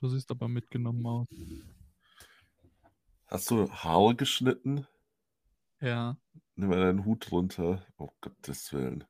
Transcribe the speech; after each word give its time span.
Du 0.00 0.08
siehst 0.08 0.30
aber 0.30 0.48
mitgenommen 0.48 1.06
aus. 1.06 1.28
Hast 3.26 3.50
du 3.50 3.70
Haare 3.70 4.16
geschnitten? 4.16 4.86
Ja. 5.80 6.16
Nimm 6.56 6.70
mal 6.70 6.80
deinen 6.80 7.04
Hut 7.04 7.30
runter. 7.30 7.86
Oh 7.98 8.08
Gottes 8.20 8.72
Willen. 8.72 9.04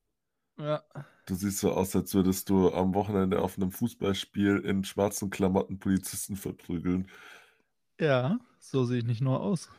Ja. 0.58 0.82
Du 1.26 1.34
siehst 1.37 1.58
so 1.58 1.72
aus, 1.72 1.95
als 1.95 2.12
würdest 2.12 2.50
du 2.50 2.72
am 2.72 2.92
Wochenende 2.95 3.40
auf 3.40 3.56
einem 3.56 3.71
Fußballspiel 3.71 4.58
in 4.58 4.84
schwarzen 4.84 5.30
Klamotten 5.30 5.79
Polizisten 5.79 6.37
verprügeln. 6.37 7.09
Ja, 8.00 8.41
so 8.59 8.84
sehe 8.84 8.98
ich 8.98 9.04
nicht 9.04 9.20
nur 9.20 9.41
aus. 9.41 9.70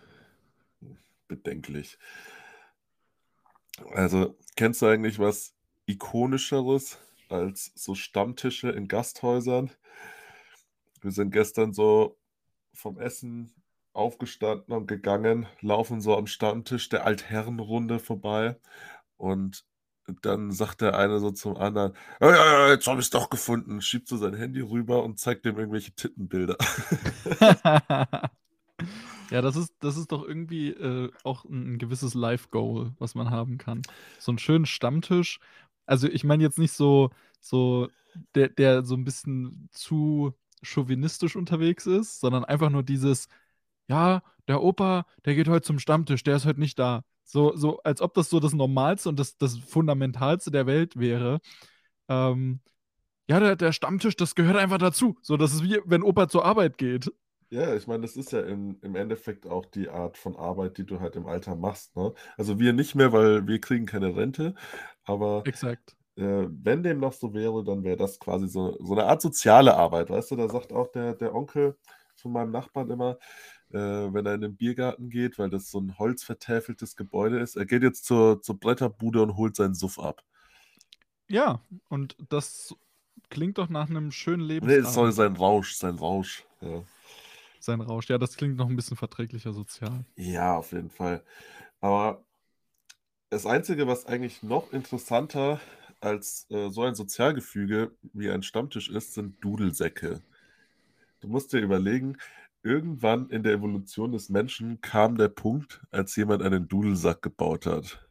Bedenklich. 1.28 1.98
Also, 3.94 4.38
kennst 4.56 4.82
du 4.82 4.86
eigentlich 4.86 5.20
was 5.20 5.56
ikonischeres 5.86 7.00
als 7.30 7.72
so 7.76 7.96
Stammtische 7.96 8.70
in 8.70 8.88
Gasthäusern? 8.88 9.72
Wir 11.02 11.12
sind 11.12 11.32
gestern 11.32 11.74
so 11.74 12.18
vom 12.74 13.00
Essen 13.00 13.54
aufgestanden 13.94 14.74
und 14.76 14.88
gegangen, 14.88 15.48
laufen 15.62 16.02
so 16.02 16.18
am 16.18 16.28
Stammtisch 16.28 16.90
der 16.90 17.06
Altherrenrunde 17.06 18.00
vorbei 18.00 18.58
und 19.18 19.66
dann 20.24 20.52
sagt 20.52 20.82
der 20.82 20.98
eine 20.98 21.20
so 21.20 21.32
zum 21.32 21.58
anderen: 21.58 21.94
„Ja, 22.22 22.70
jetzt 22.72 22.88
habe 22.88 23.00
ich 23.02 23.08
es 23.08 23.12
doch 23.12 23.30
gefunden.“ 23.32 23.82
Schiebt 23.82 24.08
so 24.10 24.18
sein 24.18 24.36
Handy 24.36 24.62
rüber 24.62 25.04
und 25.04 25.20
zeigt 25.20 25.46
dem 25.46 25.58
irgendwelche 25.60 25.94
Tittenbilder. 25.94 26.58
Ja, 29.32 29.42
das 29.42 29.56
ist 29.58 29.74
das 29.80 29.98
ist 29.98 30.12
doch 30.12 30.24
irgendwie, 30.28 30.70
äh, 30.72 31.12
auch 31.24 31.46
'n 31.46 31.76
'n 31.76 31.78
gewisses 31.80 32.14
Life-Goal, 32.16 32.94
was 33.00 33.16
man 33.16 33.32
haben 33.32 33.58
kann. 33.58 33.86
So 34.20 34.32
'n 34.32 34.38
schönen 34.40 34.66
Stammtisch. 34.66 35.40
Also, 35.86 36.08
ich 36.10 36.24
meine 36.26 36.44
jetzt 36.44 36.60
nicht 36.60 36.74
so 36.74 37.12
so 37.42 37.90
der 38.36 38.50
der 38.50 38.84
so 38.86 38.96
'n 38.96 39.06
bisschen 39.06 39.70
zu 39.72 40.34
chauvinistisch 40.64 41.36
unterwegs 41.36 41.86
ist, 41.88 42.20
sondern 42.20 42.46
einfach 42.46 42.70
nur 42.70 42.84
dieses: 42.84 43.28
„Ja, 43.88 44.24
der 44.48 44.62
Opa, 44.64 45.06
der 45.26 45.36
geht 45.36 45.48
heute 45.50 45.64
zum 45.66 45.80
Stammtisch, 45.80 46.24
der 46.24 46.36
ist 46.38 46.46
heute 46.46 46.60
nicht 46.60 46.80
da.“ 46.80 47.04
So 47.24 47.56
so 47.56 47.80
als 47.84 48.02
ob 48.02 48.14
das 48.16 48.30
so 48.30 48.40
das 48.40 48.54
Normalste 48.54 49.10
und 49.10 49.20
das 49.20 49.38
das 49.38 49.58
Fundamentalste 49.58 50.52
der 50.52 50.66
Welt 50.68 50.98
wäre. 51.00 51.40
Ähm, 52.10 52.62
ja, 53.30 53.40
der 53.40 53.56
der 53.56 53.72
Stammtisch, 53.74 54.16
das 54.18 54.36
gehört 54.36 54.58
einfach 54.58 54.80
dazu. 54.80 55.18
So, 55.22 55.38
das 55.38 55.54
ist 55.54 55.64
wie, 55.64 55.80
wenn 55.86 56.04
Opa 56.04 56.28
zur 56.30 56.46
Arbeit 56.46 56.78
geht. 56.78 57.12
Ja, 57.50 57.76
ich 57.76 57.86
meine, 57.86 58.02
das 58.04 58.16
ist 58.16 58.32
ja 58.32 58.40
im 58.42 58.78
im 58.82 58.96
Endeffekt 58.96 59.46
auch 59.46 59.66
die 59.66 59.90
Art 59.90 60.18
von 60.18 60.38
Arbeit, 60.38 60.78
die 60.78 60.86
du 60.86 61.02
halt 61.02 61.16
im 61.18 61.26
Alter 61.28 61.56
machst, 61.56 61.96
ne? 61.98 62.14
Also, 62.38 62.60
wir 62.60 62.72
nicht 62.72 62.96
mehr, 62.96 63.12
weil 63.12 63.46
wir 63.46 63.60
kriegen 63.60 63.86
keine 63.86 64.16
Rente, 64.16 64.56
aber, 65.04 65.44
Exakt. 65.46 65.96
Äh, 66.18 66.48
wenn 66.50 66.84
dem 66.84 67.00
noch 67.00 67.14
so 67.14 67.34
wäre, 67.34 67.64
dann 67.64 67.84
wäre 67.84 67.98
das 67.98 68.20
quasi 68.20 68.48
so 68.48 68.78
so 68.84 68.96
'ne 68.96 69.06
Art 69.06 69.22
soziale 69.22 69.76
Arbeit, 69.78 70.10
weißt 70.10 70.32
du? 70.32 70.36
Da 70.38 70.50
sagt 70.50 70.74
auch 70.74 70.88
der 70.92 71.16
der 71.16 71.36
Onkel 71.36 71.78
von 72.16 72.32
meinem 72.34 72.52
Nachbarn 72.52 72.90
immer, 72.92 73.18
äh, 73.72 73.78
wenn 73.80 74.26
er 74.26 74.36
in 74.36 74.42
den 74.42 74.58
Biergarten 74.58 75.10
geht, 75.10 75.40
weil 75.40 75.50
das 75.50 75.72
so 75.72 75.80
'n 75.80 75.98
holzvertäfeltes 76.00 76.96
Gebäude 76.98 77.40
ist, 77.40 77.56
er 77.58 77.66
geht 77.66 77.84
jetzt 77.84 78.06
zur 78.06 78.42
zur 78.42 78.60
Bretterbude 78.60 79.22
und 79.24 79.38
holt 79.38 79.56
seinen 79.58 79.76
Suff 79.76 80.00
ab. 80.00 80.24
Ja, 81.30 81.62
und 81.90 82.16
das 82.30 82.76
klingt 83.30 83.58
doch 83.58 83.70
nach 83.70 83.90
'nem 83.90 84.12
schönen 84.12 84.42
Ne, 84.64 84.76
es 84.76 84.94
soll 84.94 85.12
sein 85.12 85.36
Rausch 85.36 85.74
sein 85.76 85.96
Rausch, 85.96 86.46
ja. 86.62 86.84
Sein 87.64 87.80
Rausch. 87.80 88.10
Ja, 88.10 88.18
das 88.18 88.38
klingt 88.38 88.58
noch 88.58 88.68
'n 88.70 88.76
bisschen 88.76 88.98
verträglicher 88.98 89.54
sozial. 89.54 90.06
Ja, 90.18 90.58
auf 90.58 90.72
jeden 90.74 90.90
Fall. 90.90 91.24
Aber 91.82 92.26
das 93.32 93.46
Einzige, 93.46 93.88
was 93.88 94.06
eigentlich 94.08 94.44
noch 94.44 94.74
interessanter 94.74 95.62
als, 96.02 96.48
äh, 96.50 96.70
so 96.70 96.84
ein 96.84 96.96
Sozialgefüge 96.96 97.96
wie 98.14 98.30
ein 98.32 98.44
Stammtisch 98.44 98.90
ist, 98.90 99.14
sind 99.14 99.44
Dudelsäcke. 99.44 100.22
Du 101.22 101.28
musst 101.30 101.54
dir 101.54 101.62
überlegen, 101.62 102.18
irgendwann 102.64 103.30
in 103.30 103.44
der 103.44 103.54
Evolution 103.54 104.12
des 104.12 104.30
Menschen 104.30 104.82
kam 104.82 105.18
der 105.18 105.30
Punkt, 105.30 105.82
als 105.92 106.16
jemand 106.18 106.44
einen 106.44 106.68
Dudelsack 106.68 107.22
gebaut 107.22 107.66
hat. 107.66 108.08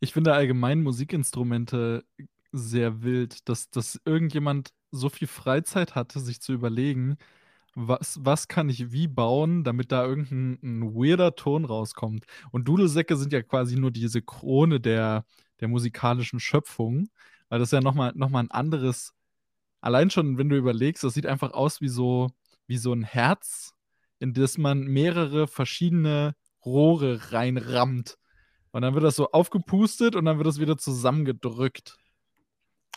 Ich 0.00 0.12
finde 0.12 0.32
allgemein 0.34 0.82
Musikinstrumente 0.82 2.04
sehr 2.52 3.02
wild, 3.02 3.48
dass 3.48 3.70
dass 3.70 4.00
irgendjemand 4.04 4.70
so 4.90 5.08
viel 5.08 5.28
Freizeit 5.28 5.94
hatte, 5.94 6.20
sich 6.20 6.40
zu 6.40 6.52
überlegen: 6.52 7.16
„Was 7.74 8.18
was 8.22 8.48
kann 8.48 8.68
ich 8.70 8.92
wie 8.92 9.08
bauen, 9.08 9.64
damit 9.64 9.92
da 9.92 10.06
irgend 10.06 10.32
'n 10.32 10.58
'n 10.62 10.94
weirder 10.94 11.34
Ton 11.36 11.64
rauskommt?“ 11.64 12.26
Und 12.52 12.68
Dudelsäcke 12.68 13.16
sind 13.16 13.32
ja 13.32 13.42
quasi 13.42 13.76
nur 13.78 13.90
diese 13.92 14.22
Krone 14.22 14.80
der 14.80 15.24
der 15.60 15.68
musikalischen 15.68 16.40
Schöpfung, 16.40 17.08
weil 17.50 17.58
das 17.60 17.70
ja 17.72 17.80
noch 17.80 17.94
mal 17.94 18.12
noch 18.16 18.30
mal 18.30 18.40
'n 18.42 18.50
anderes 18.52 19.12
allein 19.82 20.10
schon, 20.10 20.38
wenn 20.38 20.48
du 20.50 20.56
überlegst, 20.56 21.04
das 21.04 21.14
sieht 21.14 21.26
einfach 21.26 21.52
aus 21.52 21.80
wie 21.82 21.88
so 21.88 22.28
wie 22.68 22.78
so 22.78 22.92
'n 22.94 23.04
Herz, 23.04 23.72
in 24.20 24.34
das 24.34 24.58
man 24.58 24.82
mehrere 24.86 25.48
verschiedene 25.48 26.34
Rohre 26.66 27.32
reinrammt. 27.32 28.16
Und 28.72 28.82
dann 28.82 28.94
wird 28.94 29.04
das 29.04 29.16
so 29.16 29.30
aufgepustet 29.32 30.16
und 30.16 30.26
dann 30.26 30.38
wird 30.38 30.46
das 30.48 30.60
wieder 30.60 30.78
zusammengedrückt. 30.78 31.98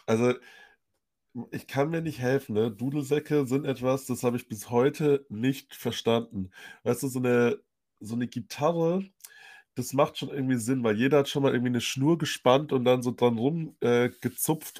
Also, 0.07 0.33
ich 1.51 1.67
kann 1.67 1.89
mir 1.91 2.01
nicht 2.01 2.19
helfen, 2.19 2.55
ne? 2.55 2.71
Dudelsäcke 2.71 3.47
sind 3.47 3.66
etwas, 3.66 4.05
das 4.07 4.23
habe 4.23 4.38
ich 4.38 4.50
bis 4.50 4.69
heute 4.71 5.25
nicht 5.29 5.75
verstanden. 5.75 6.51
Weißt 6.83 7.03
du, 7.03 7.07
so 7.09 7.19
'ne 7.19 7.59
so 8.01 8.16
'ne 8.17 8.27
Gitarre, 8.27 9.05
das 9.75 9.93
macht 9.93 10.17
schon 10.17 10.29
irgendwie 10.29 10.57
Sinn, 10.57 10.83
weil 10.83 10.97
jeder 10.97 11.19
hat 11.19 11.29
schon 11.29 11.43
mal 11.43 11.53
irgendwie 11.53 11.71
'ne 11.71 11.81
Schnur 11.81 12.17
gespannt 12.17 12.73
und 12.73 12.85
dann 12.85 13.01
so 13.03 13.11
dran 13.11 13.37
rum, 13.37 13.75
äh, 13.81 14.09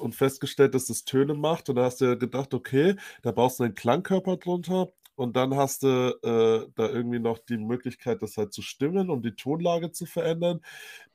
und 0.00 0.14
festgestellt, 0.14 0.74
dass 0.74 0.86
das 0.86 1.04
Töne 1.04 1.34
macht. 1.34 1.68
Und 1.70 1.76
da 1.76 1.84
hast 1.84 2.00
du 2.00 2.06
ja 2.06 2.14
gedacht: 2.14 2.54
„Okay, 2.54 2.96
da 3.22 3.32
baust 3.32 3.58
du 3.60 3.64
'nen 3.64 3.74
Klangkörper 3.74 4.36
drunter.“ 4.38 4.92
Und 5.14 5.36
dann 5.36 5.54
hast 5.56 5.82
du, 5.82 5.88
äh, 6.22 6.70
da 6.74 6.88
irgendwie 6.88 7.18
noch 7.20 7.38
die 7.38 7.58
Möglichkeit, 7.58 8.22
das 8.22 8.36
halt 8.38 8.52
zu 8.54 8.62
stimmen, 8.62 9.10
um 9.10 9.22
die 9.22 9.32
Tonlage 9.36 9.92
zu 9.92 10.06
verändern. 10.06 10.60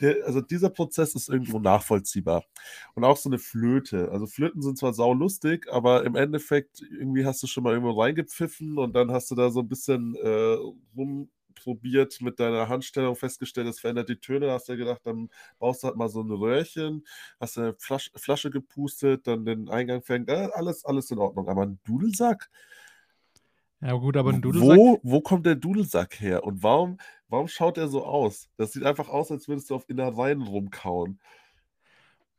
Der 0.02 0.26
also, 0.26 0.42
dieser 0.42 0.70
Prozess 0.72 1.16
ist 1.16 1.30
irgendwo 1.30 1.60
nachvollziehbar. 1.60 2.46
Und 2.96 3.04
auch 3.06 3.18
so 3.18 3.30
'ne 3.30 3.40
Flöte. 3.40 4.10
Also, 4.12 4.28
Flöten 4.28 4.62
sind 4.64 4.78
zwar 4.80 4.94
saulustig, 4.94 5.68
aber 5.72 6.06
im 6.06 6.16
Endeffekt 6.16 6.82
irgendwie 6.82 7.26
hast 7.26 7.44
du 7.44 7.48
schon 7.48 7.64
mal 7.64 7.74
irgendwo 7.74 8.00
reingepfiffen 8.02 8.78
und 8.80 8.96
dann 8.96 9.12
hast 9.12 9.32
du 9.32 9.36
da 9.36 9.52
so 9.52 9.62
'n 9.62 9.70
bisschen, 9.70 10.16
äh, 10.16 10.58
rumprobiert 11.66 12.22
mit 12.22 12.40
deiner 12.40 12.70
Handstellung, 12.70 13.16
festgestellt, 13.16 13.68
das 13.68 13.80
verändert 13.80 14.10
die 14.10 14.20
Töne. 14.20 14.48
Da 14.48 14.54
hast 14.54 14.70
du 14.70 14.78
gedacht, 14.78 15.02
dann 15.06 15.30
baust 15.60 15.84
du 15.84 15.88
halt 15.88 15.98
mal 15.98 16.10
so 16.10 16.22
'n 16.22 16.32
Röhrchen, 16.32 17.06
hast 17.40 17.58
in 17.58 17.64
'ne 17.64 17.76
Flasch 17.80 18.12
Flasche 18.16 18.50
gepustet, 18.52 19.28
dann 19.28 19.46
den 19.46 19.70
Eingang 19.70 20.02
ver 20.04 20.18
äh, 20.28 20.50
alles 20.54 20.86
alles 20.86 21.12
in 21.12 21.20
Ordnung. 21.20 21.50
Aber 21.50 21.64
'n 21.64 21.80
Dudelsack? 21.84 22.50
Ja 23.82 23.94
gut, 23.94 24.18
aber 24.18 24.32
'n 24.32 24.42
W 24.42 24.42
Dudelsack 24.42 24.82
wo 24.96 25.00
wo 25.04 25.22
kommt 25.22 25.46
der 25.46 25.56
Dudelsack 25.56 26.20
her 26.20 26.44
und 26.44 26.64
warum 26.64 26.98
warum 27.30 27.48
schaut 27.48 27.78
der 27.78 27.88
so 27.88 28.04
aus? 28.06 28.50
Das 28.58 28.72
sieht 28.74 28.84
einfach 28.84 29.10
aus, 29.10 29.32
als 29.32 29.48
würdest 29.48 29.70
du 29.70 29.76
auf 29.76 29.90
Innereien 29.90 30.42
rumkauen. 30.42 31.20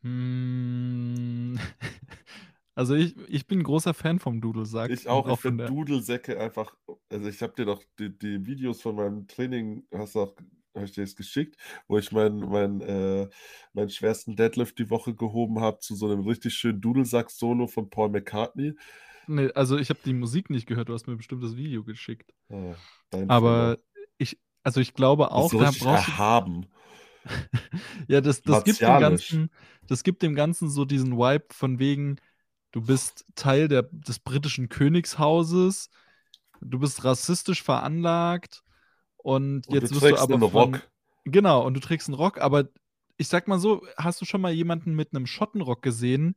Hm, 0.04 1.56
also, 2.78 2.94
ich 2.94 3.16
ich 3.28 3.46
bin 3.48 3.64
großer 3.64 3.92
Fan 3.92 4.20
vom 4.20 4.40
Dudelsack 4.40 4.90
Ich 4.92 5.08
auch. 5.08 5.28
Ich 5.28 5.40
finde 5.40 5.66
Dudelsäcke 5.66 6.38
einfach 6.40 6.74
also, 7.10 7.28
ich 7.28 7.42
habe 7.42 7.54
dir 7.54 7.64
doch 7.66 7.82
die 7.98 8.16
die 8.16 8.46
Videos 8.46 8.80
von 8.80 8.94
meinem 8.96 9.26
Training 9.26 9.84
hast 9.92 10.14
du 10.14 10.20
auch 10.20 10.36
habe 10.74 10.84
ich 10.84 10.92
dir 10.92 11.00
das 11.02 11.16
geschickt, 11.16 11.56
wo 11.88 11.98
ich 11.98 12.12
meinen 12.12 12.38
meinen, 12.48 12.80
äh 12.80 13.28
meinen 13.72 13.90
schwersten 13.90 14.36
Deadlift 14.36 14.78
die 14.78 14.90
Woche 14.90 15.14
gehoben 15.14 15.60
habe 15.60 15.78
zu 15.80 15.96
so 15.96 16.06
'nem 16.06 16.20
richtig 16.20 16.54
schönen 16.54 16.80
Dudelsack-Solo 16.80 17.66
von 17.66 17.90
Paul 17.90 18.10
McCartney. 18.10 18.74
Ne, 19.30 19.52
also, 19.54 19.76
ich 19.76 19.90
habe 19.90 20.00
die 20.04 20.14
Musik 20.14 20.48
nicht 20.48 20.66
gehört, 20.66 20.88
du 20.88 20.94
hast 20.94 21.06
mir 21.06 21.16
bestimmt 21.16 21.44
das 21.44 21.54
Video 21.56 21.84
geschickt. 21.84 22.32
Ah. 22.50 22.78
Aber 23.28 23.78
ich 24.18 24.38
also, 24.64 24.80
ich 24.80 24.94
glaube 24.94 25.32
auch, 25.32 25.54
da 25.54 25.72
brauchst 25.72 26.08
du 26.08 26.12
erhaben. 26.12 26.66
Ja, 28.08 28.20
das 28.20 28.42
das 28.44 28.64
gibt 28.64 28.86
dem. 28.86 28.98
Ganzen 28.98 29.50
das 29.86 30.02
gibt 30.04 30.22
dem 30.22 30.34
Ganzen 30.34 30.70
so 30.70 30.84
diesen 30.84 31.16
Vibe 31.18 31.46
von 31.52 31.78
wegen, 31.78 32.16
du 32.72 32.82
bist 32.82 33.24
Teil 33.34 33.68
der 33.68 33.84
des 33.92 34.18
britischen 34.20 34.68
Königshauses, 34.68 35.90
du 36.60 36.78
bist 36.80 37.04
rassistisch 37.04 37.62
veranlagt 37.62 38.62
und 39.18 39.66
Und 39.68 39.82
du 39.82 39.88
jetzt 39.88 39.94
wirst 39.94 40.10
du 40.10 40.16
trägst 40.16 40.18
aber 40.18 40.38
'nen 40.38 40.42
von 40.42 40.82
Rock. 40.82 40.90
genau, 41.24 41.66
und 41.66 41.74
du 41.74 41.80
trägst 41.80 42.08
'n 42.08 42.14
Rock, 42.14 42.40
aber 42.40 42.66
ich 43.18 43.28
sage 43.28 43.50
mal 43.50 43.58
so, 43.60 43.86
hast 43.98 44.20
du 44.22 44.26
schon 44.26 44.40
mal 44.42 44.52
jemanden 44.52 44.94
mit 44.94 45.12
'nem 45.14 45.26
Schottenrock 45.26 45.82
gesehen 45.82 46.34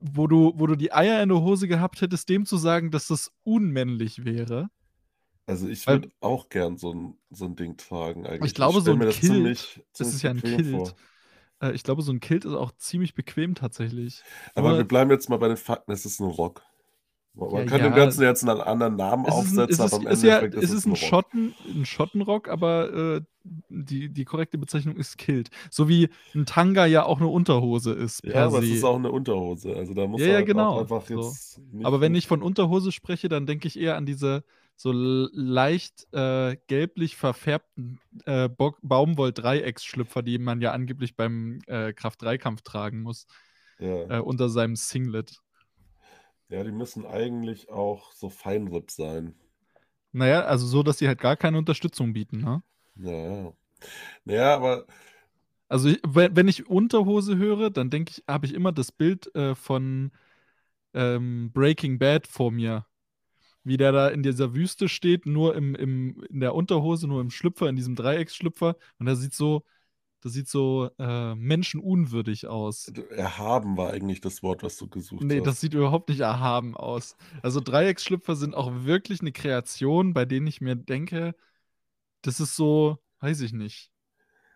wo 0.00 0.26
du 0.26 0.52
wo 0.56 0.66
du 0.66 0.76
die 0.76 0.92
Eier 0.92 1.22
in 1.22 1.28
der 1.28 1.40
Hose 1.42 1.68
gehabt 1.68 2.00
hättest, 2.00 2.28
dem 2.28 2.46
zu 2.46 2.56
sagen, 2.56 2.90
dass 2.90 3.06
das 3.08 3.30
unmännlich 3.44 4.24
wäre? 4.24 4.68
Also, 5.48 5.66
ich 5.68 5.88
würde 5.88 6.10
auch 6.20 6.48
gern 6.50 6.76
so 6.78 6.92
'n 6.92 7.18
so 7.30 7.46
'n 7.46 7.56
Ding 7.56 7.76
tragen 7.76 8.26
Ich 8.40 8.54
eigentlich. 8.54 8.54
Ich 8.54 8.54
glaube, 8.54 8.80
so 8.80 8.92
stelle 8.92 8.96
'n 8.96 8.98
mir 8.98 9.06
das 9.06 9.20
Kilt 9.20 9.20
ziemlich 9.20 9.84
es 9.98 10.00
ziemlich 10.00 10.12
ist 10.12 10.22
ja 10.22 10.30
'n 10.30 10.42
bequem 10.42 10.42
Kilt. 10.42 10.94
vor. 10.94 10.96
Äh, 11.62 11.72
ich 11.72 11.84
glaube, 11.84 12.02
so 12.02 12.12
'n 12.12 12.20
Kilt 12.20 12.44
ist 12.44 12.52
auch 12.54 12.72
ziemlich 12.72 13.14
bequem 13.14 13.54
tatsächlich. 13.54 14.24
Aber 14.56 14.76
wir 14.76 14.84
Nur 14.84 14.84
bleiben 14.84 15.10
jetzt 15.10 15.28
mal 15.30 15.38
bei 15.38 15.48
den 15.48 15.56
Fakten, 15.56 15.92
es 15.92 16.04
ist 16.04 16.20
'n 16.20 16.26
Rock. 16.26 16.62
Man 17.34 17.50
Ja, 17.50 17.78
dem 17.80 17.94
ja. 17.94 17.94
Ganzen 17.94 18.22
jetzt 18.24 18.44
'nen 18.44 18.60
anderen 18.60 18.96
Namen 18.96 19.26
Es 19.26 19.26
aufsetzen, 19.26 19.82
ist 19.82 19.84
aber 19.84 19.98
im 19.98 20.06
ist 20.08 20.22
ja 20.24 20.38
ist 20.38 20.70
es 20.70 20.70
ist 20.70 20.86
'n 20.86 20.86
'n 20.86 20.94
Rock. 20.94 21.18
Schotten 21.22 21.54
'n 21.64 21.84
Schottenrock, 21.84 22.48
aber, 22.48 22.92
äh, 23.18 23.20
die 23.68 24.12
die 24.12 24.24
korrekte 24.24 24.58
Bezeichnung 24.58 24.96
ist 24.96 25.16
Kilt. 25.18 25.50
So 25.70 25.88
wie 25.88 26.08
'n 26.34 26.44
Tanga 26.46 26.86
ja 26.86 27.04
auch 27.04 27.20
'ne 27.20 27.28
Unterhose 27.28 27.92
ist 27.92 28.18
Ja, 28.24 28.46
aber 28.46 28.58
es 28.60 28.70
ist 28.70 28.84
se. 28.84 28.84
auch 28.84 28.98
'ne 28.98 29.10
Unterhose. 29.10 29.74
Also, 29.76 29.94
da 29.94 30.06
Ja, 30.16 30.26
muss 30.26 30.26
er 30.28 30.36
ja, 30.36 30.40
halt 30.40 30.42
genau, 30.42 30.90
einfach 30.90 31.08
so. 31.14 31.38
jetzt 31.38 31.60
Aber 31.80 32.00
wenn 32.00 32.14
ich 32.14 32.26
von 32.26 32.42
Unterhose 32.42 32.92
spreche, 32.92 33.28
dann 33.28 33.46
denke 33.46 33.66
ich 33.66 33.78
eher 33.78 33.96
an 33.96 34.04
diese 34.06 34.44
so 34.76 34.92
leicht, 34.92 36.06
äh, 36.12 36.56
gelblich 36.66 37.16
verfärbten, 37.16 38.00
äh, 38.26 38.48
Baumwoll-Dreiecksschlüpfer, 38.48 40.22
die 40.22 40.38
man 40.38 40.60
ja 40.60 40.72
angeblich 40.72 41.16
beim, 41.16 41.60
äh, 41.66 41.92
Kraft-3-Kampf 41.92 42.62
tragen 42.62 43.02
muss, 43.02 43.26
Ja. 43.78 44.08
äh, 44.08 44.18
unter 44.18 44.48
seinem 44.48 44.76
Singlet. 44.76 45.40
Ja, 46.48 46.62
die 46.62 46.70
müssen 46.70 47.04
eigentlich 47.04 47.68
auch 47.70 48.12
so 48.12 48.28
Feinripp 48.30 48.92
sein. 48.92 49.34
Na 50.12 50.26
ja, 50.26 50.40
also 50.44 50.66
so, 50.66 50.82
dass 50.82 50.98
sie 50.98 51.08
halt 51.08 51.20
gar 51.20 51.36
keine 51.36 51.58
Unterstützung 51.58 52.12
bieten, 52.12 52.38
ne? 52.40 52.62
Ja, 52.96 53.12
ja. 53.12 53.52
Na 54.24 54.34
ja, 54.34 54.54
aber 54.56 54.86
Also, 55.68 55.88
wenn 56.04 56.48
ich 56.48 56.66
Unterhose 56.68 57.36
höre, 57.38 57.70
dann 57.70 57.88
denke 57.90 58.12
ich 58.16 58.24
habe 58.28 58.46
ich 58.46 58.52
immer 58.54 58.72
das 58.72 58.92
Bild, 58.92 59.34
äh, 59.34 59.54
von, 59.54 60.12
ähm, 60.94 61.52
Breaking 61.52 61.98
Bad 61.98 62.26
vor 62.28 62.52
mir. 62.52 62.86
Wie 63.64 63.76
der 63.76 63.92
da 63.92 64.08
in 64.08 64.22
dieser 64.24 64.54
Wüste 64.54 64.88
steht, 64.88 65.26
nur 65.26 65.54
im 65.54 65.74
im 65.76 66.22
in 66.30 66.40
der 66.40 66.54
Unterhose, 66.54 67.06
nur 67.08 67.20
im 67.20 67.30
Schlüpfer, 67.30 67.68
in 67.68 67.76
diesem 67.76 67.94
Dreiecksschlüpfer 67.96 68.76
und 68.98 69.06
der 69.06 69.16
sieht 69.16 69.34
so 69.34 69.64
das 70.22 70.32
sieht 70.34 70.48
so, 70.48 70.90
äh, 70.98 71.34
menschenunwürdig 71.36 72.48
aus. 72.48 72.94
Erhaben 73.10 73.76
war 73.76 73.90
eigentlich 73.92 74.20
das 74.20 74.42
Wort, 74.42 74.62
was 74.62 74.76
du 74.76 74.88
gesucht 74.88 75.34
Ne, 75.34 75.36
hast. 75.36 75.42
das 75.42 75.60
sieht 75.60 75.74
überhaupt 75.74 76.08
nicht 76.08 76.20
erhaben 76.20 76.76
aus. 76.76 77.16
Also, 77.42 77.60
Dreiecksschlüpfer 77.60 78.34
sind 78.34 78.54
auch 78.54 78.84
wirklich 78.84 79.22
'ne 79.22 79.32
Kreation, 79.32 80.14
bei 80.14 80.24
denen 80.24 80.46
ich 80.46 80.60
mir 80.60 80.74
denke, 80.76 81.34
das 82.22 82.40
ist 82.40 82.56
so 82.56 82.98
weiß 83.20 83.42
ich 83.42 83.52
nicht. 83.54 83.91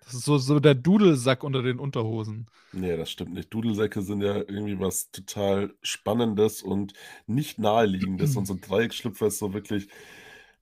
Das 0.07 0.15
ist 0.15 0.25
so 0.25 0.39
so 0.39 0.61
der 0.61 0.77
Dudelsack 0.77 1.43
unter 1.43 1.63
den 1.63 1.81
Unterhosen. 1.81 2.47
Ne, 2.73 2.97
das 2.97 3.11
stimmt 3.11 3.33
nicht. 3.33 3.53
Dudelsäcke 3.55 4.03
sind 4.03 4.23
ja 4.23 4.37
irgendwie 4.37 4.79
was 4.79 5.11
total 5.11 5.75
Spannendes 5.83 6.63
und 6.63 6.93
nicht 7.27 7.59
Naheliegendes 7.59 8.37
und 8.37 8.45
so 8.47 8.55
'n 8.55 8.61
Dreiecksschlüpfer 8.61 9.29
ist 9.29 9.39
so 9.39 9.55
wirklich 9.55 9.89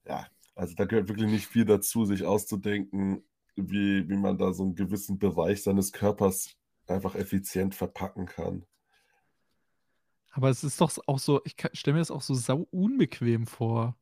ja, 0.06 0.26
also 0.54 0.74
da 0.76 0.84
gehört 0.84 1.08
wirklich 1.08 1.28
nicht 1.30 1.46
viel 1.46 1.64
dazu, 1.64 2.04
sich 2.04 2.24
auszudenken, 2.24 3.24
wie 3.56 4.08
wie 4.08 4.16
man 4.16 4.38
da 4.38 4.52
so 4.52 4.64
'n 4.64 4.74
gewissen 4.74 5.18
Bereich 5.18 5.62
seines 5.62 5.92
Körpers 5.92 6.56
einfach 6.86 7.14
effizient 7.16 7.74
verpacken 7.74 8.26
kann. 8.26 8.66
Aber 10.32 10.48
es 10.50 10.64
ist 10.64 10.80
doch 10.80 10.92
auch 11.06 11.18
so 11.18 11.40
ich 11.44 11.54
stelle 11.74 11.94
mir 11.94 12.00
das 12.00 12.10
auch 12.10 12.22
so 12.22 12.34
sauunbequem 12.34 13.46
vor. 13.46 13.96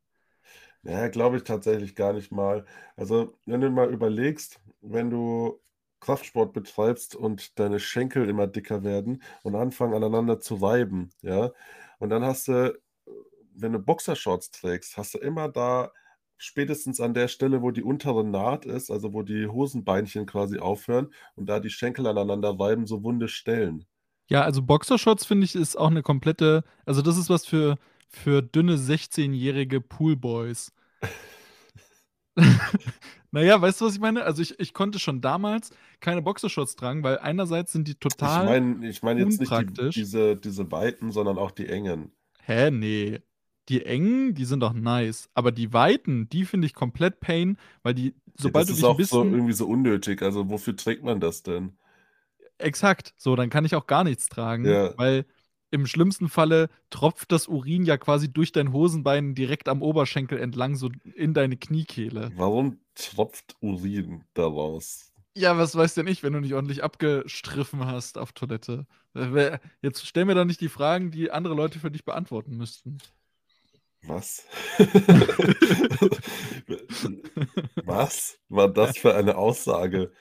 Ja, 0.85 1.07
glaube 1.07 1.37
ich 1.37 1.45
tatsächlich 1.45 1.95
gar 1.95 2.13
nicht 2.13 2.33
mal. 2.33 2.65
Also, 2.97 3.39
wenn 3.47 3.61
du 3.61 3.71
mal 3.71 3.89
überlegst, 3.93 4.61
wenn 4.81 5.11
du 5.11 5.61
Kraftsport 6.01 6.53
betreibst 6.53 7.15
und 7.15 7.57
deine 7.61 7.79
Schenkel 7.79 8.29
immer 8.29 8.49
dicker 8.49 8.83
werden 8.83 9.23
und 9.45 9.55
anfangen 9.55 9.95
aneinander 9.95 10.41
zu 10.41 10.57
reiben, 10.57 11.11
ja? 11.21 11.53
Und 12.01 12.11
dann 12.11 12.25
hast 12.25 12.49
du, 12.49 12.77
wenn 13.55 13.73
du 13.73 13.79
Boxershorts 13.79 14.51
trägst, 14.51 14.97
hast 14.97 15.15
du 15.15 15.19
immer 15.19 15.49
da 15.49 15.93
spätestens 16.37 16.99
an 17.01 17.15
der 17.15 17.29
Stelle, 17.29 17.63
wo 17.63 17.71
die 17.71 17.85
untere 17.85 18.25
Naht 18.25 18.65
ist, 18.67 18.91
also 18.91 19.13
wo 19.13 19.23
die 19.23 19.47
Hosenbeinchen 19.47 20.27
quasi 20.27 20.59
aufhören 20.59 21.13
und 21.37 21.47
da 21.49 21.61
die 21.61 21.71
Schenkel 21.71 22.09
aneinander 22.09 22.59
reiben, 22.59 22.87
so 22.89 23.05
wunde 23.05 23.29
Stellen. 23.29 23.87
Ja, 24.31 24.43
also 24.43 24.63
Boxershorts 24.63 25.27
finde 25.27 25.45
ich, 25.45 25.55
ist 25.55 25.77
auch 25.77 25.91
'ne 25.91 26.03
komplette 26.03 26.65
also 26.87 27.03
das 27.03 27.17
ist 27.19 27.29
was 27.29 27.45
für 27.47 27.79
für 28.13 28.43
dünne 28.43 28.79
sechzehnjährige 28.79 29.81
Poolboys. 29.81 30.73
Na 33.31 33.43
ja, 33.43 33.61
weißt 33.61 33.81
du, 33.81 33.87
was 33.87 33.95
ich 33.95 34.01
meine? 34.01 34.25
Also, 34.25 34.43
ich 34.43 34.59
ich 34.61 34.75
konnte 34.75 34.99
schon 34.99 35.21
damals 35.21 35.71
keine 36.01 36.23
Boxershorts 36.23 36.77
tragen, 36.77 37.03
weil 37.03 37.19
einerseits 37.19 37.73
sind 37.73 37.89
die 37.89 37.93
Ich 37.93 37.99
total 38.01 38.45
meine 38.45 38.89
ich 38.89 39.03
meine 39.03 39.21
jetzt 39.21 39.41
nicht 39.41 39.51
die 39.59 39.67
diese 39.95 40.37
diese 40.37 40.71
weiten, 40.73 41.11
sondern 41.13 41.39
auch 41.39 41.51
die 41.51 41.69
engen. 41.69 42.13
Hä, 42.41 42.71
ne. 42.71 43.23
Die 43.69 43.85
engen, 43.87 44.35
die 44.35 44.45
sind 44.45 44.61
doch 44.61 44.73
nice, 44.73 45.31
aber 45.35 45.53
die 45.53 45.73
weiten, 45.73 46.29
die 46.29 46.45
finde 46.45 46.67
ich 46.67 46.75
komplett 46.75 47.21
Pain, 47.21 47.57
weil 47.85 47.95
die 47.95 48.15
Ja, 48.39 48.43
sobald 48.43 48.65
das 48.65 48.71
du 48.71 48.73
ist 48.73 48.79
dich 48.79 48.87
'n 48.89 48.89
auch 48.89 49.01
so 49.01 49.25
bisschen 49.25 49.33
irgendwie 49.33 49.53
so 49.53 49.67
unnötig. 49.69 50.23
Also, 50.23 50.49
wofür 50.51 50.77
trägt 50.77 51.03
man 51.05 51.21
das 51.21 51.43
denn? 51.43 51.77
Exakt. 52.59 53.15
So, 53.17 53.37
dann 53.37 53.51
kann 53.51 53.65
ich 53.65 53.75
auch 53.75 53.87
gar 53.87 54.05
nichts 54.05 54.29
tragen, 54.29 54.65
Ja. 54.67 54.97
weil 54.97 55.27
im 55.73 55.87
schlimmsten 55.87 56.29
Falle 56.29 56.69
tropft 56.91 57.33
das 57.33 57.49
Urin 57.49 57.85
ja 57.85 57.97
quasi 57.97 58.33
durch 58.33 58.53
dein 58.53 58.73
Hosenbein 58.73 59.35
direkt 59.35 59.69
am 59.69 59.83
Oberschenkel 59.83 60.39
entlang 60.39 60.77
so 60.77 60.91
in 61.15 61.35
deine 61.35 61.57
Kniekehle. 61.57 62.31
Warum 62.37 62.79
tropft 62.95 63.57
Urin 63.61 64.25
daraus? 64.35 65.13
Ja, 65.35 65.57
was 65.57 65.75
weiß 65.75 65.95
denn 65.95 66.07
ich, 66.07 66.23
wenn 66.23 66.35
du 66.35 66.41
nicht 66.41 66.53
ordentlich 66.53 66.85
abgestriffen 66.85 67.87
hast 67.87 68.19
auf 68.19 68.33
Toilette. 68.33 68.87
Jetzt 69.81 70.07
stell 70.07 70.27
mir 70.27 70.35
doch 70.35 70.45
nicht 70.45 70.61
die 70.61 70.69
Fragen, 70.69 71.11
die 71.11 71.31
andere 71.31 71.55
Leute 71.55 71.79
für 71.79 71.91
dich 71.91 72.05
beantworten 72.05 72.57
müssten. 72.57 72.99
Was? 74.05 74.45
Was 77.85 78.39
war 78.49 78.69
das 78.69 78.99
für 78.99 79.15
eine 79.15 79.37
Aussage? 79.37 80.13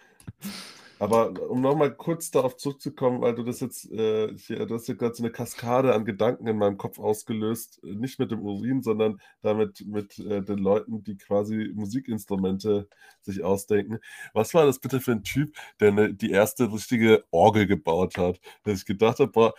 Aber 1.02 1.32
um 1.50 1.62
noch 1.62 1.76
mal 1.76 1.92
kurz 1.96 2.30
darauf 2.30 2.58
zurückzukommen, 2.58 3.22
weil 3.22 3.34
du 3.34 3.42
das 3.44 3.60
jetzt, 3.60 3.92
äh, 3.92 4.38
hier 4.38 4.68
du 4.68 4.76
hast 4.76 4.86
hier 4.86 4.94
grad 4.96 5.16
so 5.16 5.24
'ne 5.24 5.32
Kaskade 5.32 5.96
an 5.96 6.06
Gedanken 6.06 6.46
in 6.46 6.58
meinem 6.60 6.78
Kopf 6.78 7.00
ausgelöst, 7.00 7.80
nicht 7.84 8.20
mit 8.20 8.30
dem 8.30 8.42
Urin, 8.42 8.84
sondern 8.84 9.20
damit 9.42 9.84
mit, 9.88 10.20
äh, 10.20 10.44
den 10.44 10.60
Leuten, 10.60 11.04
die 11.04 11.18
quasi 11.18 11.72
Musikinstrumente 11.74 12.88
sich 13.22 13.44
ausdenken. 13.44 13.98
Was 14.36 14.54
war 14.54 14.68
das 14.68 14.78
bitte 14.78 15.02
für 15.02 15.14
'n 15.14 15.24
Typ, 15.24 15.56
der 15.80 15.92
'ne 15.92 16.14
die 16.14 16.30
erste 16.30 16.72
richtige 16.72 17.24
Orgel 17.32 17.66
gebaut 17.66 18.18
hat? 18.20 18.40
Dass 18.64 18.78
ich 18.82 18.86
gedacht 18.86 19.18
habe: 19.18 19.32
„Boah, 19.32 19.54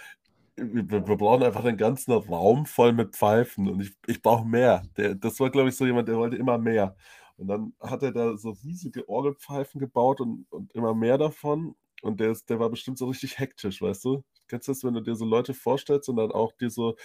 wir 0.57 0.89
wir 1.09 1.17
brauchen 1.17 1.43
einfach 1.45 1.65
den 1.65 1.77
ganzen 1.79 2.13
Raum 2.13 2.67
voll 2.67 2.93
mit 2.93 3.17
Pfeifen 3.17 3.69
und 3.69 3.81
ich 3.83 3.93
ich 4.07 4.23
brauche 4.23 4.47
mehr.“ 4.49 4.83
Der 4.99 5.15
das 5.17 5.41
war, 5.41 5.51
glaube 5.51 5.71
ich, 5.71 5.77
so 5.77 5.87
jemand, 5.87 6.09
der 6.09 6.17
wollte 6.19 6.37
immer 6.37 6.59
mehr. 6.59 6.97
Und 7.39 7.49
dann 7.49 7.75
hat 7.81 8.03
er 8.03 8.13
da 8.13 8.37
so 8.37 8.51
riesige 8.65 9.09
Orgelpfeifen 9.09 9.81
gebaut 9.81 10.21
und 10.21 10.47
und 10.51 10.73
immer 10.75 10.95
mehr 10.95 11.19
davon 11.19 11.75
und 12.03 12.21
der 12.21 12.33
ist 12.33 12.51
der 12.51 12.61
war 12.61 12.71
bestimmt 12.71 12.99
so 12.99 13.07
richtig 13.09 13.39
hektisch, 13.39 13.83
weißt 13.83 14.05
du? 14.05 14.25
Kennst 14.49 14.69
du 14.69 14.73
das, 14.73 14.85
wenn 14.85 14.95
du 14.95 15.01
dir 15.03 15.15
so 15.17 15.25
Leute 15.25 15.55
vorstellst 15.55 16.09
und 16.09 16.17
dann 16.17 16.33
auch 16.33 16.53
dir 16.53 16.71
so 16.71 16.97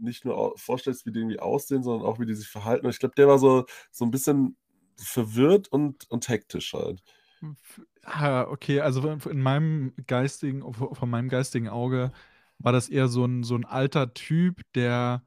nicht 0.00 0.24
nur 0.24 0.54
vorstellst, 0.58 1.06
wie 1.06 1.12
die 1.12 1.20
irgendwie 1.20 1.40
aussehen, 1.40 1.82
sondern 1.82 2.06
auch, 2.08 2.18
wie 2.20 2.26
die 2.26 2.34
sich 2.34 2.48
verhalten? 2.48 2.86
Und 2.86 2.92
ich 2.92 2.98
glaube, 3.00 3.14
der 3.16 3.28
war 3.28 3.38
so 3.38 3.66
so 3.92 4.04
'n 4.04 4.10
bisschen 4.10 4.56
verwirrt 4.98 5.68
und 5.68 6.10
und 6.10 6.28
hektisch 6.28 6.72
halt. 6.74 7.02
Hm, 7.42 7.56
ah, 8.04 8.42
okay, 8.48 8.80
also 8.80 9.00
in 9.08 9.40
meinem 9.40 9.94
geistigen 10.06 10.62
von 10.74 11.08
meinem 11.10 11.28
geistigen 11.28 11.68
Auge 11.68 12.12
war 12.58 12.72
das 12.72 12.88
eher 12.90 13.08
so 13.08 13.24
'n 13.24 13.42
so 13.44 13.54
'n 13.56 13.64
alter 13.64 14.12
Typ, 14.12 14.60
der 14.74 15.24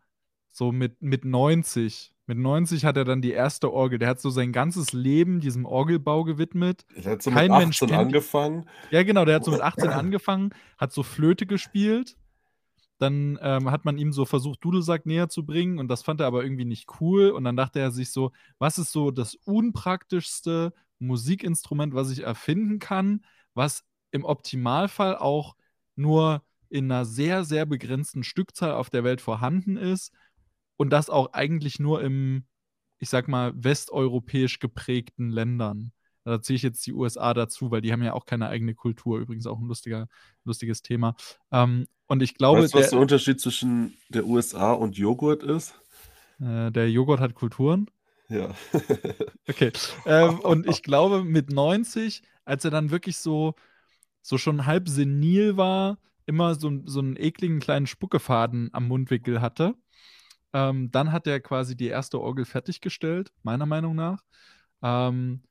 so 0.53 0.71
mit 0.73 1.01
mit 1.03 1.25
90 1.25 2.15
mit 2.27 2.39
90 2.39 2.86
hat 2.86 2.98
er 2.98 3.05
dann 3.05 3.22
die 3.24 3.31
erste 3.33 3.74
Orgel 3.74 4.00
der 4.00 4.10
hat 4.10 4.22
so 4.22 4.31
sein 4.31 4.53
ganzes 4.53 4.93
Leben 4.93 5.41
diesem 5.41 5.65
Orgelbau 5.65 6.24
gewidmet. 6.25 6.86
Der 6.95 7.12
hat 7.12 7.22
so 7.22 7.29
mit 7.31 7.45
Kein 7.45 7.53
Mensch 7.55 7.83
18 7.83 7.91
kennt 7.91 8.03
ihn 8.03 8.15
angefangen. 8.15 8.69
ja, 8.91 9.03
genau, 9.03 9.25
der 9.25 9.36
hat 9.36 9.45
so 9.45 9.51
mit 9.51 9.62
18 9.62 9.91
angefangen, 9.93 10.51
hat 10.77 10.93
so 10.93 11.03
Flöte 11.03 11.45
gespielt. 11.48 12.17
Dann, 13.00 13.38
ähm, 13.41 13.72
hat 13.72 13.86
man 13.86 13.98
ihm 13.98 14.13
so 14.13 14.25
versucht, 14.25 14.63
Dudelsack 14.63 15.05
näherzubringen 15.05 15.79
und 15.79 15.88
das 15.89 16.03
fand 16.03 16.22
er 16.22 16.27
aber 16.27 16.43
irgendwie 16.43 16.65
nicht 16.65 17.01
cool 17.01 17.31
und 17.31 17.43
dann 17.43 17.57
dachte 17.57 17.79
er 17.79 17.91
sich 17.91 18.12
so: 18.12 18.31
„Was 18.60 18.77
ist 18.77 18.91
so 18.91 19.12
das 19.12 19.36
unpraktischste 19.36 20.74
Musikinstrument, 21.00 21.93
was 21.95 22.12
ich 22.12 22.22
erfinden 22.24 22.79
kann, 22.79 23.25
was 23.55 23.83
im 24.12 24.24
Optimalfall 24.25 25.17
auch 25.17 25.55
nur 25.95 26.43
in 26.69 26.88
'ner 26.88 27.05
sehr, 27.05 27.43
sehr 27.43 27.65
begrenzten 27.65 28.24
Stückzahl 28.24 28.74
auf 28.74 28.89
der 28.89 29.03
Welt 29.03 29.22
vorhanden 29.22 29.77
ist 29.77 30.12
und 30.84 30.92
das 30.92 31.10
auch 31.10 31.34
eigentlich 31.34 31.80
nur 31.80 32.04
im, 32.04 32.46
ich 33.00 33.10
sage 33.10 33.32
mal, 33.32 33.54
westeuropäisch 33.56 34.60
geprägten 34.60 35.30
Ländern?“ 35.32 35.94
Da 36.25 36.42
zähle 36.42 36.58
ich 36.58 36.63
jetzt 36.63 36.86
die 36.88 36.94
USA 36.94 37.34
dazu, 37.34 37.72
weil 37.72 37.82
die 37.82 37.92
haben 37.94 38.04
ja 38.04 38.13
auch 38.13 38.25
keine 38.25 38.48
eigene 38.50 38.75
Kultur, 38.75 39.20
übrigens 39.20 39.48
auch 39.48 39.60
'n 39.60 39.68
lustiger 39.68 40.08
lustiges 40.46 40.82
Thema. 40.84 41.16
Ähm, 41.52 41.88
und 42.08 42.24
ich 42.24 42.36
glaube, 42.36 42.62
Weißt 42.63 42.74
du, 42.74 42.78
was 42.78 42.86
der 42.86 42.92
der 42.92 43.00
Unterschied 43.00 43.40
zwischen 43.42 43.94
der 44.10 44.25
USA 44.25 44.74
und 44.74 44.98
Joghurt 44.98 45.44
ist? 45.44 45.75
Äh, 46.40 46.72
der 46.72 46.90
Joghurt 46.92 47.20
hat 47.20 47.36
Kulturen? 47.36 47.90
Ja. 48.30 48.54
Okay. 49.50 49.74
Ähm, 50.06 50.40
und 50.40 50.66
ich 50.68 50.84
glaube, 50.84 51.24
mit 51.24 51.50
90, 51.52 52.24
als 52.46 52.63
er 52.66 52.72
dann 52.72 52.92
wirklich 52.92 53.18
so 53.18 53.56
so 54.22 54.38
schon 54.38 54.66
halb 54.66 54.90
senil 54.90 55.58
war, 55.58 56.00
immer 56.28 56.56
so 56.56 56.72
so 56.86 57.02
'n 57.02 57.18
ekligen 57.18 57.60
kleinen 57.60 57.88
Spuckefaden 57.88 58.70
am 58.74 58.88
Mundwinkel 58.88 59.42
hatte, 59.42 59.75
ähm, 60.53 60.91
dann 60.91 61.12
hat 61.12 61.27
er 61.27 61.39
quasi 61.39 61.75
die 61.75 61.88
erste 61.88 62.22
Orgel 62.22 62.45
fertiggestellt, 62.45 63.31
meiner 63.43 63.65
Meinung 63.65 63.95
nach. 63.95 64.24
Ähm, 64.81 65.43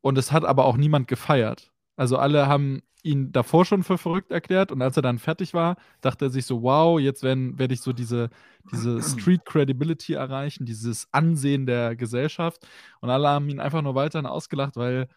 und 0.00 0.18
es 0.18 0.32
hat 0.32 0.44
aber 0.44 0.66
auch 0.66 0.76
niemand 0.76 1.08
gefeiert. 1.08 1.72
Also 1.96 2.18
alle 2.18 2.46
haben 2.48 2.82
ihn 3.04 3.32
davor 3.32 3.64
schon 3.66 3.82
für 3.84 3.98
verrückt 3.98 4.32
erklärt 4.32 4.72
und 4.72 4.82
als 4.82 4.96
er 4.96 5.02
dann 5.02 5.18
fertig 5.18 5.54
war, 5.54 5.76
dachte 6.00 6.26
er 6.26 6.30
sich 6.30 6.46
so, 6.46 6.62
wow, 6.62 6.98
jetzt 6.98 7.22
werde 7.22 7.74
ich 7.74 7.80
so 7.82 7.92
diese, 7.92 8.30
diese 8.72 9.02
Street 9.02 9.44
Credibility 9.44 10.14
erreichen, 10.14 10.64
dieses 10.66 11.06
Ansehen 11.12 11.66
der 11.66 11.96
Gesellschaft. 11.96 12.66
Und 13.00 13.10
alle 13.10 13.28
haben 13.28 13.48
ihn 13.50 13.60
einfach 13.60 13.82
nur 13.82 13.94
weiterhin 13.94 14.26
ausgelacht, 14.26 14.76
weil 14.76 15.08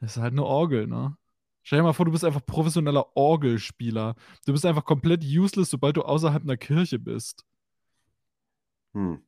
es 0.00 0.16
ist 0.16 0.22
halt 0.22 0.32
eine 0.32 0.44
Orgel, 0.44 0.86
ne? 0.86 1.16
Stell 1.62 1.80
dir 1.80 1.82
mal 1.82 1.92
vor, 1.94 2.06
du 2.06 2.12
bist 2.12 2.24
einfach 2.24 2.46
professioneller 2.46 3.16
Orgelspieler. 3.16 4.14
Du 4.46 4.52
bist 4.52 4.64
einfach 4.64 4.84
komplett 4.84 5.24
useless, 5.24 5.70
sobald 5.70 5.96
du 5.96 6.02
außerhalb 6.02 6.44
einer 6.44 6.56
Kirche 6.56 7.00
bist. 7.00 7.44
Hm. 8.96 9.20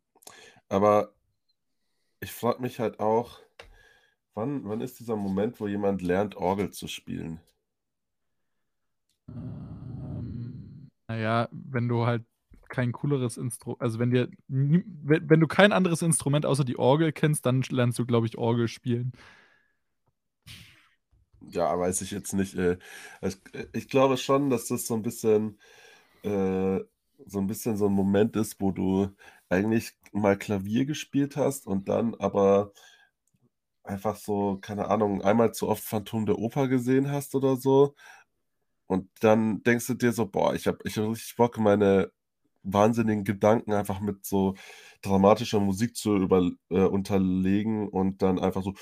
Aber 0.70 1.12
ich 2.20 2.32
frage 2.32 2.62
mich 2.62 2.80
halt 2.80 3.00
auch, 3.00 3.38
wann, 4.32 4.64
wann 4.64 4.80
ist 4.80 4.98
dieser 4.98 5.14
Moment, 5.14 5.60
wo 5.60 5.68
jemand 5.68 6.00
lernt, 6.00 6.36
Orgel 6.36 6.70
zu 6.70 6.88
spielen? 6.88 7.40
Ähm, 9.28 10.88
naja, 11.06 11.50
wenn 11.52 11.86
du 11.86 12.06
halt 12.06 12.24
kein 12.70 12.92
cooleres 12.92 13.36
Instrument, 13.36 13.82
also 13.82 13.98
wenn 13.98 14.10
dir, 14.10 14.30
wenn, 14.48 15.28
wenn 15.28 15.40
du 15.40 15.46
kein 15.46 15.72
anderes 15.72 16.00
Instrument 16.00 16.46
außer 16.46 16.64
die 16.64 16.78
Orgel 16.78 17.12
kennst, 17.12 17.44
dann 17.44 17.60
lernst 17.68 17.98
du, 17.98 18.06
glaube 18.06 18.26
ich, 18.26 18.38
Orgel 18.38 18.68
spielen. 18.68 19.12
Ja, 21.50 21.78
weiß 21.78 22.00
ich 22.00 22.10
jetzt 22.10 22.32
nicht. 22.32 22.54
Äh, 22.54 22.78
ich, 23.20 23.36
ich 23.74 23.88
glaube 23.90 24.16
schon, 24.16 24.48
dass 24.48 24.68
das 24.68 24.86
so 24.86 24.94
ein 24.94 25.02
bisschen, 25.02 25.58
äh, 26.22 26.80
so 27.26 27.38
ein 27.38 27.46
bisschen 27.46 27.76
so 27.76 27.86
ein 27.86 27.92
Moment 27.92 28.36
ist, 28.36 28.60
wo 28.60 28.70
du 28.70 29.08
eigentlich 29.50 29.92
mal 30.12 30.36
Klavier 30.38 30.84
gespielt 30.86 31.36
hast 31.36 31.66
und 31.66 31.88
dann 31.88 32.14
aber 32.16 32.72
einfach 33.84 34.16
so, 34.16 34.58
keine 34.60 34.88
Ahnung, 34.88 35.22
einmal 35.22 35.52
zu 35.54 35.68
oft 35.68 35.82
Phantom 35.84 36.26
der 36.26 36.38
Oper 36.38 36.68
gesehen 36.68 37.10
hast 37.10 37.34
oder 37.34 37.56
so. 37.56 37.94
Und 38.88 39.10
dann 39.20 39.62
denkst 39.64 39.86
du 39.88 39.94
dir 39.94 40.12
so, 40.12 40.26
boah, 40.28 40.54
ich 40.54 40.66
habe 40.66 40.78
ich 40.84 40.98
hab 40.98 41.08
richtig 41.10 41.36
Bock, 41.36 41.58
meine 41.58 42.12
wahnsinnigen 42.62 43.24
Gedanken 43.24 43.72
einfach 43.72 44.00
mit 44.00 44.24
so 44.26 44.54
dramatischer 45.02 45.60
Musik 45.60 45.96
zu 45.96 46.16
über, 46.16 46.50
äh, 46.70 46.80
unterlegen 46.80 47.88
und 47.88 48.22
dann 48.22 48.38
einfach 48.38 48.62
so, 48.62 48.74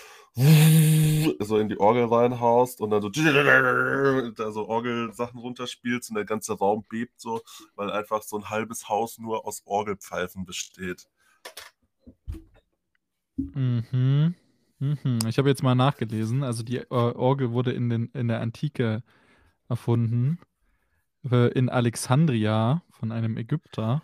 so 1.40 1.58
in 1.58 1.68
die 1.68 1.78
Orgel 1.78 2.04
reinhaust 2.06 2.80
und 2.80 2.90
dann 2.90 3.02
so, 3.02 3.10
da 3.10 4.50
so 4.52 4.68
Orgelsachen 4.68 5.38
runterspielst 5.38 6.10
und 6.10 6.16
der 6.16 6.24
ganze 6.24 6.54
Raum 6.54 6.84
bebt 6.88 7.20
so, 7.20 7.42
weil 7.74 7.90
einfach 7.90 8.22
so 8.22 8.36
ein 8.38 8.50
halbes 8.50 8.88
Haus 8.88 9.18
nur 9.18 9.46
aus 9.46 9.62
Orgelpfeifen 9.66 10.44
besteht. 10.44 11.06
Mhm. 13.36 14.34
Mhm. 14.78 15.18
Ich 15.26 15.38
habe 15.38 15.48
jetzt 15.48 15.62
mal 15.62 15.74
nachgelesen. 15.74 16.42
Also 16.42 16.62
die 16.62 16.78
äh, 16.78 16.86
Orgel 16.90 17.52
wurde 17.52 17.72
in, 17.72 17.88
den, 17.88 18.06
in 18.12 18.28
der 18.28 18.40
Antike 18.40 19.02
erfunden. 19.68 20.38
Äh, 21.30 21.48
in 21.52 21.68
Alexandria 21.68 22.82
von 22.90 23.12
einem 23.12 23.36
Ägypter. 23.36 24.02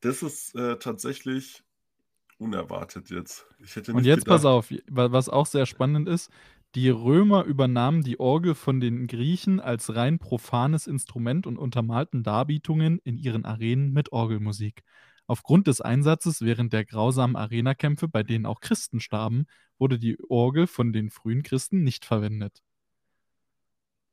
Das 0.00 0.22
ist 0.22 0.54
äh, 0.54 0.78
tatsächlich 0.78 1.62
unerwartet 2.38 3.10
jetzt. 3.10 3.46
Und 3.88 4.04
jetzt 4.04 4.24
gedacht. 4.24 4.26
pass 4.26 4.44
auf, 4.44 4.72
was 4.88 5.28
auch 5.28 5.46
sehr 5.46 5.66
spannend 5.66 6.08
ist. 6.08 6.30
Die 6.74 6.88
Römer 6.88 7.44
übernahmen 7.44 8.02
die 8.02 8.20
Orgel 8.20 8.54
von 8.54 8.80
den 8.80 9.08
Griechen 9.08 9.60
als 9.60 9.94
rein 9.94 10.18
profanes 10.18 10.86
Instrument 10.86 11.46
und 11.46 11.58
untermalten 11.58 12.22
Darbietungen 12.22 12.98
in 13.00 13.18
ihren 13.18 13.44
Arenen 13.44 13.92
mit 13.92 14.12
Orgelmusik. 14.12 14.84
Aufgrund 15.26 15.66
des 15.66 15.80
Einsatzes 15.80 16.40
während 16.40 16.72
der 16.72 16.84
grausamen 16.84 17.36
Arenakämpfe, 17.36 18.08
bei 18.08 18.22
denen 18.22 18.46
auch 18.46 18.60
Christen 18.60 19.00
starben, 19.00 19.46
wurde 19.78 19.98
die 19.98 20.16
Orgel 20.28 20.66
von 20.66 20.92
den 20.92 21.10
frühen 21.10 21.42
Christen 21.42 21.82
nicht 21.82 22.04
verwendet. 22.04 22.62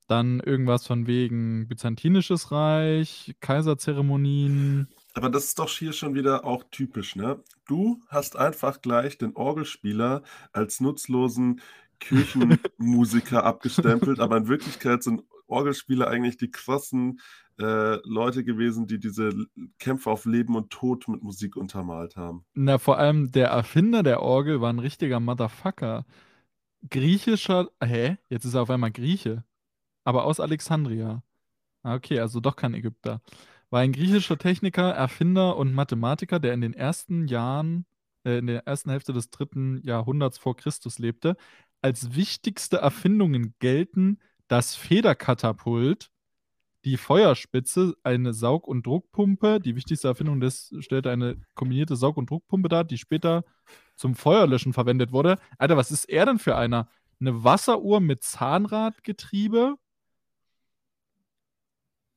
Dann 0.08 0.40
irgendwas 0.40 0.88
von 0.88 1.06
wegen 1.06 1.68
Byzantinisches 1.68 2.52
Reich, 2.52 3.36
Kaiserzeremonien. 3.42 4.88
Aber 5.14 5.30
das 5.30 5.46
ist 5.46 5.60
doch 5.60 5.70
hier 5.70 5.94
schon 5.94 6.16
wieder 6.16 6.46
auch 6.46 6.64
typisch, 6.72 7.16
ne? 7.16 7.44
Du 7.66 8.02
hast 8.08 8.38
einfach 8.38 8.82
gleich 8.82 9.18
den 9.18 9.36
Orgelspieler 9.36 10.24
als 10.54 10.80
nutzlosen 10.80 11.62
Kirchenmusiker 12.00 13.44
abgestempelt, 13.44 14.20
aber 14.20 14.38
in 14.38 14.48
Wirklichkeit 14.48 15.04
sind 15.04 15.24
Orgelspieler 15.48 16.08
eigentlich 16.08 16.38
die 16.38 16.52
krassen 16.52 17.20
äh, 17.60 17.98
Leute 18.08 18.44
gewesen, 18.44 18.86
die 18.88 19.00
diese 19.00 19.34
Kämpfe 19.80 20.12
auf 20.12 20.26
Leben 20.26 20.56
und 20.56 20.70
Tod 20.70 21.08
mit 21.08 21.24
Musik 21.24 21.56
untermalt 21.58 22.16
haben. 22.16 22.46
Na, 22.54 22.78
vor 22.78 22.98
allem 22.98 23.32
der 23.32 23.48
Erfinder 23.48 24.04
der 24.04 24.22
Orgel 24.22 24.62
war 24.62 24.72
ein 24.72 24.80
richtiger 24.80 25.20
Motherfucker. 25.20 26.06
Griechischer, 26.90 27.70
hä? 27.84 28.18
Jetzt 28.30 28.46
ist 28.46 28.54
er 28.54 28.62
auf 28.62 28.70
einmal 28.70 28.92
Grieche. 28.92 29.44
Aber 30.08 30.24
aus 30.24 30.40
Alexandria. 30.40 31.22
Ah, 31.84 31.96
okay, 31.96 32.22
also 32.22 32.40
doch 32.40 32.56
kein 32.56 32.74
Ägypter. 32.74 33.22
War 33.70 33.82
ein 33.82 33.92
griechischer 33.92 34.38
Techniker, 34.38 34.90
Erfinder 34.92 35.58
und 35.58 35.74
Mathematiker, 35.74 36.40
der 36.40 36.54
in 36.54 36.62
den 36.62 36.74
ersten 36.74 37.28
Jahren, 37.28 37.86
äh, 38.24 38.38
in 38.38 38.48
der 38.48 38.66
ersten 38.66 38.90
Hälfte 38.90 39.12
des 39.12 39.32
dritten 39.32 39.82
Jahrhunderts 39.84 40.38
vor 40.38 40.56
Christus 40.56 40.98
lebte. 40.98 41.36
Als 41.82 42.16
wichtigste 42.16 42.78
Erfindungen 42.78 43.54
gelten 43.60 44.20
das 44.48 44.76
Federkatapult, 44.76 46.10
die 46.86 46.96
Feuerspitze, 46.96 47.98
eine 48.04 48.34
Saug- 48.34 48.70
und 48.70 48.88
Druckpumpe. 48.88 49.60
Die 49.60 49.76
wichtigste 49.76 50.08
Erfindung 50.08 50.40
des 50.40 50.74
stellte 50.80 51.12
eine 51.12 51.36
kombinierte 51.54 51.98
Saug- 51.98 52.16
und 52.16 52.30
Druckpumpe 52.30 52.70
dar, 52.70 52.86
die 52.86 52.98
später 52.98 53.44
zum 53.98 54.16
Feuerlöschen 54.16 54.72
verwendet 54.72 55.12
wurde. 55.12 55.36
Alter, 55.58 55.76
was 55.76 55.92
ist 55.92 56.06
er 56.06 56.26
denn 56.26 56.40
für 56.40 56.56
einer? 56.56 56.88
Eine 57.20 57.44
Wasseruhr 57.44 58.00
mit 58.00 58.24
Zahnradgetriebe, 58.24 59.76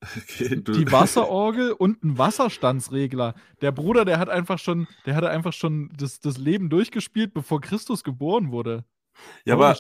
Okay, 0.03 0.63
die 0.63 0.91
Wasserorgel 0.91 1.73
und 1.73 2.03
ein 2.03 2.17
Wasserstandsregler. 2.17 3.35
Der 3.61 3.71
Bruder, 3.71 4.07
der 4.07 4.19
hat 4.19 4.31
einfach 4.31 4.59
schon, 4.59 4.87
der 5.05 5.15
hatte 5.15 5.29
einfach 5.29 5.53
schon 5.53 5.93
das, 5.97 6.21
das 6.21 6.39
Leben 6.39 6.71
durchgespielt, 6.71 7.35
bevor 7.35 7.61
Christus 7.61 8.03
geboren 8.03 8.51
wurde. 8.51 8.85
Ja, 9.45 9.55
aber 9.55 9.77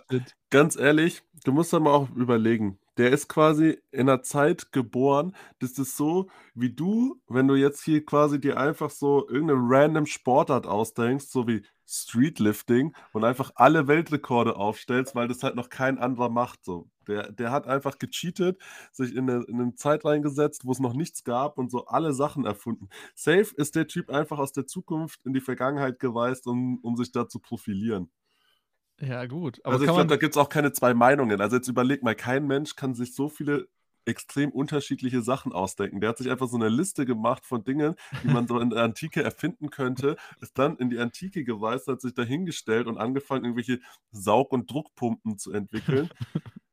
ganz 0.50 0.77
ehrlich, 0.77 1.23
du 1.45 1.53
musst 1.53 1.73
doch 1.73 1.81
mal 1.81 1.93
auch 1.93 2.11
überlegen. 2.11 2.79
Der 3.00 3.12
ist 3.12 3.28
quasi 3.28 3.78
in 3.92 4.11
einer 4.11 4.23
Zeit 4.23 4.73
geboren, 4.73 5.35
das 5.59 5.78
ist 5.78 5.97
so 5.97 6.28
wie 6.54 6.69
du, 6.69 7.19
wenn 7.28 7.49
du 7.49 7.54
jetzt 7.54 7.83
hier 7.83 8.04
quasi 8.04 8.38
dir 8.38 8.59
einfach 8.59 8.90
so 8.90 9.26
irgendeine 9.26 9.59
random 9.62 10.04
Sportart 10.04 10.66
ausdenkst, 10.66 11.25
so 11.30 11.49
wie 11.49 11.62
Streetlifting 11.87 12.95
und 13.14 13.25
einfach 13.25 13.52
alle 13.54 13.88
Weltrekorde 13.88 14.57
aufstellst, 14.57 15.14
weil 15.14 15.28
das 15.28 15.42
halt 15.42 15.57
noch 15.57 15.71
kein 15.71 15.97
anderer 15.97 16.28
macht. 16.28 16.62
So. 16.62 16.90
Der, 17.09 17.33
der 17.33 17.50
hat 17.50 17.66
einfach 17.66 17.99
gecheatet, 17.99 18.61
sich 18.92 19.16
in 19.16 19.30
eine, 19.30 19.45
in 19.45 19.59
eine 19.59 19.75
Zeit 19.76 20.04
reingesetzt, 20.04 20.66
wo 20.66 20.73
es 20.73 20.78
noch 20.78 20.92
nichts 20.92 21.25
gab 21.25 21.57
und 21.57 21.71
so 21.71 21.87
alle 21.87 22.12
Sachen 22.12 22.45
erfunden. 22.45 22.90
Safe 23.14 23.49
ist 23.57 23.76
der 23.76 23.87
Typ 23.87 24.11
einfach 24.11 24.38
aus 24.38 24.52
der 24.52 24.66
Zukunft 24.66 25.25
in 25.25 25.33
die 25.33 25.40
Vergangenheit 25.40 26.00
geweist, 26.00 26.47
um, 26.47 26.78
um 26.83 26.97
sich 26.99 27.12
da 27.12 27.26
zu 27.26 27.38
profilieren. 27.38 28.11
Ja, 29.00 29.26
gut. 29.26 29.64
also 29.64 29.85
ich 29.85 29.90
glaube, 29.90 30.07
da 30.07 30.16
gibt 30.16 30.35
es 30.35 30.38
auch 30.38 30.49
keine 30.49 30.73
zwei 30.73 30.95
Meinungen. 30.95 31.40
Also 31.40 31.57
jetzt 31.57 31.69
überleg 31.69 32.02
mal, 32.02 32.14
kein 32.14 32.47
Mensch 32.47 32.76
kann 32.76 32.95
sich 32.95 33.14
so 33.14 33.28
viele 33.28 33.69
extrem 34.04 34.50
unterschiedliche 34.50 35.23
Sachen 35.23 35.52
ausdenken. 35.52 36.00
Der 36.00 36.11
hat 36.11 36.19
sich 36.19 36.30
einfach 36.30 36.49
so 36.49 36.57
eine 36.57 36.69
Liste 36.69 37.07
gemacht 37.07 37.45
von 37.45 37.64
Dingen, 37.64 37.95
die 38.23 38.28
man 38.28 38.47
so 38.47 38.59
in 38.59 38.71
der 38.71 38.83
Antike 38.83 39.23
erfinden 39.23 39.71
könnte, 39.71 40.16
ist 40.40 40.59
dann 40.59 40.76
in 40.76 40.90
die 40.90 40.99
Antike 40.99 41.45
geweist, 41.45 41.87
hat 41.87 42.00
sich 42.00 42.14
dahingestellt 42.14 42.87
und 42.87 42.99
angefangen, 42.99 43.45
irgendwelche 43.45 43.80
Saug- 44.11 44.52
und 44.52 44.71
Druckpumpen 44.71 45.38
zu 45.38 45.52
entwickeln. 45.52 46.11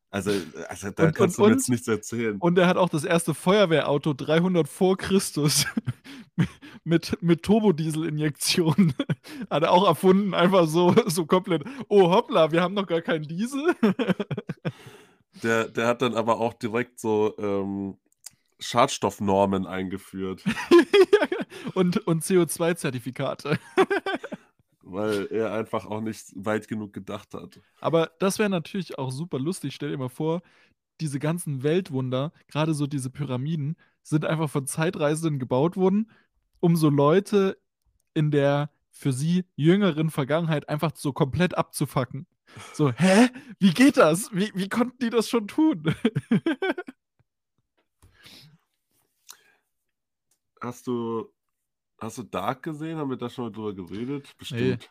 Also, 0.09 0.31
also 0.69 0.89
da 0.91 1.07
und, 1.07 1.15
kannst 1.15 1.37
und, 1.37 1.43
du 1.43 1.49
mir 1.49 1.55
jetzt 1.55 1.69
nichts 1.69 1.87
erzählen. 1.87 2.37
Und 2.37 2.57
er 2.57 2.67
hat 2.67 2.77
auch 2.77 2.89
das 2.89 3.03
erste 3.03 3.33
Feuerwehrauto 3.33 4.13
300 4.13 4.67
vor 4.67 4.97
Christus 4.97 5.65
mit, 6.83 7.21
mit 7.21 7.43
Turbodiesel-Injektionen 7.43 8.93
hat 9.49 9.63
er 9.63 9.71
auch 9.71 9.85
erfunden, 9.85 10.33
einfach 10.33 10.67
so, 10.67 10.95
so 11.07 11.25
komplett. 11.25 11.63
Oh 11.89 12.09
hoppla, 12.09 12.51
wir 12.51 12.61
haben 12.61 12.73
noch 12.73 12.87
gar 12.87 13.01
keinen 13.01 13.27
Diesel. 13.27 13.75
der, 15.43 15.67
der 15.67 15.87
hat 15.87 16.01
dann 16.01 16.15
aber 16.15 16.39
auch 16.39 16.53
direkt 16.53 16.99
so 16.99 17.35
ähm, 17.37 17.97
Schadstoffnormen 18.59 19.67
eingeführt. 19.67 20.41
und 21.73 22.07
und 22.07 22.23
CO2-Zertifikate 22.23 23.59
weil 24.91 25.27
er 25.31 25.53
einfach 25.53 25.85
auch 25.85 26.01
nicht 26.01 26.31
weit 26.35 26.67
genug 26.67 26.93
gedacht 26.93 27.33
hat. 27.33 27.59
Aber 27.79 28.11
das 28.19 28.39
wäre 28.39 28.49
natürlich 28.49 28.97
auch 28.97 29.11
super 29.11 29.39
lustig. 29.39 29.75
Stell 29.75 29.91
dir 29.91 29.97
mal 29.97 30.09
vor, 30.09 30.41
diese 30.99 31.19
ganzen 31.19 31.63
Weltwunder, 31.63 32.31
gerade 32.47 32.73
so 32.73 32.87
diese 32.87 33.09
Pyramiden, 33.09 33.75
sind 34.03 34.25
einfach 34.25 34.49
von 34.49 34.65
Zeitreisenden 34.65 35.39
gebaut 35.39 35.75
worden, 35.77 36.09
um 36.59 36.75
so 36.75 36.89
Leute 36.89 37.57
in 38.13 38.31
der 38.31 38.71
für 38.89 39.13
sie 39.13 39.45
jüngeren 39.55 40.09
Vergangenheit 40.09 40.69
einfach 40.69 40.91
so 40.95 41.13
komplett 41.13 41.55
abzufacken. 41.57 42.25
So, 42.73 42.91
hä? 42.97 43.29
Wie 43.59 43.73
geht 43.73 43.97
das? 43.97 44.29
Wie, 44.33 44.51
wie 44.55 44.69
konnten 44.69 44.97
die 44.99 45.09
das 45.09 45.29
schon 45.29 45.47
tun? 45.47 45.83
Hast 50.59 50.87
du 50.87 51.31
Hast 51.99 52.17
du 52.19 52.23
Dark 52.23 52.61
gesehen? 52.63 52.97
Haben 52.97 53.09
wir 53.09 53.17
da 53.17 53.29
schon 53.29 53.45
mal 53.45 53.51
drüber 53.51 53.73
geredet? 53.73 54.35
Bestimmt. 54.37 54.89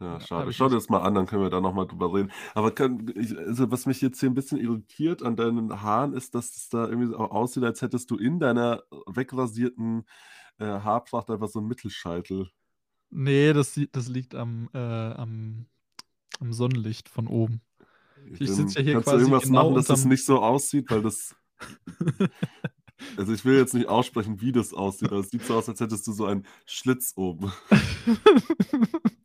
Ja, 0.00 0.20
Ja, 0.20 0.20
schade. 0.20 0.52
Schau 0.52 0.68
dir 0.68 0.76
das 0.76 0.88
mal 0.88 1.00
an, 1.02 1.14
dann 1.14 1.26
können 1.26 1.42
wir 1.42 1.50
da 1.50 1.60
noch 1.60 1.74
mal 1.74 1.86
drüber 1.86 2.12
reden. 2.14 2.32
Aber 2.54 2.72
kann 2.72 3.12
also, 3.46 3.70
was 3.70 3.86
mich 3.86 4.00
jetzt 4.00 4.20
hier 4.20 4.28
'n 4.30 4.34
bisschen 4.34 4.58
irritiert 4.58 5.22
an 5.22 5.36
deinen 5.36 5.82
Haaren 5.82 6.14
ist, 6.14 6.34
dass 6.34 6.56
es 6.56 6.68
da 6.68 6.88
irgendwie 6.88 7.08
so 7.08 7.18
aussieht, 7.18 7.64
als 7.64 7.82
hättest 7.82 8.10
du 8.10 8.16
in 8.16 8.40
deiner 8.40 8.82
wegrasierten, 9.06 10.04
äh, 10.58 10.66
Haarpracht 10.66 11.30
einfach 11.30 11.48
so 11.48 11.60
'n 11.60 11.66
Mittelscheitel. 11.68 12.50
Ne, 13.10 13.52
das 13.54 13.80
das 13.92 14.08
liegt 14.08 14.34
am 14.34 14.68
äh, 14.74 14.78
am 14.78 15.66
am 16.40 16.52
Sonnenlicht 16.52 17.08
von 17.08 17.28
oben. 17.28 17.62
Ich 18.40 18.52
sitze 18.52 18.80
ja 18.80 18.84
hier 18.84 18.96
kannst 18.96 19.12
du 19.12 19.16
quasi 19.16 19.18
irgendwas 19.18 19.50
genau 19.50 19.50
machen, 19.50 19.74
dass 19.74 19.90
es 19.90 20.04
nicht 20.04 20.24
so 20.24 20.40
aussieht, 20.42 20.90
weil 20.90 21.02
das 21.02 21.34
also, 23.16 23.32
ich 23.32 23.44
will 23.44 23.56
jetzt 23.58 23.74
nicht 23.74 23.88
aussprechen, 23.88 24.40
wie 24.40 24.52
das 24.52 24.74
aussieht, 24.74 25.10
aber 25.10 25.20
es 25.20 25.30
sieht 25.30 25.44
so 25.44 25.56
aus, 25.56 25.68
als 25.68 25.80
hättest 25.80 26.06
du 26.06 26.12
so 26.12 26.26
einen 26.26 26.44
Schlitz 26.66 27.12
oben. 27.16 27.52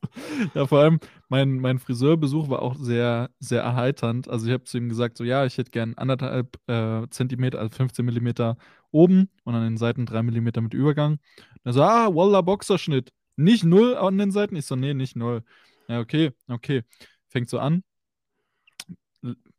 Ja, 0.54 0.68
vor 0.68 0.80
allem 0.80 1.00
mein 1.30 1.58
mein 1.60 1.80
Friseurbesuch 1.80 2.50
war 2.50 2.62
auch 2.62 2.76
sehr, 2.76 3.30
sehr 3.40 3.62
erheiternd. 3.64 4.28
Also, 4.30 4.48
ich 4.48 4.54
habe 4.54 4.64
zu 4.64 4.78
ihm 4.78 4.90
gesagt, 4.90 5.18
so: 5.18 5.24
„Ja, 5.24 5.46
ich 5.46 5.58
hätte 5.58 5.72
gern 5.72 5.96
1 5.98 6.22
1/2, 6.22 6.58
äh, 6.68 7.08
Zentimeter, 7.10 7.60
also 7.60 7.76
15 7.76 8.06
Millimeter 8.06 8.58
oben 8.92 9.30
und 9.44 9.56
an 9.56 9.64
den 9.64 9.78
Seiten 9.78 10.06
3 10.06 10.24
Millimeter 10.24 10.62
mit 10.62 10.74
Übergang.“ 10.74 11.20
Er 11.64 11.74
so: 11.74 11.82
„Ah, 11.84 12.14
Wallah, 12.14 12.42
Boxerschnitt. 12.42 13.12
Nicht 13.36 13.64
0 13.64 13.96
an 13.96 14.18
den 14.18 14.32
Seiten?“ 14.32 14.56
Ich 14.56 14.66
so: 14.66 14.76
„Ne, 14.76 14.94
nicht 14.94 15.16
0.“ 15.16 15.44
Ja, 15.88 16.00
okay, 16.00 16.32
okay. 16.48 16.84
Fängt 17.30 17.50
so 17.50 17.60
an. 17.60 17.84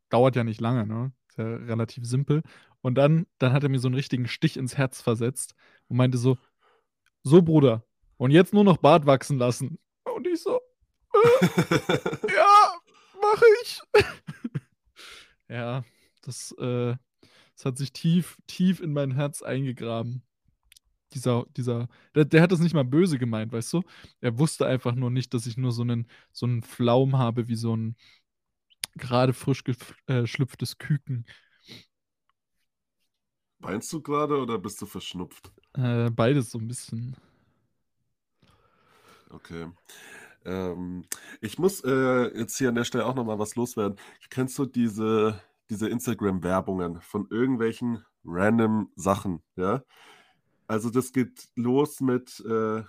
Dauert 0.09 0.35
ja 0.35 0.43
nicht 0.43 0.61
lange, 0.61 0.85
ne? 0.85 1.11
Ist 1.29 1.37
ja 1.37 1.45
relativ 1.45 2.05
simpel. 2.05 2.41
Und 2.85 2.93
dann 2.95 3.25
dann 3.39 3.51
hat 3.51 3.63
er 3.63 3.69
mir 3.69 3.79
so 3.79 3.87
'n 3.87 3.95
richtigen 3.95 4.27
Stich 4.27 4.57
ins 4.57 4.77
Herz 4.77 5.01
versetzt 5.01 5.55
und 5.87 5.97
meinte 5.97 6.19
so: 6.19 6.37
„So, 7.23 7.41
Bruder, 7.41 7.83
und 8.17 8.31
jetzt 8.31 8.53
nur 8.53 8.63
noch 8.65 8.77
Bart 8.77 9.05
wachsen 9.07 9.39
lassen.“ 9.39 9.79
Und 10.15 10.27
ich 10.27 10.41
so: 10.41 10.59
„Äh, 11.13 11.19
ja, 12.35 12.79
mache 13.21 13.45
ich.“ 13.63 13.81
Ja, 15.49 15.85
das, 16.23 16.53
äh 16.59 16.95
das 17.55 17.65
hat 17.65 17.77
sich 17.77 17.93
tief, 17.93 18.37
tief 18.47 18.81
in 18.81 18.93
mein 18.93 19.11
Herz 19.15 19.41
eingegraben. 19.43 20.23
Dieser 21.13 21.45
dieser 21.57 21.89
der 22.15 22.25
der 22.25 22.41
hat 22.43 22.51
das 22.53 22.59
nicht 22.61 22.75
mal 22.75 22.85
böse 22.85 23.19
gemeint, 23.19 23.51
weißt 23.53 23.73
du? 23.73 23.83
Er 24.21 24.39
wusste 24.39 24.67
einfach 24.67 24.95
nur 24.95 25.11
nicht, 25.11 25.33
dass 25.33 25.47
ich 25.47 25.57
nur 25.57 25.71
so 25.73 25.83
'nen 25.85 26.07
so 26.33 26.45
'n 26.47 26.63
Flaum 26.63 27.17
habe 27.17 27.47
wie 27.49 27.55
so 27.55 27.73
'n 27.75 27.95
grade 28.97 29.33
frisch 29.33 29.63
gepf 29.63 29.93
äh, 30.07 30.23
Küken. 30.79 31.25
Weinst 33.65 33.91
du 33.91 33.99
grade 33.99 34.37
oder 34.39 34.59
bist 34.59 34.79
du 34.83 34.85
verschnupft? 34.85 35.51
Äh, 35.73 36.09
beides 36.11 36.51
so 36.51 36.59
'n 36.59 36.67
bisschen. 36.67 37.15
Okay. 39.31 39.67
Ähm, 40.45 41.05
ich 41.41 41.59
muss, 41.59 41.81
äh, 41.83 42.37
jetzt 42.39 42.57
hier 42.57 42.69
an 42.69 42.75
der 42.75 42.85
Stelle 42.85 43.05
auch 43.05 43.15
noch 43.15 43.25
mal 43.25 43.39
was 43.39 43.55
loswerden. 43.55 43.97
Kennst 44.29 44.57
du 44.59 44.65
diese 44.65 45.41
diese 45.71 45.89
Instagram-Werbungen 45.89 47.01
von 47.01 47.27
irgendwelchen 47.31 48.05
random 48.25 48.91
Sachen, 48.95 49.41
ja? 49.55 49.83
Also, 50.67 50.89
das 50.91 51.13
geht 51.13 51.49
los 51.55 52.01
mit, 52.01 52.39
äh 52.47 52.83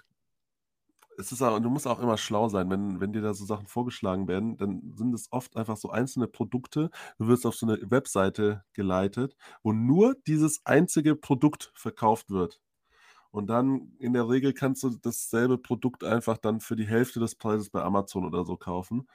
es 1.18 1.32
ist 1.32 1.42
auch 1.42 1.58
du 1.60 1.70
musst 1.70 1.86
auch 1.86 2.00
immer 2.00 2.16
schlau 2.18 2.48
sein, 2.48 2.70
wenn 2.70 3.00
wenn 3.00 3.12
dir 3.12 3.22
da 3.22 3.34
so 3.34 3.44
Sachen 3.44 3.66
vorgeschlagen 3.66 4.28
werden, 4.28 4.56
dann 4.56 4.92
sind 4.96 5.14
es 5.14 5.28
oft 5.32 5.56
einfach 5.56 5.76
so 5.76 5.90
einzelne 5.90 6.26
Produkte. 6.28 6.90
Du 7.18 7.28
wirst 7.28 7.46
auf 7.46 7.54
so 7.56 7.66
'ne 7.66 7.78
Webseite 7.90 8.64
geleitet, 8.74 9.36
wo 9.62 9.72
nur 9.72 10.14
dieses 10.26 10.60
einzige 10.66 11.16
Produkt 11.16 11.72
verkauft 11.74 12.30
wird. 12.30 12.60
Und 13.32 13.48
dann 13.48 13.92
in 14.00 14.14
der 14.14 14.28
Regel 14.28 14.54
kannst 14.54 14.82
du 14.84 14.90
dasselbe 14.90 15.58
Produkt 15.58 16.04
einfach 16.04 16.38
dann 16.38 16.60
für 16.60 16.76
die 16.76 16.86
Hälfte 16.86 17.20
des 17.20 17.34
Preises 17.36 17.70
bei 17.70 17.82
Amazon 17.82 18.24
oder 18.26 18.44
so 18.44 18.56
kaufen. 18.56 19.08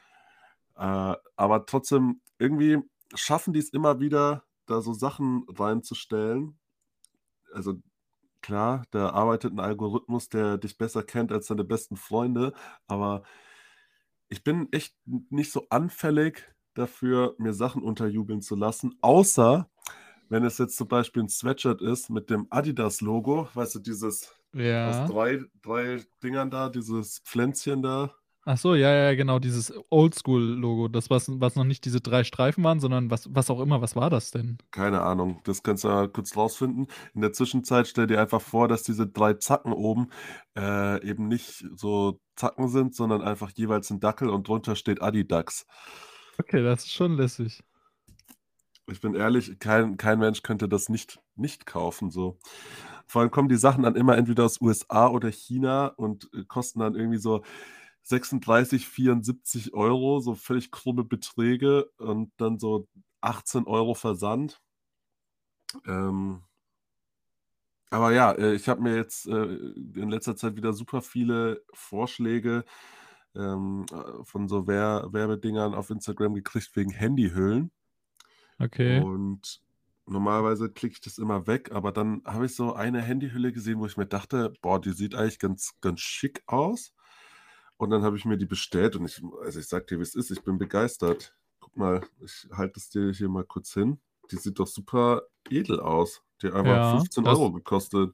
Äh, 0.77 1.15
aber 1.38 1.65
trotzdem, 1.67 2.22
irgendwie 2.39 2.79
schaffen 3.15 3.53
die's 3.53 3.70
immer 3.70 4.00
wieder, 4.01 4.43
da 4.67 4.81
so 4.81 4.93
Sachen 4.93 5.46
reinzustellen. 5.50 6.60
Also, 7.53 7.75
klar, 8.41 8.83
da 8.91 9.10
arbeitet 9.12 9.53
'n 9.53 9.60
Algorithmus, 9.60 10.29
der 10.29 10.57
dich 10.57 10.77
besser 10.77 11.03
kennt 11.03 11.31
als 11.31 11.48
deine 11.48 11.63
besten 11.63 11.98
Freunde, 11.98 12.53
aber 12.88 13.24
ich 14.31 14.45
bin 14.45 14.69
echt 14.71 14.95
nicht 15.05 15.51
so 15.51 15.67
anfällig 15.69 16.53
dafür, 16.74 17.36
mir 17.38 17.53
Sachen 17.53 17.83
unterjubeln 17.83 18.41
zu 18.41 18.55
lassen, 18.55 18.98
außer 19.01 19.69
wenn 20.29 20.45
es 20.45 20.57
jetzt 20.60 20.77
zum 20.77 20.88
Beispiel 20.88 21.24
'n 21.24 21.29
Sweatshirt 21.29 21.81
ist 21.81 22.10
mit 22.10 22.29
dem 22.29 22.48
Adidas-Logo, 22.51 23.50
weißt 23.53 23.75
du, 23.75 23.79
dieses 23.79 24.36
aus 24.81 25.03
Ja. 25.03 25.05
3 25.05 25.41
3 25.62 26.03
Dingern 26.24 26.51
da, 26.51 26.69
dieses 26.69 27.19
Pflänzchen 27.19 27.83
da. 27.83 28.15
Ach 28.45 28.57
so, 28.57 28.74
ja, 28.74 28.91
ja, 28.91 29.13
genau, 29.13 29.38
dieses 29.38 29.72
Oldschool-Logo, 29.92 30.87
das, 30.87 31.11
was 31.11 31.27
was 31.39 31.55
noch 31.55 31.63
nicht 31.63 31.85
diese 31.85 32.01
3 32.01 32.24
Streifen 32.24 32.63
waren, 32.63 32.79
sondern 32.79 33.11
was 33.11 33.27
was 33.33 33.51
auch 33.51 33.59
immer. 33.59 33.81
Was 33.81 33.96
war 33.96 34.09
das 34.09 34.31
denn? 34.31 34.57
Keine 34.74 35.01
Ahnung, 35.01 35.42
das 35.44 35.63
kannst 35.63 35.83
du 35.83 35.89
ja 35.89 36.07
kurz 36.07 36.37
rausfinden. 36.37 36.87
In 37.13 37.20
der 37.20 37.33
Zwischenzeit 37.33 37.87
stell 37.89 38.07
dir 38.07 38.22
einfach 38.22 38.39
vor, 38.42 38.70
dass 38.70 38.83
diese 38.83 39.05
3 39.05 39.33
Zacken 39.33 39.74
oben, 39.74 40.11
äh, 40.57 41.05
eben 41.05 41.27
nicht 41.27 41.66
so 41.75 42.22
Zacken 42.37 42.70
sind, 42.70 42.96
sondern 42.96 43.22
einfach 43.22 43.51
jeweils 43.51 43.92
'n 43.92 44.00
Dackel 44.00 44.29
und 44.29 44.48
drunter 44.48 44.77
steht 44.77 45.01
Adidax. 45.01 45.66
Okay, 46.39 46.63
das 46.63 46.85
ist 46.85 46.92
schon 46.94 47.18
lässig. 47.18 47.61
Ich 48.87 49.00
bin 49.01 49.13
ehrlich, 49.16 49.59
kein 49.59 49.98
kein 49.98 50.20
Mensch 50.20 50.42
könnte 50.44 50.68
das 50.68 50.89
nicht 50.89 51.20
nicht 51.35 51.66
kaufen 51.66 52.09
so. 52.11 52.39
Vor 53.07 53.22
allem 53.22 53.31
kommen 53.31 53.50
die 53.50 53.55
Sachen 53.57 53.83
dann 53.83 53.96
immer 53.96 54.18
entweder 54.18 54.46
aus 54.46 54.59
USA 54.61 55.07
oder 55.07 55.29
China 55.29 55.87
und, 55.87 56.29
äh, 56.33 56.44
kosten 56.48 56.79
dann 56.79 56.96
irgendwie 56.96 57.18
so 57.20 57.44
36, 58.03 58.87
74 58.87 59.74
€, 59.74 60.22
so 60.22 60.35
völlig 60.35 60.72
krumme 60.72 61.03
Beträge 61.05 61.92
und 61.98 62.31
dann 62.37 62.59
so 62.59 62.87
18 63.22 63.94
€ 63.94 63.96
Versand. 63.96 64.61
Ähm 65.85 66.44
aber 67.90 68.11
ja, 68.14 68.31
äh, 68.33 68.53
ich 68.55 68.70
habe 68.70 68.81
mir 68.81 68.96
jetzt, 68.96 69.27
äh, 69.27 69.33
in 69.33 70.09
letzter 70.09 70.35
Zeit 70.35 70.55
wieder 70.55 70.74
super 70.74 71.01
viele 71.01 71.64
Vorschläge, 71.74 72.64
ähm, 73.35 73.85
äh, 73.92 74.24
von 74.25 74.48
so 74.48 74.68
Wer 74.68 75.09
Werbedingern 75.14 75.74
auf 75.75 75.90
Instagram 75.90 76.35
gekriegt 76.35 76.75
wegen 76.75 76.92
Handyhüllen. 76.92 77.72
Okay. 78.61 79.05
Und 79.09 79.61
normalerweise 80.05 80.72
klicke 80.72 80.94
ich 80.96 81.01
das 81.01 81.18
immer 81.18 81.48
weg, 81.48 81.72
aber 81.72 81.92
dann 81.92 82.24
habe 82.25 82.46
ich 82.46 82.55
so 82.55 82.74
eine 82.74 83.01
Handyhülle 83.01 83.53
gesehen, 83.53 83.79
wo 83.79 83.85
ich 83.85 83.98
mir 83.98 84.07
dachte: 84.07 84.53
„Boah, 84.61 84.81
die 84.81 84.92
sieht 84.92 85.16
eigentlich 85.16 85.40
ganz 85.40 85.77
ganz 85.81 86.01
schick 86.01 86.44
aus.“ 86.48 86.94
Und 87.81 87.89
dann 87.89 88.03
habe 88.03 88.15
ich 88.15 88.25
mir 88.25 88.37
die 88.37 88.46
bestellt 88.46 88.96
und 88.96 89.05
ich 89.05 89.24
also, 89.41 89.59
ich 89.59 89.67
sage 89.67 89.85
dir, 89.87 90.00
wie's 90.00 90.13
ist, 90.13 90.29
ich 90.29 90.44
bin 90.44 90.59
begeistert. 90.59 91.35
Guck 91.59 91.75
mal, 91.75 92.03
ich 92.24 92.48
halte 92.51 92.79
es 92.79 92.91
dir 92.91 93.11
hier 93.11 93.27
mal 93.27 93.44
kurz 93.44 93.74
hin. 93.74 94.00
Die 94.29 94.35
sieht 94.35 94.59
doch 94.59 94.67
super 94.67 95.24
edel 95.50 95.79
aus. 95.79 96.22
Die 96.44 96.48
hat 96.48 96.53
einfach 96.53 96.83
Ja, 96.83 96.85
15 96.85 97.25
€ 97.25 97.25
das 97.25 97.51
gekostet. 97.51 98.13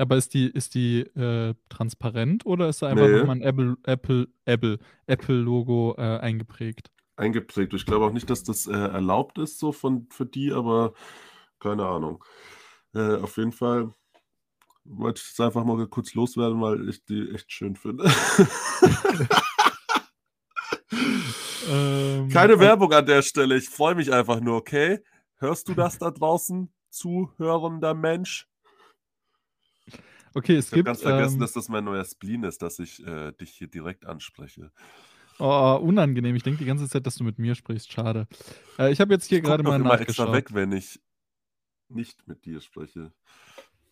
Aber 0.00 0.16
ist 0.16 0.32
die 0.32 0.46
ist 0.48 0.74
die, 0.76 1.00
äh, 1.00 1.54
transparent 1.68 2.46
oder 2.46 2.68
ist 2.68 2.82
da 2.82 2.86
einfach 2.88 3.08
noch 3.08 3.20
Ne. 3.20 3.24
mal 3.24 3.32
'n 3.36 3.42
Apple 3.42 3.76
Apple 3.82 4.28
Apple 4.44 4.78
Apple-Logo, 5.06 5.94
äh, 5.98 6.18
eingeprägt? 6.20 6.90
Eingeprägt. 7.18 7.74
Ich 7.74 7.84
glaube 7.84 8.04
auch 8.06 8.12
nicht, 8.12 8.30
dass 8.30 8.44
das, 8.44 8.68
äh, 8.68 8.72
erlaubt 8.72 9.38
ist 9.38 9.58
so 9.58 9.72
von 9.72 10.06
für 10.12 10.24
die, 10.24 10.52
aber 10.52 10.92
keine 11.58 11.84
Ahnung. 11.84 12.24
Äh, 12.94 13.16
auf 13.16 13.36
jeden 13.38 13.50
Fall 13.52 13.92
wollte 14.88 15.20
ich 15.22 15.28
das 15.36 15.46
einfach 15.46 15.64
mal 15.64 15.86
kurz 15.86 16.14
loswerden, 16.14 16.60
weil 16.60 16.88
ich 16.88 17.04
die 17.04 17.30
echt 17.34 17.52
schön 17.52 17.76
finde. 17.76 18.10
Ähm, 21.70 22.28
Keine 22.30 22.58
Werbung 22.58 22.92
an 22.92 23.04
der 23.04 23.20
Stelle. 23.22 23.56
Ich 23.56 23.68
freue 23.68 23.94
mich 23.94 24.12
einfach 24.12 24.40
nur, 24.40 24.56
okay? 24.56 25.00
Hörst 25.36 25.68
du 25.68 25.74
das 25.74 25.98
da 25.98 26.10
draußen, 26.10 26.72
zuhörender 26.88 27.92
Mensch? 27.94 28.48
Okay, 30.34 30.56
es 30.56 30.66
Ich 30.66 30.72
habe 30.72 30.76
gibt, 30.78 30.86
ganz 30.86 31.02
vergessen, 31.02 31.34
ähm 31.34 31.40
dass 31.40 31.52
das 31.52 31.68
mein 31.68 31.84
neuer 31.84 32.04
Spleen 32.04 32.44
ist, 32.44 32.62
dass 32.62 32.78
ich, 32.78 33.04
äh, 33.06 33.32
dich 33.32 33.50
hier 33.50 33.68
direkt 33.68 34.06
anspreche. 34.06 34.70
Oh, 35.38 35.78
unangenehm. 35.80 36.34
Ich 36.36 36.42
denke 36.42 36.58
die 36.58 36.64
ganze 36.64 36.88
Zeit, 36.88 37.06
dass 37.06 37.16
du 37.16 37.24
mit 37.24 37.38
mir 37.38 37.54
sprichst. 37.54 37.92
Schade. 37.92 38.26
Äh, 38.78 38.90
ich 38.90 39.00
habe 39.00 39.12
jetzt 39.12 39.26
hier 39.26 39.38
Ich 39.38 39.44
doch 39.44 39.62
mal 39.62 39.80
immer 39.80 40.00
extra 40.00 40.24
nachgeschaut. 40.24 40.32
weg, 40.32 40.54
wenn 40.54 40.72
ich 40.72 41.00
nicht 41.88 42.26
mit 42.26 42.44
dir 42.44 42.60
spreche. 42.60 43.12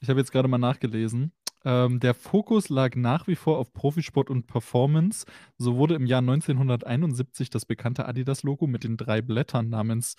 Ich 0.07 0.09
habe 0.09 0.21
jetzt 0.21 0.31
grade 0.31 0.47
mal 0.47 0.59
nachgelesen. 0.59 1.33
Ähm, 1.65 1.99
der 1.99 2.15
Fokus 2.15 2.69
lag 2.69 2.95
nach 2.95 3.27
wie 3.27 3.35
vor 3.35 3.59
auf 3.59 3.73
Profisport 3.73 4.31
und 4.31 4.47
Performance. 4.47 5.27
So 5.59 5.79
wurde 5.79 5.97
im 5.97 6.07
Jahr 6.07 6.21
1971 6.21 7.51
das 7.51 7.67
bekannte 7.67 8.07
Adidas-Logo 8.07 8.69
mit 8.69 8.85
den 8.85 8.97
3 8.97 9.21
Blättern 9.21 9.69
namens 9.69 10.15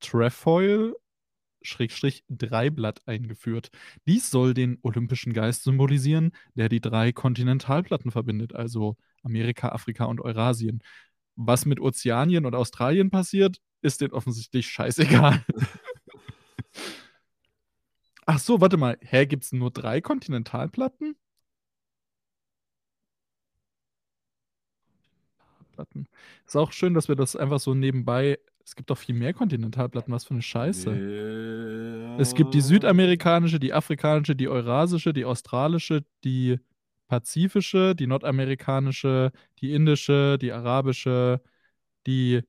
Trefoil 0.00 0.94
Schrägstrich 1.62 2.26
Dreiblatt 2.28 3.00
eingeführt. 3.08 3.70
Dies 4.06 4.28
soll 4.28 4.52
den 4.52 4.78
olympischen 4.82 5.32
Geist 5.32 5.62
symbolisieren, 5.62 6.32
der 6.54 6.68
die 6.68 6.82
3 6.82 7.12
Kontinentalplatten 7.12 8.10
verbindet, 8.10 8.54
also 8.54 8.98
Amerika, 9.22 9.70
Afrika 9.70 10.04
und 10.04 10.20
Eurasien. 10.20 10.82
Was 11.36 11.64
mit 11.64 11.80
Ozeanien 11.80 12.44
und 12.44 12.54
Australien 12.54 13.08
passiert, 13.08 13.62
ist 13.80 14.02
denen 14.02 14.12
offensichtlich 14.12 14.66
scheißegal. 14.68 15.42
Ach 18.28 18.38
so, 18.38 18.60
warte 18.60 18.76
mal. 18.76 18.96
Hä, 19.00 19.26
gibt's 19.26 19.52
nur 19.52 19.70
3 19.72 20.00
Kontinentalplatten? 20.00 21.16
Kontinentalplatten. 25.00 26.08
Ist 26.46 26.56
auch 26.56 26.72
schön, 26.72 26.94
dass 26.94 27.08
wir 27.08 27.16
das 27.16 27.36
einfach 27.36 27.60
so 27.60 27.74
nebenbei 27.74 28.38
es 28.64 28.76
gibt 28.76 28.90
doch 28.90 28.98
viel 28.98 29.16
mehr 29.16 29.34
Kontinentalplatten, 29.34 30.14
was 30.14 30.24
für 30.24 30.34
'ne 30.34 30.42
Scheiße. 30.42 31.02
Es 32.18 32.34
gibt 32.34 32.52
die 32.54 32.58
Ja. 32.58 32.62
südamerikanische, 32.62 33.58
die 33.58 33.72
afrikanische, 33.72 34.36
die 34.36 34.48
eurasische, 34.48 35.12
die 35.12 35.24
australische, 35.24 36.04
die 36.24 36.58
pazifische, 37.08 37.94
die 37.94 38.06
nordamerikanische, 38.06 39.32
die 39.60 39.72
indische, 39.74 40.36
die 40.38 40.52
arabische, 40.52 41.40
die 42.06 42.42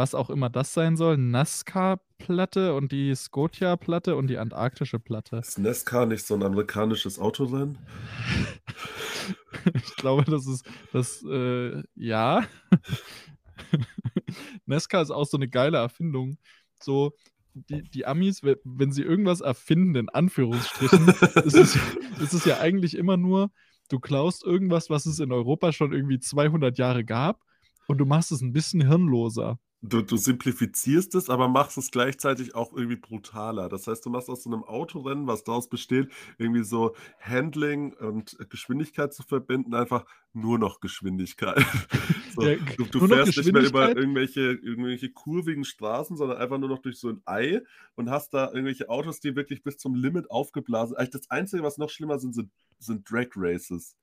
was 0.00 0.14
auch 0.14 0.30
immer 0.30 0.48
das 0.48 0.72
sein 0.72 0.96
soll, 0.96 1.18
Nazca-Platte 1.18 2.74
und 2.74 2.90
die 2.90 3.14
Scotia-Platte 3.14 4.16
und 4.16 4.28
die 4.28 4.38
antarktische 4.38 4.98
Platte. 4.98 5.36
Ist 5.36 5.58
NASCAR 5.58 6.06
nicht 6.06 6.26
so 6.26 6.34
'n 6.34 6.42
amerikanisches 6.42 7.18
Autorennen? 7.18 7.76
Ich 9.74 9.96
glaube, 9.96 10.24
das 10.24 10.46
ist 10.46 10.64
das, 10.92 11.22
äh 11.24 11.82
ja. 11.94 12.44
NASCAR 14.66 15.02
ist 15.02 15.10
auch 15.10 15.26
so 15.26 15.36
'ne 15.38 15.48
geile 15.48 15.78
Erfindung. 15.78 16.38
So, 16.82 17.12
die 17.54 17.82
die 17.82 18.06
Amis, 18.06 18.42
we 18.42 18.58
wenn 18.64 18.92
sie 18.92 19.02
irgendwas 19.02 19.40
erfinden, 19.42 19.96
in 19.96 20.08
Anführungsstrichen, 20.08 21.08
ist 21.44 21.56
es 21.56 21.76
ist 22.20 22.32
es 22.34 22.44
ja 22.46 22.58
eigentlich 22.60 22.96
immer 22.96 23.16
nur, 23.18 23.50
du 23.90 24.00
klaust 24.00 24.44
irgendwas, 24.44 24.90
was 24.90 25.06
es 25.06 25.18
in 25.20 25.32
Europa 25.32 25.72
schon 25.72 25.92
irgendwie 25.92 26.20
200 26.20 26.78
Jahre 26.78 27.04
gab 27.04 27.42
und 27.88 27.98
du 27.98 28.06
machst 28.06 28.32
es 28.32 28.42
'n 28.42 28.52
bisschen 28.52 28.86
hirnloser. 28.86 29.58
Du 29.82 30.02
du 30.02 30.18
simplifizierst 30.18 31.14
es, 31.14 31.30
aber 31.30 31.48
machst 31.48 31.78
es 31.78 31.90
gleichzeitig 31.90 32.54
auch 32.54 32.74
irgendwie 32.74 32.96
brutaler. 32.96 33.70
Das 33.70 33.86
heißt, 33.86 34.04
du 34.04 34.10
machst 34.10 34.28
aus 34.28 34.42
so 34.42 34.50
'nem 34.50 34.62
Autorennen, 34.62 35.26
was 35.26 35.42
daraus 35.42 35.70
besteht, 35.70 36.12
irgendwie 36.36 36.64
so 36.64 36.94
Handling 37.18 37.94
und 37.94 38.36
Geschwindigkeit 38.50 39.14
zu 39.14 39.22
verbinden, 39.22 39.72
einfach 39.74 40.04
nur 40.34 40.58
noch 40.58 40.80
Geschwindigkeit. 40.80 41.64
So, 42.32 42.48
Ja, 42.48 42.56
du 42.76 42.84
du 42.86 43.00
fährst 43.00 43.36
nicht 43.36 43.50
mehr 43.52 43.62
über 43.64 43.96
irgendwelche 43.96 44.40
irgendwelche 44.52 45.10
kurvigen 45.10 45.64
Straßen, 45.64 46.16
sondern 46.16 46.38
einfach 46.38 46.58
nur 46.58 46.68
noch 46.68 46.78
durch 46.78 46.98
so 47.00 47.08
'n 47.08 47.22
Ei 47.24 47.60
und 47.96 48.08
hast 48.08 48.32
da 48.34 48.46
irgendwelche 48.52 48.88
Autos, 48.88 49.18
die 49.18 49.34
wirklich 49.34 49.64
bis 49.64 49.78
zum 49.78 49.94
Limit 49.96 50.30
aufgeblasen 50.30 50.96
eigentlich 50.96 51.10
das 51.10 51.28
Einzige, 51.30 51.64
was 51.64 51.76
noch 51.78 51.90
schlimmer 51.90 52.18
sind, 52.20 52.34
sind 52.34 52.52
sind 52.78 53.10
Drag 53.10 53.26
Races. 53.34 53.96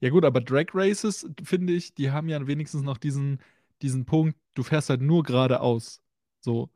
Ja 0.00 0.10
gut, 0.10 0.24
aber 0.24 0.40
Drag 0.40 0.66
Races, 0.74 1.24
finde 1.44 1.72
ich, 1.74 1.94
die 1.94 2.10
haben 2.10 2.28
ja 2.28 2.44
wenigstens 2.48 2.82
noch 2.82 2.98
diesen 2.98 3.38
diesen 3.82 4.04
Punkt, 4.06 4.38
du 4.54 4.62
fährst 4.62 4.90
halt 4.90 5.02
nur 5.02 5.22
geradeaus. 5.22 6.00
So. 6.40 6.70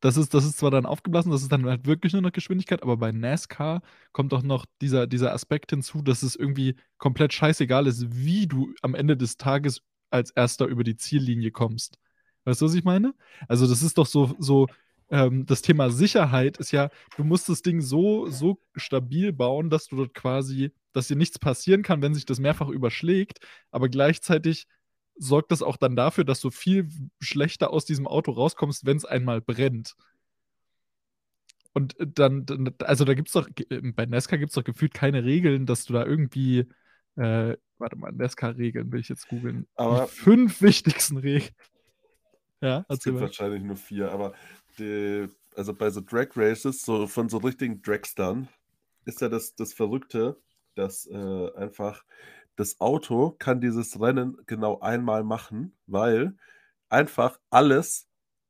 Das 0.00 0.16
ist 0.16 0.32
das 0.34 0.44
ist 0.46 0.58
zwar 0.58 0.70
dann 0.70 0.86
aufgeblasen, 0.86 1.30
das 1.30 1.42
ist 1.42 1.52
dann 1.52 1.66
halt 1.66 1.86
wirklich 1.86 2.14
nur 2.14 2.22
noch 2.22 2.32
Geschwindigkeit, 2.32 2.82
aber 2.82 2.96
bei 2.96 3.12
NASCAR 3.12 3.82
kommt 4.12 4.32
doch 4.32 4.42
noch 4.42 4.64
dieser 4.80 5.06
dieser 5.06 5.34
Aspekt 5.34 5.70
hinzu, 5.70 6.02
dass 6.02 6.22
es 6.22 6.36
irgendwie 6.36 6.76
komplett 6.98 7.34
scheißegal 7.34 7.86
ist, 7.86 8.06
wie 8.14 8.46
du 8.46 8.72
am 8.82 8.94
Ende 8.94 9.16
des 9.16 9.36
Tages 9.36 9.82
als 10.10 10.30
Erster 10.30 10.66
über 10.66 10.84
die 10.84 10.96
Ziellinie 10.96 11.50
kommst. 11.50 11.98
Weißt 12.44 12.62
du, 12.62 12.66
was 12.66 12.74
ich 12.74 12.84
meine? 12.84 13.14
Also, 13.48 13.66
das 13.66 13.82
ist 13.82 13.98
doch 13.98 14.06
so 14.06 14.34
so, 14.38 14.68
ähm, 15.10 15.44
das 15.46 15.62
Thema 15.62 15.90
Sicherheit 15.90 16.56
ist 16.58 16.72
ja, 16.72 16.90
du 17.16 17.24
musst 17.24 17.48
das 17.48 17.62
Ding 17.62 17.80
so 17.82 18.28
so 18.30 18.58
stabil 18.76 19.32
bauen, 19.32 19.70
dass 19.70 19.86
du 19.88 19.96
dort 19.96 20.14
quasi 20.14 20.72
dass 20.92 21.08
dir 21.08 21.16
nichts 21.16 21.38
passieren 21.38 21.82
kann, 21.82 22.02
wenn 22.02 22.14
sich 22.14 22.24
das 22.26 22.40
mehrfach 22.40 22.68
überschlägt, 22.68 23.40
aber 23.70 23.88
gleichzeitig 23.88 24.66
sorgt 25.16 25.52
das 25.52 25.62
auch 25.62 25.76
dann 25.76 25.96
dafür, 25.96 26.24
dass 26.24 26.40
du 26.40 26.50
viel 26.50 26.88
schlechter 27.20 27.72
aus 27.72 27.84
diesem 27.84 28.06
Auto 28.06 28.32
rauskommst, 28.32 28.86
wenn's 28.86 29.04
einmal 29.04 29.40
brennt. 29.40 29.94
Und, 31.72 31.98
äh, 32.00 32.06
dann 32.06 32.46
dann 32.46 32.74
also, 32.80 33.04
da 33.04 33.14
gibt's 33.14 33.32
doch 33.32 33.48
g 33.54 33.64
ähm, 33.70 33.94
bei 33.94 34.06
NASCAR 34.06 34.38
gibt's 34.38 34.54
doch 34.54 34.64
gefühlt 34.64 34.94
keine 34.94 35.24
Regeln, 35.24 35.66
dass 35.66 35.84
du 35.84 35.92
da 35.92 36.04
irgendwie 36.04 36.66
äh, 37.16 37.56
warte 37.78 37.96
mal, 37.96 38.12
NASCAR-Regeln 38.12 38.92
will 38.92 39.00
ich 39.00 39.08
jetzt 39.08 39.28
googeln. 39.28 39.62
Die 39.62 39.68
Aber 39.76 40.06
5 40.06 40.62
wichtigsten 40.62 41.16
Regeln. 41.16 41.50
Ja, 42.60 42.84
Es 42.88 43.02
gibt 43.02 43.16
mal. 43.16 43.22
wahrscheinlich 43.22 43.62
nur 43.62 43.76
4, 43.76 44.12
aber 44.12 44.34
die 44.78 45.28
also, 45.56 45.74
bei 45.74 45.90
so 45.90 46.00
Drag 46.00 46.28
Races, 46.36 46.82
so 46.82 47.06
von 47.06 47.28
so 47.28 47.38
richtigen 47.38 47.82
Dragstern, 47.82 48.48
ist 49.04 49.20
ja 49.20 49.28
das 49.28 49.54
das 49.56 49.72
Verrückte, 49.72 50.36
dass, 50.74 51.06
äh, 51.06 51.50
einfach 51.56 52.04
das 52.56 52.80
Auto 52.80 53.32
kann 53.38 53.60
dieses 53.60 54.00
Rennen 54.00 54.36
genau 54.46 54.80
einmal 54.80 55.24
machen, 55.24 55.76
weil 55.86 56.36
einfach 56.90 57.40
alles 57.50 58.08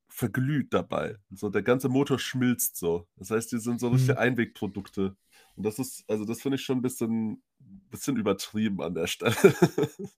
verglüht 0.08 0.74
dabei. 0.74 1.18
So, 1.30 1.50
der 1.50 1.62
ganze 1.62 1.88
Motor 1.88 2.18
schmilzt 2.18 2.76
so. 2.76 3.06
Das 3.16 3.30
heißt, 3.30 3.52
die 3.52 3.58
sind 3.58 3.80
so 3.80 3.88
richtige 3.90 4.18
Mhm. 4.18 4.20
Einwegprodukte. 4.20 5.16
Und 5.56 5.64
das 5.66 5.78
ist 5.78 6.04
also, 6.08 6.24
das 6.24 6.40
finde 6.42 6.56
ich 6.56 6.64
schon 6.64 6.78
'n 6.80 6.82
bisschen 6.82 7.42
bisschen 7.90 8.16
übertrieben 8.16 8.82
an 8.82 8.94
der 8.94 9.06
Stelle. 9.08 9.34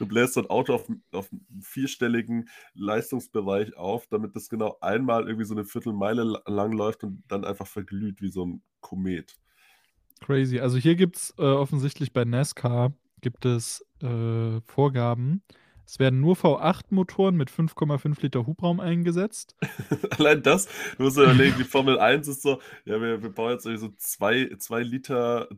Du 0.00 0.06
bläst 0.08 0.34
so 0.34 0.40
'n 0.42 0.48
Auto 0.50 0.74
auf 0.74 0.88
auf 1.12 1.32
'n 1.32 1.46
vierstelligen 1.62 2.48
Leistungsbereich 2.74 3.76
auf, 3.78 4.06
damit 4.08 4.36
das 4.36 4.48
genau 4.50 4.78
einmal 4.82 5.26
irgendwie 5.28 5.46
so 5.46 5.54
'ne 5.54 5.64
Viertelmeile 5.66 6.24
la 6.24 6.42
lang 6.48 6.72
läuft 6.72 7.04
und 7.04 7.24
dann 7.28 7.44
einfach 7.46 7.66
verglüht 7.68 8.22
wie 8.22 8.30
so 8.30 8.44
'n 8.44 8.62
Komet. 8.80 9.36
Crazy. 10.22 10.60
Also, 10.60 10.78
hier 10.78 10.94
gibt's, 10.96 11.34
äh, 11.38 11.42
offensichtlich 11.42 12.12
bei 12.12 12.24
NASCAR 12.24 12.94
gibt 13.24 13.46
es, 13.46 13.84
äh, 14.02 14.60
Vorgaben. 14.66 15.42
Es 15.86 15.98
werden 15.98 16.20
nur 16.20 16.36
V8-Motoren 16.36 17.36
mit 17.36 17.50
5,5 17.50 18.22
Liter 18.22 18.46
Hubraum 18.46 18.80
eingesetzt. 18.80 19.56
Allein 20.18 20.42
das, 20.42 20.66
du 20.96 21.04
musst 21.04 21.16
dir 21.16 21.24
überlegen, 21.24 21.56
die 21.58 21.64
Formel 21.64 21.98
1 21.98 22.28
ist 22.28 22.42
so: 22.42 22.60
„Ja, 22.84 23.00
wir 23.00 23.22
wir 23.22 23.30
bauen 23.30 23.52
jetzt 23.52 23.64
so 23.64 23.88
2 23.98 24.50
2 24.58 24.82
Liter 24.82 25.48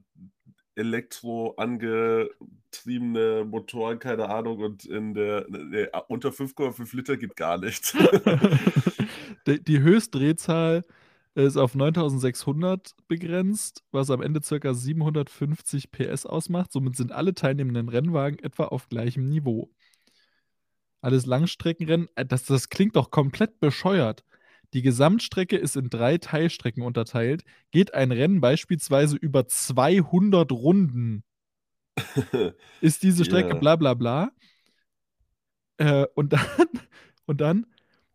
Elektro 0.77 1.55
angetriebene 1.57 3.45
Motoren, 3.47 3.99
keine 3.99 4.29
Ahnung, 4.29 4.59
und 4.61 4.85
in 4.87 5.15
der 5.15 5.47
ne 5.49 5.65
ne, 5.65 5.91
unter 6.09 6.33
5,5 6.33 6.95
Liter 6.97 7.17
geht 7.17 7.37
gar 7.37 7.59
nicht.“ 7.59 7.95
D 9.47 9.59
die 9.61 9.81
Höchstdrehzahl 9.81 10.83
ist 11.45 11.57
auf 11.57 11.75
9.600 11.75 12.95
begrenzt, 13.09 13.85
was 13.91 14.11
am 14.11 14.23
Ende 14.23 14.43
circa 14.43 14.73
750 14.75 15.91
PS 15.91 16.27
ausmacht. 16.27 16.73
Somit 16.73 16.97
sind 16.97 17.13
alle 17.13 17.35
teilnehmenden 17.35 17.89
Rennwagen 17.89 18.39
etwa 18.39 18.65
auf 18.65 18.89
gleichem 18.89 19.29
Niveau. 19.29 19.71
Alles 21.01 21.27
Langstreckenrennen 21.27 22.09
äh, 22.17 22.25
das 22.27 22.45
das 22.45 22.69
klingt 22.69 22.97
doch 22.97 23.11
komplett 23.11 23.61
bescheuert. 23.61 24.25
Die 24.75 24.83
Gesamtstrecke 24.83 25.57
ist 25.57 25.77
in 25.77 25.91
3 25.91 26.19
Teilstrecken 26.19 26.83
unterteilt. 26.83 27.45
Geht 27.71 27.95
ein 27.95 28.13
Rennen 28.13 28.41
beispielsweise 28.41 29.17
über 29.17 29.47
200 29.47 30.51
Runden 30.53 31.23
ist 32.81 33.03
diese 33.03 33.25
Strecke 33.25 33.55
Ja. 33.55 33.61
bla 33.61 33.77
bla 33.77 33.95
bla. 33.95 34.31
Äh, 35.79 36.07
und 36.15 36.33
dann 36.33 36.41
und 37.27 37.41
dann: 37.41 37.67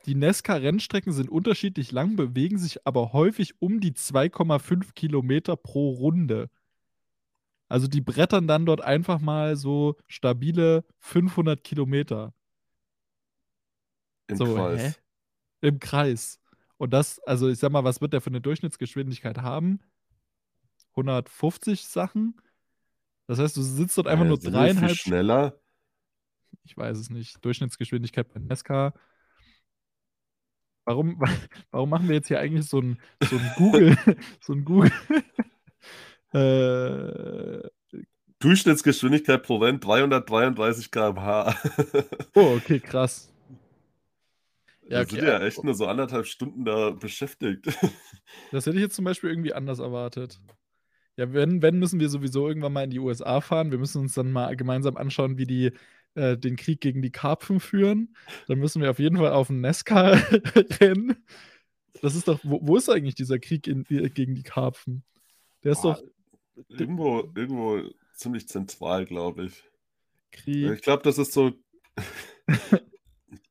„Die 0.05 0.15
NASCAR-Rennstrecken 0.15 1.13
sind 1.13 1.29
unterschiedlich 1.29 1.91
lang, 1.91 2.15
bewegen 2.15 2.57
sich 2.57 2.87
aber 2.87 3.13
häufig 3.13 3.61
um 3.61 3.79
die 3.79 3.93
2,5 3.93 4.95
Kilometer 4.95 5.55
pro 5.55 5.91
Runde.“ 5.91 6.49
Also, 7.71 7.87
die 7.87 8.01
brettern 8.01 8.47
dann 8.47 8.65
dort 8.65 8.81
einfach 8.81 9.21
mal 9.21 9.55
so 9.55 9.95
stabile 10.07 10.83
500 10.99 11.63
Kilometer. 11.63 12.33
Im 14.29 14.39
So, 14.39 14.69
hä? 14.71 14.93
Kreis. 14.93 15.01
Im 15.61 15.79
Kreis. 15.79 16.39
Und 16.77 16.93
das 16.93 17.19
also, 17.21 17.49
ich 17.49 17.59
sage 17.59 17.73
mal, 17.73 17.83
was 17.85 18.01
wird 18.01 18.13
der 18.13 18.21
für 18.21 18.31
'ne 18.31 18.41
Durchschnittsgeschwindigkeit 18.41 19.39
haben? 19.39 19.79
150 20.95 21.85
Sachen? 21.87 22.35
Das 23.27 23.39
heißt, 23.39 23.57
du 23.57 23.61
sitzt 23.61 23.97
dort 23.97 24.07
einfach 24.07 24.25
ja, 24.25 24.27
nur 24.27 24.39
nicht 24.39 24.77
viel 24.77 24.89
3,5 24.89 24.89
St 24.89 24.99
schneller? 24.99 25.61
Ich 26.65 26.77
weiß 26.77 26.97
es 26.97 27.09
nicht. 27.09 27.43
Durchschnittsgeschwindigkeit 27.43 28.29
bei 28.33 28.39
NASCAR. 28.39 28.93
Warum 30.85 31.19
wa 31.19 31.27
warum 31.71 31.89
machen 31.89 32.07
wir 32.07 32.15
jetzt 32.15 32.27
hier 32.27 32.39
eigentlich 32.39 32.67
so 32.67 32.79
'n 32.79 32.97
so 33.23 33.35
'n 33.37 33.51
Google 33.57 33.97
so 34.41 34.53
'n 34.53 34.65
Google 34.65 34.91
äh 36.33 37.69
Durchschnittsgeschwindigkeit 38.39 39.43
pro 39.43 39.57
Rennen 39.57 39.79
333 39.79 40.91
km/h. 40.91 41.55
Oh, 42.35 42.55
okay, 42.55 42.79
krass. 42.79 43.29
Ja, 44.89 44.97
Wir 44.97 45.01
okay, 45.01 45.09
sind 45.15 45.23
ja 45.23 45.39
echt 45.39 45.63
nur 45.63 45.73
so 45.73 45.85
1,5 45.85 46.27
Stunden 46.27 46.65
da 46.65 46.91
beschäftigt. 46.91 47.67
Das 48.51 48.65
hätte 48.65 48.75
ich 48.77 48.83
jetzt 48.83 48.95
zum 48.95 49.05
Beispiel 49.05 49.29
irgendwie 49.29 49.53
anders 49.53 49.79
erwartet. 49.79 50.41
Ja, 51.17 51.33
wenn 51.33 51.61
wenn, 51.61 51.79
müssen 51.79 51.99
wir 51.99 52.09
sowieso 52.09 52.47
irgendwann 52.47 52.73
mal 52.73 52.83
in 52.85 52.89
die 52.91 52.99
USA 52.99 53.41
fahren. 53.41 53.71
Wir 53.71 53.77
müssen 53.79 54.01
uns 54.01 54.13
dann 54.15 54.31
mal 54.31 54.55
gemeinsam 54.57 54.97
anschauen, 54.97 55.37
wie 55.37 55.45
die, 55.45 55.71
äh, 56.15 56.37
den 56.37 56.55
Krieg 56.55 56.81
gegen 56.81 57.01
die 57.01 57.11
Karpfen 57.11 57.59
führen. 57.59 58.15
Dann 58.47 58.59
müssen 58.59 58.81
wir 58.81 58.91
auf 58.91 58.99
jeden 58.99 59.17
Fall 59.17 59.31
auf 59.31 59.49
'n 59.49 59.61
NASCAR-Rennen. 59.61 61.15
Das 62.01 62.15
ist 62.15 62.27
doch 62.27 62.39
wo 62.43 62.59
wo 62.63 62.77
ist 62.77 62.89
eigentlich 62.89 63.15
dieser 63.15 63.37
Krieg 63.37 63.67
in 63.67 63.85
äh, 63.89 64.09
gegen 64.09 64.33
die 64.33 64.43
Karpfen? 64.43 65.03
Der 65.63 65.73
ist 65.73 65.81
Boah, 65.81 65.95
doch 65.95 66.03
irgendwo 66.69 67.29
irgendwo 67.35 67.81
ziemlich 68.15 68.47
zentral, 68.47 69.05
glaube 69.05 69.45
ich. 69.45 69.63
Krieg 70.31 70.71
Ich 70.71 70.81
glaube, 70.81 71.03
das 71.03 71.17
ist 71.17 71.33
so 71.33 71.51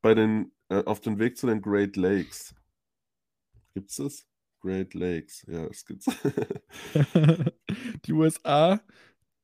bei 0.03 0.15
den 0.15 0.53
äh, 0.69 0.83
auf 0.85 1.01
dem 1.01 1.19
Weg 1.19 1.37
zu 1.37 1.47
den 1.47 1.61
Great 1.61 1.97
Lakes. 1.97 2.55
Gibt's 3.75 3.97
das? 3.97 4.27
Great 4.61 4.95
Lakes, 4.95 5.45
ja, 5.49 5.67
das 5.67 5.85
gibt's. 5.85 6.07
Die 8.05 8.13
USA 8.13 8.81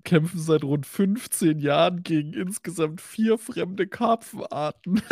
kämpfen 0.07 0.41
seit 0.41 0.65
rund 0.65 0.87
15 0.87 1.59
Jahren 1.59 2.03
gegen 2.03 2.33
insgesamt 2.33 3.03
vier 3.03 3.37
fremde 3.37 3.87
Karpfenarten. 3.87 5.03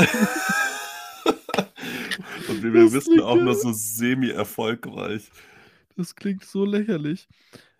Und 2.48 2.62
wie 2.62 2.72
wir 2.72 2.92
wissen, 2.92 3.20
auch 3.20 3.36
nur 3.36 3.54
so 3.54 3.72
semi-erfolgreich. 3.72 5.30
Das 5.96 6.14
klingt 6.14 6.44
so 6.44 6.64
lächerlich. 6.64 7.28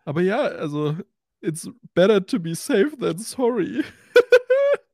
Aber 0.05 0.21
ja, 0.21 0.43
also, 0.43 0.97
it's 1.41 1.71
better 1.95 2.25
to 2.25 2.39
be 2.39 2.55
safe 2.55 2.97
than 2.99 3.19
sorry. 3.19 3.85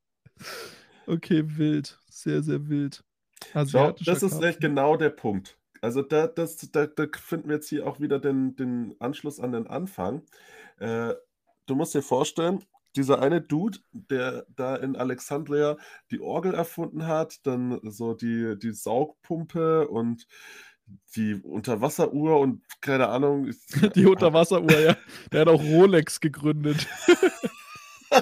okay, 1.07 1.43
wild. 1.45 1.99
Sehr, 2.09 2.43
sehr 2.43 2.69
wild. 2.69 3.03
So, 3.65 3.95
das 4.05 4.23
ist 4.23 4.43
echt 4.43 4.61
genau 4.61 4.97
der 4.97 5.11
Punkt. 5.11 5.57
Also 5.81 6.03
da, 6.03 6.27
das, 6.27 6.59
da, 6.71 6.87
da 6.87 7.07
finden 7.19 7.49
wir 7.49 7.57
jetzt 7.57 7.71
hier 7.71 7.87
auch 7.87 8.01
wieder 8.01 8.19
den, 8.19 8.55
den 8.57 8.95
Anschluss 8.99 9.41
an 9.41 9.53
den 9.53 9.67
Anfang. 9.67 10.23
Äh, 10.79 11.15
du 11.71 11.77
musst 11.77 11.95
dir 11.95 12.03
vorstellen, 12.03 12.65
dieser 12.97 13.23
eine 13.23 13.41
Dude, 13.41 13.79
der 13.93 14.45
da 14.49 14.75
in 14.75 14.97
Alexandria 14.97 15.77
die 16.11 16.21
Orgel 16.21 16.55
erfunden 16.55 17.07
hat, 17.07 17.47
dann 17.47 17.79
so 17.85 18.15
die, 18.15 18.59
die 18.59 18.73
Saugpumpe 18.73 19.87
und 19.89 20.27
die 21.15 21.35
Unterwasseruhr 21.35 22.41
und 22.41 22.63
keine 22.81 23.09
Ahnung. 23.09 23.53
Die 23.95 24.07
Unterwasseruhr, 24.07 24.81
ja. 24.81 24.97
Der 25.31 25.43
hat 25.43 25.49
auch 25.49 25.63
Rolex 25.63 26.19
gegründet. 26.19 26.89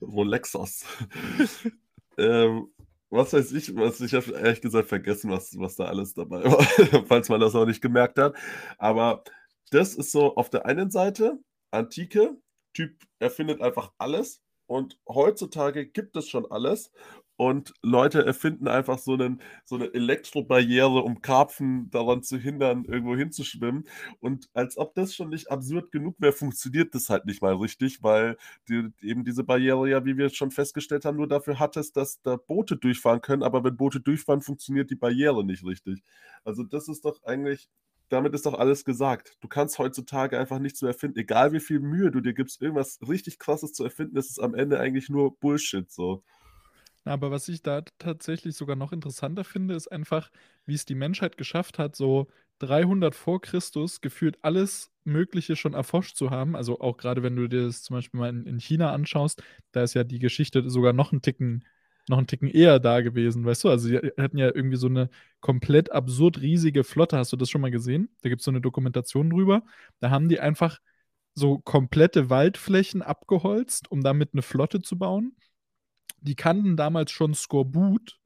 Rolexos. 0.00 0.86
ähm, 2.16 2.68
was 3.10 3.32
weiß 3.34 3.52
ich, 3.52 3.74
was 3.76 4.00
ich 4.00 4.14
habe 4.14 4.32
ehrlich 4.32 4.62
gesagt 4.62 4.88
vergessen, 4.88 5.30
was, 5.30 5.58
was 5.58 5.76
da 5.76 5.84
alles 5.84 6.14
dabei 6.14 6.44
war, 6.44 6.62
falls 7.08 7.28
man 7.28 7.40
das 7.40 7.54
auch 7.54 7.66
nicht 7.66 7.82
gemerkt 7.82 8.18
hat. 8.18 8.34
Aber 8.78 9.22
das 9.70 9.94
ist 9.94 10.12
so 10.12 10.36
auf 10.36 10.50
der 10.50 10.66
einen 10.66 10.90
Seite 10.90 11.38
Antike, 11.70 12.36
Typ 12.74 13.02
erfindet 13.18 13.60
einfach 13.60 13.92
alles 13.98 14.42
und 14.66 14.98
heutzutage 15.08 15.86
gibt 15.86 16.16
es 16.16 16.28
schon 16.28 16.50
alles 16.50 16.92
und 17.38 17.72
Leute 17.82 18.26
erfinden 18.26 18.66
einfach 18.66 18.98
so, 18.98 19.14
einen, 19.14 19.40
so 19.64 19.76
eine 19.76 19.94
Elektrobarriere, 19.94 21.02
um 21.02 21.22
Karpfen 21.22 21.88
daran 21.88 22.22
zu 22.24 22.36
hindern, 22.36 22.84
irgendwo 22.84 23.14
hinzuschwimmen. 23.16 23.86
Und 24.18 24.50
als 24.54 24.76
ob 24.76 24.94
das 24.94 25.14
schon 25.14 25.28
nicht 25.28 25.48
absurd 25.50 25.92
genug 25.92 26.16
wäre, 26.18 26.32
funktioniert 26.32 26.94
das 26.96 27.08
halt 27.10 27.26
nicht 27.26 27.40
mal 27.40 27.54
richtig, 27.54 28.02
weil 28.02 28.36
die, 28.68 28.90
eben 29.02 29.24
diese 29.24 29.44
Barriere 29.44 29.88
ja, 29.88 30.04
wie 30.04 30.18
wir 30.18 30.30
schon 30.30 30.50
festgestellt 30.50 31.04
haben, 31.04 31.16
nur 31.16 31.28
dafür 31.28 31.60
hat 31.60 31.76
es, 31.76 31.92
dass 31.92 32.20
da 32.22 32.34
Boote 32.36 32.76
durchfahren 32.76 33.20
können. 33.20 33.44
Aber 33.44 33.62
wenn 33.62 33.76
Boote 33.76 34.00
durchfahren, 34.00 34.42
funktioniert 34.42 34.90
die 34.90 34.96
Barriere 34.96 35.44
nicht 35.44 35.64
richtig. 35.64 36.02
Also 36.44 36.64
das 36.64 36.88
ist 36.88 37.04
doch 37.04 37.22
eigentlich 37.22 37.68
damit 38.08 38.34
ist 38.34 38.46
doch 38.46 38.54
alles 38.54 38.84
gesagt. 38.84 39.36
Du 39.40 39.48
kannst 39.48 39.78
heutzutage 39.78 40.38
einfach 40.38 40.58
nichts 40.58 40.82
mehr 40.82 40.92
erfinden. 40.92 41.18
Egal 41.18 41.52
wie 41.52 41.60
viel 41.60 41.80
Mühe 41.80 42.10
du 42.10 42.20
dir 42.20 42.34
gibst, 42.34 42.62
irgendwas 42.62 42.98
richtig 43.06 43.38
krasses 43.38 43.72
zu 43.72 43.84
erfinden, 43.84 44.16
ist 44.16 44.30
es 44.30 44.38
am 44.38 44.54
Ende 44.54 44.80
eigentlich 44.80 45.08
nur 45.08 45.36
Bullshit 45.38 45.90
so. 45.90 46.22
Aber 47.04 47.30
was 47.30 47.48
ich 47.48 47.62
da 47.62 47.82
tatsächlich 47.98 48.54
sogar 48.54 48.76
noch 48.76 48.92
interessanter 48.92 49.44
finde, 49.44 49.74
ist 49.74 49.88
einfach, 49.88 50.30
wie 50.66 50.74
es 50.74 50.84
die 50.84 50.94
Menschheit 50.94 51.36
geschafft 51.38 51.78
hat, 51.78 51.96
so 51.96 52.28
300 52.58 53.14
vor 53.14 53.40
Christus 53.40 54.00
gefühlt 54.00 54.38
alles 54.42 54.90
Mögliche 55.04 55.56
schon 55.56 55.74
erforscht 55.74 56.16
zu 56.16 56.30
haben. 56.30 56.56
Also 56.56 56.80
auch 56.80 56.96
gerade 56.96 57.22
wenn 57.22 57.36
du 57.36 57.48
dir 57.48 57.64
das 57.64 57.82
zum 57.82 57.96
Beispiel 57.96 58.20
mal 58.20 58.28
in, 58.28 58.46
in 58.46 58.58
China 58.58 58.92
anschaust, 58.92 59.42
da 59.72 59.82
ist 59.82 59.94
ja 59.94 60.04
die 60.04 60.18
Geschichte 60.18 60.68
sogar 60.68 60.92
noch 60.92 61.12
einen 61.12 61.22
Ticken 61.22 61.64
noch 62.08 62.18
einen 62.18 62.26
Ticken 62.26 62.48
eher 62.48 62.78
da 62.80 63.00
gewesen, 63.00 63.44
weißt 63.44 63.64
du? 63.64 63.68
Also 63.70 63.88
sie 63.88 63.96
hatten 64.18 64.38
ja 64.38 64.46
irgendwie 64.46 64.76
so 64.76 64.88
eine 64.88 65.10
komplett 65.40 65.92
absurd 65.92 66.40
riesige 66.40 66.84
Flotte. 66.84 67.18
Hast 67.18 67.32
du 67.32 67.36
das 67.36 67.50
schon 67.50 67.60
mal 67.60 67.70
gesehen? 67.70 68.08
Da 68.22 68.28
gibt 68.28 68.40
es 68.40 68.44
so 68.44 68.50
eine 68.50 68.60
Dokumentation 68.60 69.30
drüber. 69.30 69.62
Da 70.00 70.10
haben 70.10 70.28
die 70.28 70.40
einfach 70.40 70.78
so 71.34 71.58
komplette 71.58 72.30
Waldflächen 72.30 73.02
abgeholzt, 73.02 73.90
um 73.90 74.02
damit 74.02 74.30
eine 74.32 74.42
Flotte 74.42 74.80
zu 74.80 74.98
bauen 74.98 75.36
die 76.20 76.34
kannten 76.34 76.76
damals 76.76 77.10
schon 77.10 77.34
Skorbut. 77.34 78.18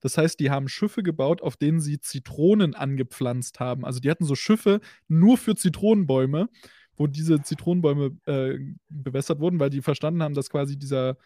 Das 0.00 0.16
heißt, 0.16 0.40
die 0.40 0.50
haben 0.50 0.68
Schiffe 0.68 1.02
gebaut, 1.02 1.42
auf 1.42 1.56
denen 1.56 1.80
sie 1.80 2.00
Zitronen 2.00 2.74
angepflanzt 2.74 3.60
haben. 3.60 3.84
Also 3.84 4.00
die 4.00 4.10
hatten 4.10 4.24
so 4.24 4.34
Schiffe 4.34 4.80
nur 5.08 5.36
für 5.36 5.54
Zitronenbäume, 5.54 6.48
wo 6.96 7.06
diese 7.06 7.42
Zitronenbäume 7.42 8.16
äh, 8.26 8.58
bewässert 8.88 9.40
wurden, 9.40 9.60
weil 9.60 9.70
die 9.70 9.82
verstanden 9.82 10.22
haben, 10.22 10.34
dass 10.34 10.48
quasi 10.48 10.78
dieser, 10.78 11.16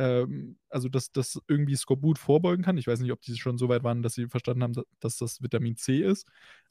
ähm, 0.00 0.56
also 0.70 0.88
dass 0.88 1.12
das 1.12 1.38
irgendwie 1.46 1.76
Skorbut 1.76 2.18
vorbeugen 2.18 2.64
kann. 2.64 2.78
Ich 2.78 2.86
weiß 2.86 3.00
nicht, 3.00 3.12
ob 3.12 3.20
die 3.20 3.36
schon 3.36 3.58
so 3.58 3.68
weit 3.68 3.84
waren, 3.84 4.02
dass 4.02 4.14
sie 4.14 4.28
verstanden 4.28 4.62
haben, 4.62 4.72
dass 4.98 5.18
das 5.18 5.42
Vitamin 5.42 5.76
C 5.76 6.00
ist. 6.02 6.26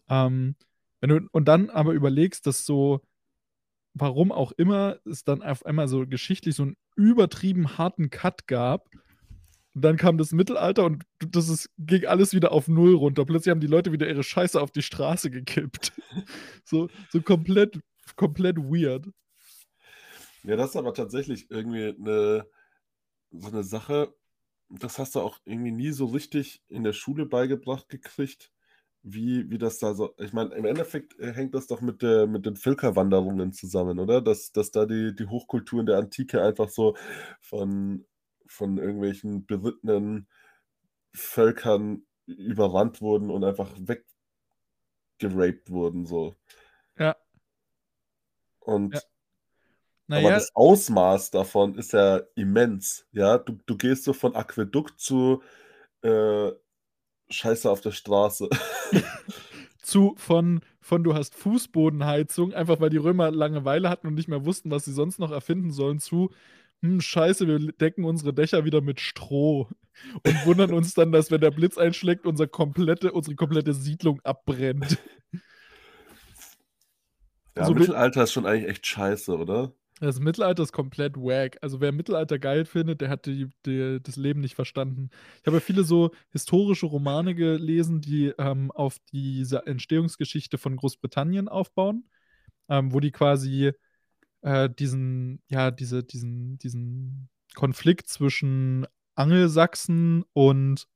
Ähm, 0.10 0.56
wenn 1.00 1.10
du, 1.10 1.28
und 1.32 1.48
dann 1.48 1.70
aber 1.70 1.94
überlegst, 1.94 2.48
dass 2.48 2.66
so 2.66 3.02
warum 3.94 4.32
auch 4.32 4.52
immer 4.54 4.98
es 5.06 5.24
dann 5.24 5.42
auf 5.42 5.66
einmal 5.66 5.88
so 5.88 6.06
geschichtlich 6.08 6.56
so 6.56 6.64
einen 6.64 6.78
übertrieben 6.96 7.78
harten 7.78 8.10
Cut 8.10 8.48
gab. 8.48 8.90
Und 9.76 9.84
dann 9.84 9.98
kam 9.98 10.18
das 10.18 10.32
Mittelalter 10.32 10.86
und 10.86 11.04
das 11.20 11.48
ist, 11.50 11.70
ging 11.78 12.06
alles 12.06 12.34
wieder 12.34 12.52
auf 12.52 12.68
Null 12.68 12.96
runter. 12.96 13.26
Plötzlich 13.26 13.52
haben 13.52 13.62
die 13.62 13.68
Leute 13.68 13.92
wieder 13.92 14.08
ihre 14.08 14.24
Scheiße 14.24 14.60
auf 14.60 14.72
die 14.72 14.82
Straße 14.82 15.30
gekippt. 15.30 15.94
so, 16.64 16.90
so 17.10 17.22
komplett, 17.22 17.80
komplett 18.16 18.58
weird. 18.58 19.08
Ja, 20.44 20.56
das 20.56 20.72
ist 20.72 20.76
aber 20.76 20.94
tatsächlich 20.94 21.52
irgendwie 21.52 21.96
eine, 22.00 22.46
so 23.32 23.48
eine 23.50 23.64
Sache, 23.64 24.14
das 24.70 25.00
hast 25.00 25.16
du 25.16 25.22
auch 25.22 25.40
irgendwie 25.46 25.72
nie 25.72 25.92
so 25.92 26.06
richtig 26.08 26.64
in 26.70 26.84
der 26.84 26.94
Schule 26.94 27.26
beigebracht 27.26 27.90
gekriegt 27.90 28.52
wie, 29.02 29.50
wie 29.50 29.58
das 29.58 29.80
da 29.80 29.94
so. 29.94 30.14
Ich 30.18 30.34
meine, 30.34 30.54
im 30.56 30.66
Endeffekt 30.66 31.18
äh, 31.20 31.34
hängt 31.34 31.56
das 31.56 31.68
doch 31.68 31.82
mit, 31.82 32.02
der, 32.02 32.28
mit 32.28 32.46
den 32.46 32.56
Völkerwanderungen 32.56 33.54
zusammen, 33.54 34.00
oder? 34.00 34.22
Dass, 34.22 34.52
dass 34.52 34.72
da 34.72 34.86
die, 34.86 35.16
die 35.16 35.28
Hochkulturen 35.28 35.86
der 35.86 35.98
Antike 35.98 36.42
einfach 36.44 36.70
so 36.70 36.96
von, 37.42 38.06
von 38.46 38.78
irgendwelchen 38.78 39.46
berittenen 39.46 40.28
Völkern 41.14 42.04
überrannt 42.26 43.02
wurden 43.02 43.32
und 43.32 43.44
einfach 43.44 43.72
weggeraped 45.20 45.70
wurden, 45.72 46.06
so. 46.06 46.36
Ja. 46.98 47.16
Und 48.60 48.94
Ja. 48.94 49.02
Aber 50.14 50.32
Naja, 50.32 50.36
das 50.40 50.52
Ausmaß 50.56 51.32
davon 51.32 51.76
ist 51.76 51.94
ja 51.94 52.22
immens, 52.36 53.06
ja. 53.12 53.38
Du, 53.38 53.60
du 53.66 53.78
gehst 53.78 54.04
so 54.04 54.14
von 54.14 54.36
Aquädukt 54.36 55.00
zu 55.00 55.42
äh, 56.04 56.52
Scheiße 57.30 57.70
auf 57.70 57.82
der 57.82 57.92
Straße. 57.92 58.50
zu 59.82 60.16
von, 60.18 60.62
von 60.82 61.04
du 61.04 61.14
hast 61.14 61.36
Fußbodenheizung, 61.36 62.54
einfach 62.54 62.80
weil 62.80 62.90
die 62.90 62.98
Römer 62.98 63.32
Langeweile 63.32 63.90
hatten 63.90 64.08
und 64.08 64.16
nicht 64.16 64.28
mehr 64.28 64.46
wussten, 64.46 64.72
was 64.72 64.86
sie 64.86 64.94
sonst 64.94 65.20
noch 65.20 65.32
erfinden 65.32 65.72
sollen, 65.72 66.00
zu 66.00 66.32
hm, 66.82 67.02
scheiße, 67.02 67.48
wir 67.48 67.60
decken 67.74 68.06
unsere 68.06 68.34
Dächer 68.34 68.66
wieder 68.66 68.82
mit 68.82 69.00
Stroh 69.02 69.68
und 70.24 70.46
wundern 70.46 70.74
uns 70.74 70.94
dann, 70.94 71.12
dass 71.12 71.32
wenn 71.32 71.42
der 71.42 71.52
Blitz 71.52 71.78
einschlägt, 71.78 72.26
unser 72.26 72.48
komplette, 72.48 73.12
unsere 73.12 73.36
komplette 73.36 73.74
Siedlung 73.74 74.22
abbrennt. 74.24 74.98
Ja, 77.56 77.66
So 77.66 77.74
mit- 77.74 77.82
Mittelalter 77.82 78.24
ist 78.24 78.32
schon 78.34 78.46
eigentlich 78.48 78.70
echt 78.70 78.88
scheiße, 78.88 79.38
oder? 79.38 79.74
Das 80.00 80.20
Mittelalter 80.20 80.64
ist 80.64 80.72
komplett 80.72 81.18
wack. 81.18 81.58
Also 81.62 81.82
wer 81.82 81.92
Mittelalter 81.92 82.40
geil 82.40 82.66
findet, 82.66 83.02
der 83.02 83.10
hat 83.10 83.26
die, 83.26 83.50
die, 83.66 84.00
das 84.02 84.16
Leben 84.16 84.40
nicht 84.40 84.56
verstanden. 84.56 85.10
Ich 85.42 85.48
habe 85.48 85.58
ja 85.58 85.62
viele 85.62 85.84
so 85.84 86.12
historische 86.32 86.86
Romane 86.86 87.36
gelesen, 87.36 88.00
die 88.00 88.34
ähm, 88.38 88.72
auf 88.72 88.98
diese 89.12 89.66
Entstehungsgeschichte 89.68 90.58
von 90.58 90.78
Großbritannien 90.78 91.50
aufbauen, 91.50 92.06
ähm, 92.70 92.94
wo 92.94 93.02
die 93.02 93.12
quasi 93.12 93.74
äh, 94.42 94.70
diesen, 94.70 95.42
ja, 95.50 95.70
diese, 95.72 96.04
diesen, 96.04 96.58
diesen 96.60 97.30
Konflikt 97.56 98.08
zwischen 98.08 98.88
Angelsachsen 99.16 100.24
und 100.32 100.88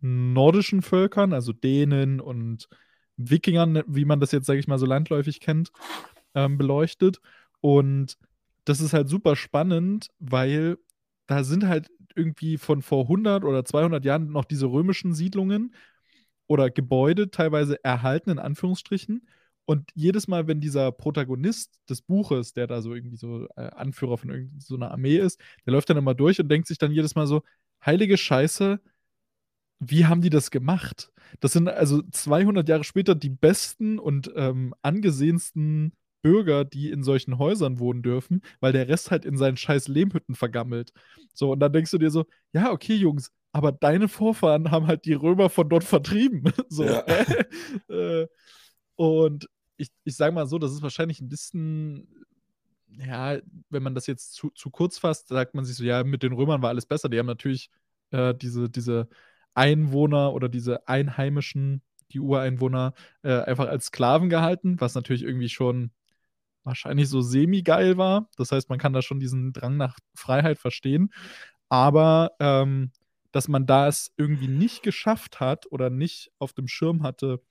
nordischen 0.00 0.82
Völkern, 0.82 1.32
also 1.32 1.52
Dänen 1.52 2.20
und 2.20 2.68
Wikingern, 3.16 3.82
wie 3.88 4.04
man 4.04 4.20
das 4.20 4.30
jetzt, 4.30 4.46
sage 4.46 4.60
ich 4.60 4.68
mal, 4.68 4.78
so 4.78 4.86
landläufig 4.86 5.40
kennt, 5.40 5.72
ähm, 6.34 6.58
beleuchtet. 6.58 7.20
Und 7.60 8.16
das 8.66 8.80
ist 8.80 8.92
halt 8.92 9.08
super 9.08 9.36
spannend, 9.36 10.08
weil 10.18 10.78
da 11.26 11.44
sind 11.44 11.66
halt 11.66 11.88
irgendwie 12.14 12.58
von 12.58 12.82
vor 12.82 13.04
100 13.04 13.44
oder 13.44 13.64
200 13.64 14.04
Jahren 14.04 14.30
noch 14.32 14.44
diese 14.44 14.66
römischen 14.66 15.14
Siedlungen 15.14 15.74
oder 16.48 16.70
Gebäude 16.70 17.30
teilweise 17.30 17.82
erhalten, 17.84 18.30
in 18.30 18.38
Anführungsstrichen. 18.38 19.28
Und 19.66 19.90
jedes 19.94 20.28
Mal, 20.28 20.46
wenn 20.46 20.60
dieser 20.60 20.92
Protagonist 20.92 21.78
des 21.88 22.02
Buches, 22.02 22.52
der 22.54 22.66
da 22.66 22.82
so 22.82 22.94
irgendwie 22.94 23.16
so 23.16 23.48
äh, 23.56 23.62
Anführer 23.62 24.18
von 24.18 24.52
so 24.58 24.76
einer 24.76 24.90
Armee 24.92 25.16
ist, 25.18 25.40
der 25.64 25.72
läuft 25.72 25.90
dann 25.90 25.96
immer 25.96 26.14
durch 26.14 26.40
und 26.40 26.48
denkt 26.48 26.68
sich 26.68 26.78
dann 26.78 26.92
jedes 26.92 27.14
Mal 27.16 27.26
so, 27.26 27.42
heilige 27.84 28.16
Scheiße, 28.16 28.80
wie 29.80 30.06
haben 30.06 30.22
die 30.22 30.30
das 30.30 30.50
gemacht? 30.50 31.12
Das 31.40 31.52
sind 31.52 31.68
also 31.68 32.02
200 32.02 32.68
Jahre 32.68 32.84
später 32.84 33.14
die 33.14 33.28
besten 33.28 33.98
und 33.98 34.32
ähm, 34.36 34.74
angesehensten 34.82 35.92
Bürger, 36.26 36.64
die 36.64 36.90
in 36.90 37.04
solchen 37.04 37.38
Häusern 37.38 37.78
wohnen 37.78 38.02
dürfen, 38.02 38.42
weil 38.60 38.72
der 38.72 38.88
Rest 38.88 39.12
halt 39.12 39.24
in 39.24 39.36
seinen 39.36 39.56
scheiß 39.56 39.86
Lehmhütten 39.86 40.34
vergammelt. 40.34 40.92
So, 41.32 41.52
und 41.52 41.60
dann 41.60 41.72
denkst 41.72 41.92
du 41.92 41.98
dir 41.98 42.10
so, 42.10 42.26
ja, 42.52 42.72
okay, 42.72 42.94
Jungs, 42.96 43.30
aber 43.52 43.70
deine 43.70 44.08
Vorfahren 44.08 44.70
haben 44.72 44.88
halt 44.88 45.04
die 45.04 45.12
Römer 45.14 45.48
von 45.50 45.68
dort 45.68 45.84
vertrieben. 45.84 46.44
so, 46.68 46.84
Ja. 46.84 47.04
äh, 47.88 48.26
und 48.96 49.48
ich, 49.76 49.90
ich 50.04 50.16
sage 50.16 50.34
mal 50.34 50.46
so, 50.46 50.58
das 50.58 50.72
ist 50.72 50.82
wahrscheinlich 50.82 51.20
ein 51.20 51.28
bisschen 51.28 52.08
ja, 52.88 53.38
wenn 53.70 53.82
man 53.82 53.94
das 53.94 54.06
jetzt 54.06 54.34
zu 54.34 54.50
zu 54.50 54.70
kurz 54.70 54.98
fasst, 54.98 55.28
sagt 55.28 55.54
man 55.54 55.64
sich 55.64 55.76
so: 55.76 55.84
„Ja, 55.84 56.04
mit 56.04 56.22
den 56.22 56.32
Römern 56.32 56.62
war 56.62 56.70
alles 56.70 56.86
besser.“ 56.86 57.08
Die 57.08 57.18
haben 57.18 57.26
natürlich, 57.26 57.70
äh, 58.10 58.34
diese 58.34 58.70
diese 58.70 59.08
Einwohner 59.54 60.32
oder 60.34 60.48
diese 60.48 60.86
Einheimischen, 60.88 61.82
die 62.12 62.20
Ureinwohner, 62.20 62.94
äh, 63.22 63.32
einfach 63.42 63.68
als 63.68 63.86
Sklaven 63.86 64.28
gehalten, 64.28 64.80
was 64.80 64.94
natürlich 64.94 65.22
irgendwie 65.22 65.48
schon 65.48 65.90
wahrscheinlich 66.66 67.08
so 67.08 67.22
semi-geil 67.22 67.96
war. 67.98 68.28
Das 68.36 68.52
heißt, 68.52 68.68
man 68.70 68.78
kann 68.78 68.92
da 68.92 69.02
schon 69.02 69.20
diesen 69.20 69.52
Drang 69.54 69.76
nach 69.78 69.98
Freiheit 70.14 70.58
verstehen. 70.58 71.12
Aber, 71.70 72.32
ähm, 72.40 72.92
dass 73.32 73.48
man 73.48 73.66
da 73.66 73.88
es 73.88 74.12
irgendwie 74.16 74.48
nicht 74.48 74.82
geschafft 74.82 75.40
hat 75.40 75.66
oder 75.72 75.90
nicht 75.90 76.30
auf 76.38 76.52
dem 76.54 76.68
Schirm 76.68 77.02
hatte, 77.02 77.42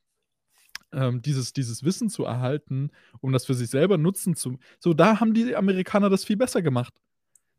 ähm, 0.93 1.21
dieses 1.21 1.54
dieses 1.54 1.84
Wissen 1.84 2.10
zu 2.10 2.23
erhalten, 2.25 2.91
um 3.21 3.32
das 3.32 3.45
für 3.45 3.54
sich 3.54 3.69
selber 3.69 3.97
nutzen 3.97 4.36
zu 4.36 4.58
so, 4.80 4.93
da 4.93 5.19
haben 5.19 5.34
die 5.34 5.56
Amerikaner 5.56 6.10
das 6.10 6.25
viel 6.25 6.38
besser 6.38 6.62
gemacht. 6.62 6.93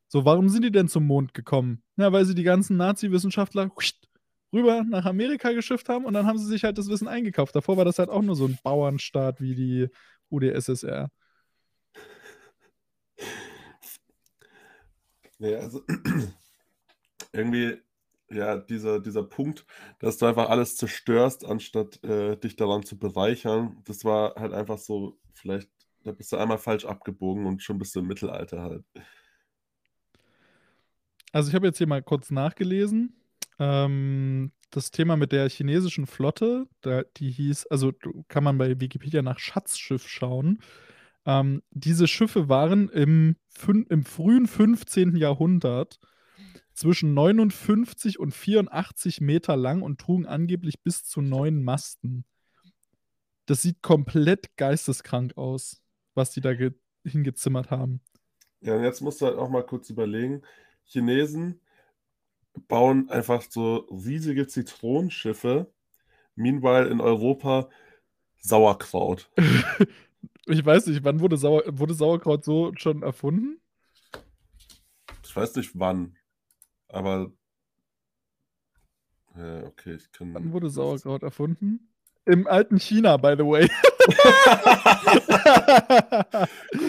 So, 0.09 0.25
warum 0.25 0.49
sind 0.49 0.65
die 0.65 0.73
denn 0.73 0.89
zum 0.89 1.07
Mond 1.07 1.35
gekommen? 1.35 1.83
Ja, 1.97 2.13
weil 2.13 2.25
sie 2.27 2.35
die 2.37 2.45
ganzen 2.45 2.77
Nazi-Wissenschaftler 2.79 3.71
rüber 4.55 4.85
nach 4.89 5.07
Amerika 5.07 5.53
geschifft 5.53 5.89
haben 5.89 6.05
und 6.07 6.15
dann 6.15 6.27
haben 6.27 6.39
sie 6.39 6.47
sich 6.47 6.65
halt 6.65 6.79
das 6.79 6.89
Wissen 6.89 7.09
eingekauft. 7.09 7.55
Davor 7.57 7.77
war 7.79 7.85
das 7.87 7.99
halt 7.99 8.11
auch 8.11 8.23
nur 8.23 8.37
so 8.37 8.47
'n 8.47 8.59
Bauernstaat 8.65 9.41
wie 9.41 9.55
die 9.57 9.89
UdSSR. 10.31 11.11
Ne, 15.39 15.57
also 15.57 15.83
irgendwie, 17.33 17.79
ja, 18.31 18.57
dieser 18.57 19.01
dieser 19.01 19.23
Punkt, 19.23 19.67
dass 20.01 20.19
du 20.19 20.27
einfach 20.27 20.49
alles 20.49 20.77
zerstörst, 20.77 21.45
anstatt, 21.45 22.03
äh, 22.05 22.37
dich 22.37 22.57
daran 22.57 22.83
zu 22.85 22.99
bereichern, 22.99 23.83
das 23.85 24.05
war 24.05 24.35
halt 24.37 24.53
einfach 24.53 24.79
so 24.79 25.19
vielleicht 25.35 25.71
da 26.07 26.13
bist 26.13 26.31
du 26.33 26.37
einmal 26.37 26.59
falsch 26.59 26.85
abgebogen 26.85 27.47
und 27.47 27.63
schon 27.63 27.79
bist 27.79 27.95
du 27.97 28.01
im 28.01 28.07
Mittelalter 28.07 28.63
halt. 28.63 28.85
Also, 31.33 31.49
ich 31.49 31.55
habe 31.55 31.67
jetzt 31.67 31.79
hier 31.79 31.89
mal 31.89 32.03
kurz 32.03 32.31
nachgelesen. 32.31 33.17
Ähm, 33.59 34.53
das 34.71 34.93
Thema 34.93 35.17
mit 35.17 35.33
der 35.33 35.49
chinesischen 35.49 36.07
Flotte, 36.07 36.69
da 36.81 37.03
die 37.17 37.31
hieß 37.31 37.67
also, 37.67 37.93
kann 38.29 38.45
man 38.45 38.57
bei 38.57 38.81
Wikipedia 38.81 39.23
nach 39.23 39.39
Schatzschiff 39.39 40.07
schauen. 40.09 40.61
Ähm, 41.27 41.63
diese 41.71 42.07
Schiffe 42.07 42.49
waren 42.49 42.89
im 42.89 43.37
im 43.89 44.05
frühen 44.05 44.47
15. 44.47 45.17
Jahrhundert 45.17 45.99
zwischen 46.73 47.15
59 47.15 48.19
und 48.19 48.33
84 48.33 49.21
Meter 49.21 49.57
lang 49.57 49.83
und 49.83 49.99
trugen 49.99 50.27
angeblich 50.27 50.83
bis 50.83 51.05
zu 51.05 51.23
9 51.23 51.63
Masten. 51.63 52.25
Das 53.47 53.63
sieht 53.63 53.83
komplett 53.83 54.57
geisteskrank 54.57 55.37
aus, 55.37 55.83
was 56.15 56.33
die 56.33 56.41
da 56.41 56.55
ge 56.55 56.73
hingezimmert 57.05 57.71
haben. 57.71 58.01
Ja, 58.61 58.75
und 58.75 58.83
jetzt 58.83 59.01
musst 59.01 59.21
du 59.21 59.27
halt 59.27 59.37
auch 59.37 59.49
mal 59.49 59.65
kurz 59.65 59.91
überlegen, 59.91 60.43
Chinesen 60.85 61.61
bauen 62.67 63.09
einfach 63.11 63.43
so 63.49 63.87
riesige 63.91 64.49
Zitronenschiffe, 64.49 65.73
meanwhile 66.35 66.89
in 66.89 67.01
Europa 67.01 67.69
Sauerkraut. 68.39 69.31
Ich 70.47 70.65
weiß 70.65 70.87
nicht, 70.87 71.05
wann 71.05 71.21
wurde 71.21 71.37
Sauer 71.37 71.63
wurde 71.67 71.95
Sauerkraut 71.95 72.45
so 72.45 72.73
schon 72.77 73.03
erfunden? 73.03 73.61
Ich 75.25 75.35
weiß 75.35 75.57
nicht 75.57 75.73
wann, 75.75 76.17
aber 76.89 77.33
ja, 79.37 79.65
okay, 79.65 79.95
ich 79.95 80.11
kann 80.13 80.33
Wann 80.35 80.53
wurde 80.53 80.71
Sauerkraut 80.71 81.23
erfunden? 81.23 81.93
Im 82.25 82.47
alten 82.47 82.79
China, 82.79 83.17
by 83.19 83.35
the 83.37 83.45
way. 83.45 83.69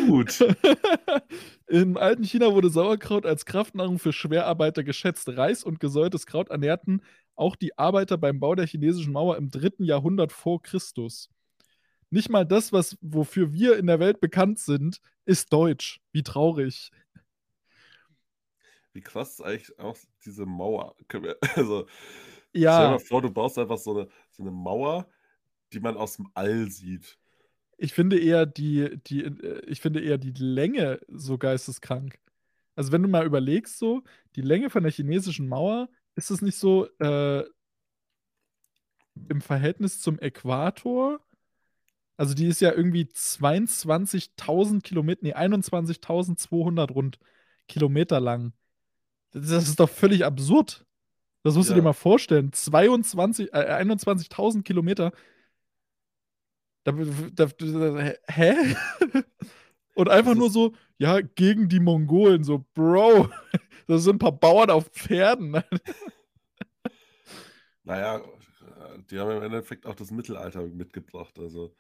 Gut. 0.08 0.40
Im 1.68 1.98
alten 1.98 2.24
China 2.24 2.54
wurde 2.54 2.70
Sauerkraut 2.70 3.26
als 3.26 3.46
Kraftnahrung 3.46 4.00
für 4.00 4.14
Schwerarbeiter 4.14 4.84
geschätzt. 4.84 5.30
Reis 5.30 5.64
und 5.64 5.80
gesäuertes 5.80 6.26
Kraut 6.26 6.50
ernährten 6.50 7.02
auch 7.36 7.56
die 7.56 7.78
Arbeiter 7.78 8.18
beim 8.18 8.40
Bau 8.40 8.56
der 8.56 8.66
chinesischen 8.66 9.14
Mauer 9.14 9.38
im 9.38 9.52
3. 9.52 9.86
Jahrhundert 9.86 10.32
vor 10.32 10.62
Christus. 10.62 11.30
Nicht 12.12 12.30
mal 12.30 12.46
das, 12.46 12.72
was 12.72 12.98
wofür 13.02 13.52
wir 13.52 13.78
in 13.78 13.88
der 13.88 14.00
Welt 14.00 14.22
bekannt 14.22 14.60
sind, 14.60 15.02
ist 15.26 15.52
deutsch. 15.52 16.00
Wie 16.14 16.24
traurig. 16.24 16.92
Wie 18.96 19.02
krass 19.02 19.34
ist 19.34 19.42
eigentlich 19.42 19.80
auch 19.80 19.98
diese 20.26 20.46
Mauer? 20.46 20.96
Also, 21.56 21.88
stell 22.68 22.86
dir 22.88 22.90
Ja. 22.90 22.98
mal 22.98 23.00
vor, 23.00 23.22
du 23.22 23.32
baust 23.32 23.58
einfach 23.58 23.78
so 23.78 23.94
'ne 23.94 24.10
so 24.32 24.44
'ne 24.44 24.52
Mauer, 24.52 25.10
die 25.74 25.80
man 25.82 25.96
aus'm 25.98 26.28
All 26.36 26.70
sieht. 26.72 27.18
Ich 27.80 27.94
finde 27.94 28.20
eher 28.20 28.46
die 28.48 28.98
die 29.06 29.24
äh, 29.24 29.62
ich 29.68 29.82
finde 29.82 30.02
eher 30.02 30.18
die 30.18 30.32
Länge 30.32 31.00
so 31.08 31.38
geisteskrank. 31.38 32.20
Also, 32.76 32.92
wenn 32.92 33.04
du 33.04 33.10
mal 33.10 33.26
überlegst 33.26 33.78
so, 33.80 34.04
die 34.36 34.42
Länge 34.42 34.70
von 34.70 34.84
der 34.84 34.92
chinesischen 34.92 35.48
Mauer, 35.48 35.90
ist 36.16 36.32
es 36.32 36.42
nicht 36.42 36.58
so, 36.58 36.88
äh 37.00 37.46
im 39.30 39.42
Verhältnis 39.42 40.00
zum 40.02 40.20
Äquator 40.20 41.20
also, 42.18 42.34
die 42.34 42.48
ist 42.48 42.62
ja 42.62 42.74
irgendwie 42.74 43.06
22.000 43.14 44.84
Kilomet 44.84 45.24
ne, 45.24 45.36
21.200 45.38 46.92
rund 46.94 47.20
Kilometer 47.68 48.20
lang. 48.20 48.54
D 49.34 49.42
das 49.42 49.68
ist 49.70 49.80
doch 49.80 49.90
völlig 49.90 50.26
absurd. 50.26 50.86
Das 51.44 51.56
musst 51.56 51.70
du 51.70 51.74
dir 51.76 51.82
Ja. 51.82 51.84
mal 51.84 51.94
vorstellen. 51.94 52.54
22 52.54 53.54
äh, 53.54 53.58
21.000 53.58 54.66
Kilometer. 54.66 55.12
Da 56.88 56.92
da 57.36 57.46
w 57.50 58.14
hä? 58.30 58.76
Und 59.96 60.10
einfach 60.10 60.36
Das 60.36 60.38
nur 60.38 60.50
so: 60.52 60.74
„Ja, 61.00 61.22
gegen 61.22 61.70
die 61.70 61.80
Mongolen“, 61.82 62.44
so: 62.44 62.66
„Bro, 62.74 63.30
das 63.88 64.04
sind 64.04 64.18
'n 64.18 64.20
paar 64.20 64.32
Bauern 64.34 64.70
auf 64.72 64.88
Pferden.“ 64.92 65.62
Na 67.86 67.98
ja, 68.00 68.18
äh, 68.18 69.00
die 69.10 69.20
haben 69.20 69.32
im 69.32 69.44
Endeffekt 69.44 69.86
auch 69.86 69.96
das 69.96 70.12
Mittelalter 70.12 70.62
mitgebracht, 70.68 71.38
also 71.40 71.74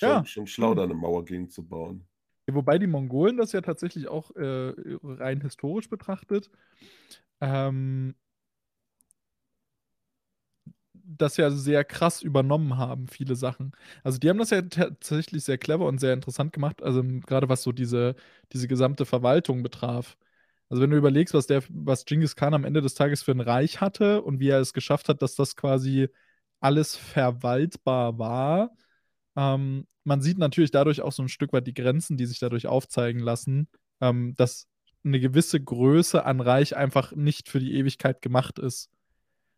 Ja, 0.00 0.24
schon 0.24 0.26
schon 0.26 0.46
schlau, 0.46 0.74
schon. 0.74 0.76
da 0.76 0.86
'ne 0.86 0.94
Mauer 0.94 1.24
gegen 1.24 1.48
zu 1.48 1.66
bauen. 1.66 2.06
Ja, 2.48 2.54
wobei 2.54 2.78
die 2.78 2.86
Mongolen 2.86 3.36
das 3.38 3.52
ja 3.52 3.62
tatsächlich 3.62 4.08
auch, 4.08 4.30
äh, 4.36 4.74
rein 5.02 5.40
historisch 5.40 5.88
betrachtet, 5.88 6.50
ähm 7.40 8.14
das 11.06 11.36
ja 11.36 11.50
sehr 11.50 11.84
krass 11.84 12.22
übernommen 12.22 12.78
haben, 12.78 13.08
viele 13.08 13.36
Sachen. 13.36 13.72
Also, 14.04 14.18
die 14.18 14.28
haben 14.30 14.38
das 14.38 14.50
ja 14.50 14.62
tatsächlich 14.62 15.44
sehr 15.44 15.58
clever 15.58 15.86
und 15.86 15.98
sehr 15.98 16.12
interessant 16.14 16.52
gemacht, 16.52 16.82
also, 16.82 17.02
grade 17.26 17.48
was 17.48 17.62
so 17.62 17.72
diese 17.72 18.14
diese 18.52 18.68
gesamte 18.68 19.04
Verwaltung 19.06 19.62
betraf. 19.62 20.16
Also, 20.70 20.82
wenn 20.82 20.90
du 20.90 20.96
überlegst, 20.96 21.34
was 21.34 21.46
der 21.46 21.62
was 21.68 22.04
Dschingis 22.06 22.36
Khan 22.36 22.54
am 22.54 22.64
Ende 22.64 22.80
des 22.80 22.94
Tages 22.94 23.22
für 23.22 23.32
'n 23.32 23.40
Reich 23.40 23.80
hatte 23.80 24.22
und 24.22 24.40
wie 24.40 24.48
er 24.48 24.60
es 24.60 24.72
geschafft 24.72 25.08
hat, 25.08 25.20
dass 25.22 25.34
das 25.36 25.56
quasi 25.56 26.08
alles 26.60 26.96
verwaltbar 26.96 28.18
war. 28.18 28.76
Ähm, 29.36 29.86
man 30.04 30.20
sieht 30.22 30.38
natürlich 30.38 30.70
dadurch 30.70 31.00
auch 31.02 31.12
so 31.12 31.22
'n 31.22 31.28
Stück 31.28 31.52
weit 31.52 31.66
die 31.66 31.74
Grenzen, 31.74 32.16
die 32.16 32.26
sich 32.26 32.38
dadurch 32.38 32.66
aufzeigen 32.66 33.20
lassen, 33.20 33.68
ähm, 34.00 34.34
dass 34.36 34.68
'ne 35.02 35.20
gewisse 35.20 35.60
Größe 35.62 36.24
an 36.24 36.40
Reich 36.40 36.76
einfach 36.76 37.12
nicht 37.14 37.48
für 37.48 37.60
die 37.60 37.74
Ewigkeit 37.74 38.22
gemacht 38.22 38.58
ist. 38.58 38.90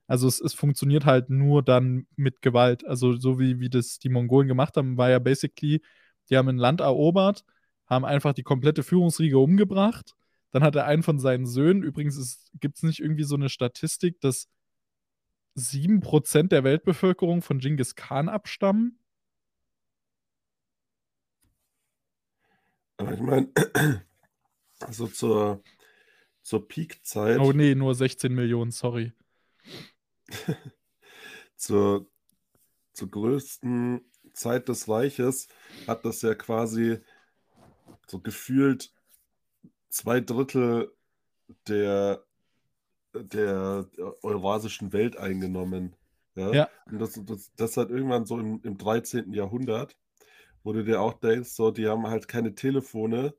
Also, 0.09 0.29
es 0.29 0.41
es 0.41 0.55
funktioniert 0.55 1.07
halt 1.07 1.31
nur 1.31 1.63
dann 1.65 2.07
mit 2.17 2.43
Gewalt. 2.43 2.87
Also, 2.87 3.15
so 3.17 3.41
wie 3.41 3.61
wie 3.61 3.71
das 3.71 3.99
die 4.01 4.11
Mongolen 4.11 4.49
gemacht 4.49 4.77
haben, 4.79 4.99
war 4.99 5.11
ja 5.11 5.19
basically, 5.21 5.83
die 6.31 6.37
haben 6.39 6.49
'n 6.51 6.59
Land 6.59 6.81
erobert, 6.83 7.45
haben 7.87 8.05
einfach 8.07 8.35
die 8.35 8.45
komplette 8.45 8.83
Führungsriege 8.85 9.39
umgebracht. 9.39 10.15
Dann 10.53 10.65
hat 10.65 10.77
er 10.77 10.87
einen 10.87 11.03
von 11.05 11.19
seinen 11.21 11.47
Söhnen 11.47 11.83
übrigens 11.85 12.17
ist 12.19 12.51
gibt's 12.61 12.83
nicht 12.85 13.01
irgendwie 13.01 13.25
so 13.25 13.37
'ne 13.37 13.51
Statistik, 13.51 14.21
dass 14.21 14.45
7 15.59 16.01
% 16.03 16.53
der 16.53 16.65
Weltbevölkerung 16.65 17.41
von 17.41 17.61
Dschingis 17.61 17.95
Khan 17.95 18.29
abstammen? 18.29 18.99
Aber 22.97 23.13
ich 23.13 23.21
meine, 23.21 23.49
also, 24.81 25.07
zur 25.07 25.63
zur 26.43 26.61
Oh, 26.61 26.63
Peakzeit 26.63 27.39
ne, 27.57 27.75
nur 27.75 27.93
16.000.000, 27.93 28.73
sorry. 28.73 29.13
zur 31.57 32.07
zur 32.93 33.11
größten 33.11 34.01
Zeit 34.33 34.69
des 34.69 34.89
Reiches 34.89 35.49
hat 35.87 36.05
das 36.05 36.23
ja 36.23 36.35
quasi 36.35 36.99
so 38.07 38.21
gefühlt 38.21 38.93
2/3 39.91 40.89
der 41.69 42.25
der 43.15 43.89
eurasischen 44.23 44.93
Welt 44.93 45.17
eingenommen, 45.17 45.97
ja? 46.35 46.53
Ja. 46.53 46.69
Und 46.87 46.99
das 47.01 47.21
das 47.25 47.53
das 47.57 47.77
halt 47.77 47.91
irgendwann 47.91 48.27
so 48.27 48.39
im 48.39 48.61
im 48.63 48.79
13. 48.79 49.33
Jahrhundert, 49.33 49.97
wo 50.67 50.75
du 50.75 50.85
dir 50.85 51.01
auch 51.03 51.15
denkst, 51.15 51.51
so, 51.51 51.71
die 51.73 51.89
haben 51.89 52.09
halt 52.09 52.29
keine 52.29 52.55
Telefone, 52.57 53.37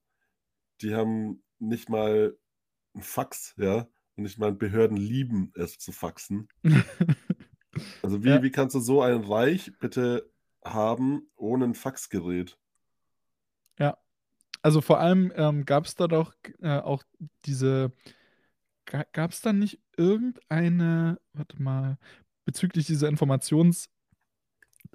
die 0.82 0.96
haben 0.96 1.44
nicht 1.60 1.90
mal 1.90 2.38
'n 2.96 3.02
Fax, 3.04 3.56
ja? 3.58 3.88
Und 4.18 4.24
nicht 4.26 4.40
mal 4.40 4.54
Behörden 4.54 4.98
lieben 4.98 5.52
es 5.56 5.80
zu 5.80 5.92
faxen. 5.94 6.50
Also, 8.04 8.24
wie 8.24 8.30
Ja. 8.30 8.42
wie 8.44 8.52
kannst 8.52 8.76
du 8.76 8.80
so 8.80 9.02
ein 9.02 9.24
Reich 9.24 9.72
bitte 9.80 10.32
haben 10.64 11.30
ohne 11.36 11.66
'n 11.66 11.74
Faxgerät? 11.76 12.58
Ja. 13.80 13.98
Also 14.64 14.82
vor 14.82 15.00
allem 15.00 15.32
ähm, 15.36 15.66
gab 15.66 15.86
es 15.86 15.96
da 15.96 16.08
doch 16.08 16.34
äh, 16.62 16.80
auch 16.80 17.04
diese, 17.46 17.94
gab 18.86 19.32
es 19.32 19.42
da 19.42 19.54
nicht 19.54 19.82
irgendeine, 19.98 21.20
warte 21.34 21.62
mal, 21.62 21.98
bezüglich 22.46 22.88
dieser 22.88 23.10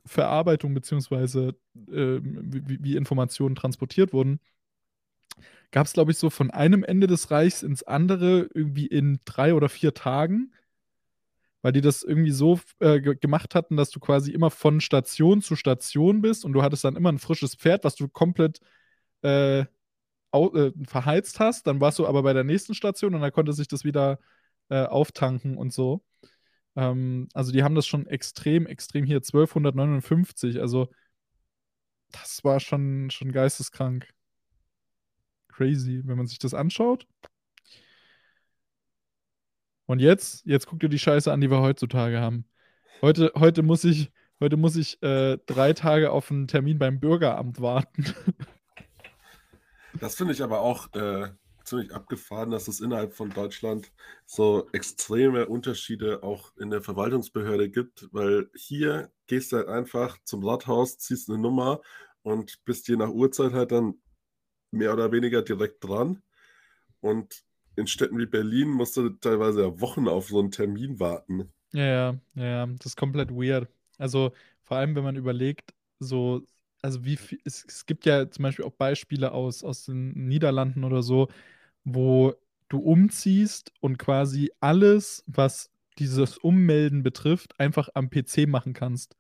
Informationsverarbeitung 0.05 0.75
beziehungsweise 0.75 1.55
äh, 1.89 2.21
wie, 2.23 2.83
wie 2.83 2.97
Informationen 2.97 3.55
transportiert 3.55 4.13
wurden, 4.13 4.41
gab 5.71 5.87
es, 5.87 5.93
glaube 5.93 6.13
ich, 6.13 6.19
so 6.19 6.31
von 6.31 6.51
einem 6.51 6.85
Ende 6.85 7.07
des 7.07 7.31
Reichs 7.31 7.63
ins 7.63 7.83
andere 7.83 8.49
irgendwie 8.55 8.87
in 8.87 9.21
drei 9.25 9.55
oder 9.55 9.69
vier 9.69 9.95
Tagen, 9.95 10.53
weil 11.63 11.73
die 11.73 11.81
das 11.81 12.03
irgendwie 12.03 12.33
so 12.33 12.61
äh, 12.81 13.01
gemacht 13.01 13.55
hatten, 13.55 13.77
dass 13.77 13.91
du 13.91 14.01
quasi 14.01 14.33
immer 14.33 14.51
von 14.51 14.81
Station 14.81 15.41
zu 15.43 15.57
Station 15.57 16.21
bist 16.21 16.45
und 16.45 16.53
du 16.53 16.63
hattest 16.63 16.85
dann 16.85 16.97
immer 16.97 17.11
ein 17.11 17.19
frisches 17.19 17.55
Pferd, 17.55 17.85
was 17.85 17.95
du 17.95 18.09
komplett 18.09 18.61
äh, 19.23 19.61
äh, 19.61 20.73
verheizt 20.87 21.41
hast. 21.41 21.67
Dann 21.67 21.81
warst 21.81 21.99
du 21.99 22.07
aber 22.07 22.23
bei 22.23 22.33
der 22.33 22.45
nächsten 22.45 22.75
Station 22.75 23.15
und 23.15 23.21
dann 23.21 23.33
konnte 23.33 23.53
sich 23.53 23.69
das 23.69 23.85
wieder 23.85 24.19
äh, 24.69 24.85
auftanken 24.85 25.57
und 25.57 25.73
so. 25.73 26.03
Ähm, 26.77 27.29
also 27.35 27.53
die 27.53 27.63
haben 27.63 27.75
das 27.75 27.87
schon 27.87 28.07
extrem, 28.07 28.67
extrem 28.67 29.05
hier 29.05 29.17
1259. 29.17 30.61
Also 30.61 30.89
das 32.11 32.45
war 32.45 32.61
schon, 32.61 33.11
schon 33.11 33.33
geisteskrank. 33.33 34.09
Crazy, 35.49 36.03
wenn 36.05 36.17
man 36.17 36.27
sich 36.27 36.39
das 36.39 36.55
anschaut. 36.55 37.07
Und 39.87 39.99
jetzt, 39.99 40.47
jetzt 40.47 40.67
guck 40.67 40.81
dir 40.81 40.89
die 40.89 40.99
Scheiße 40.99 41.31
an, 41.31 41.41
die 41.41 41.51
wir 41.51 41.61
heutzutage 41.61 42.21
haben. 42.21 42.47
Heute, 43.03 43.33
heute 43.35 43.63
muss 43.63 43.85
ich, 43.85 44.11
heute 44.41 44.57
muss 44.57 44.77
ich 44.77 45.03
äh, 45.03 45.39
drei 45.47 45.73
Tage 45.73 46.13
auf 46.13 46.31
einen 46.31 46.47
Termin 46.47 46.79
beim 46.79 47.01
Bürgeramt 47.01 47.61
warten. 47.61 48.05
Das 50.01 50.15
finde 50.15 50.33
ich 50.33 50.43
aber 50.43 50.61
auch 50.61 50.91
äh, 50.95 51.29
ziemlich 51.73 51.95
abgefahren, 51.95 52.51
dass 52.51 52.69
es 52.69 52.81
innerhalb 52.81 53.15
von 53.15 53.31
Deutschland 53.31 53.91
so 54.27 54.69
extreme 54.73 55.47
Unterschiede 55.47 56.23
auch 56.23 56.55
in 56.59 56.69
der 56.69 56.83
Verwaltungsbehörde 56.83 57.71
gibt, 57.71 58.09
weil 58.13 58.51
hier 58.55 59.11
gehst 59.27 59.53
du 59.53 59.57
halt 59.57 59.69
einfach 59.69 60.19
zum 60.25 60.45
Rathaus, 60.45 60.99
ziehst 60.99 61.31
eine 61.31 61.39
Nummer 61.39 61.81
und 62.23 62.63
bist 62.67 62.89
je 62.89 62.97
nach 62.97 63.09
Uhrzeit 63.09 63.53
halt 63.53 63.73
dann 63.73 63.95
mehr 64.71 64.93
oder 64.93 65.13
weniger 65.13 65.41
direkt 65.41 65.83
dran. 65.83 66.23
Und 67.01 67.43
in 67.77 67.87
Städten 67.87 68.19
wie 68.19 68.27
Berlin 68.27 68.69
musst 68.69 68.99
du 68.99 69.09
teilweise 69.09 69.63
ja 69.63 69.81
Wochen 69.81 70.09
auf 70.09 70.29
so 70.29 70.41
einen 70.41 70.51
Termin 70.51 71.01
warten. 71.01 71.51
Ja, 71.73 71.85
ja, 71.85 72.19
ja, 72.35 72.67
das 72.67 72.85
ist 72.87 72.97
komplett 72.97 73.31
weird. 73.31 73.67
Also 73.97 74.33
vor 74.61 74.77
allem, 74.77 74.95
wenn 74.95 75.05
man 75.05 75.17
überlegt, 75.17 75.73
so 76.01 76.43
also 76.83 77.05
wie 77.05 77.17
viel, 77.17 77.39
es, 77.45 77.65
es 77.67 77.87
gibt 77.87 78.05
ja 78.07 78.29
zum 78.29 78.43
Beispiel 78.43 78.65
auch 78.65 78.73
Beispiele 78.73 79.33
aus, 79.33 79.63
aus 79.63 79.87
den 79.87 80.29
Niederlanden 80.29 80.85
oder 80.85 81.03
so, 81.03 81.29
wo 81.85 82.35
du 82.69 82.79
umziehst 82.79 83.73
und 83.81 83.99
quasi 83.99 84.51
alles, 84.61 85.25
was 85.27 85.71
dieses 85.99 86.39
Ummelden 86.39 87.03
betrifft, 87.03 87.59
einfach 87.61 87.89
am 87.95 88.09
PC 88.11 88.49
machen 88.49 88.73
kannst. 88.73 89.17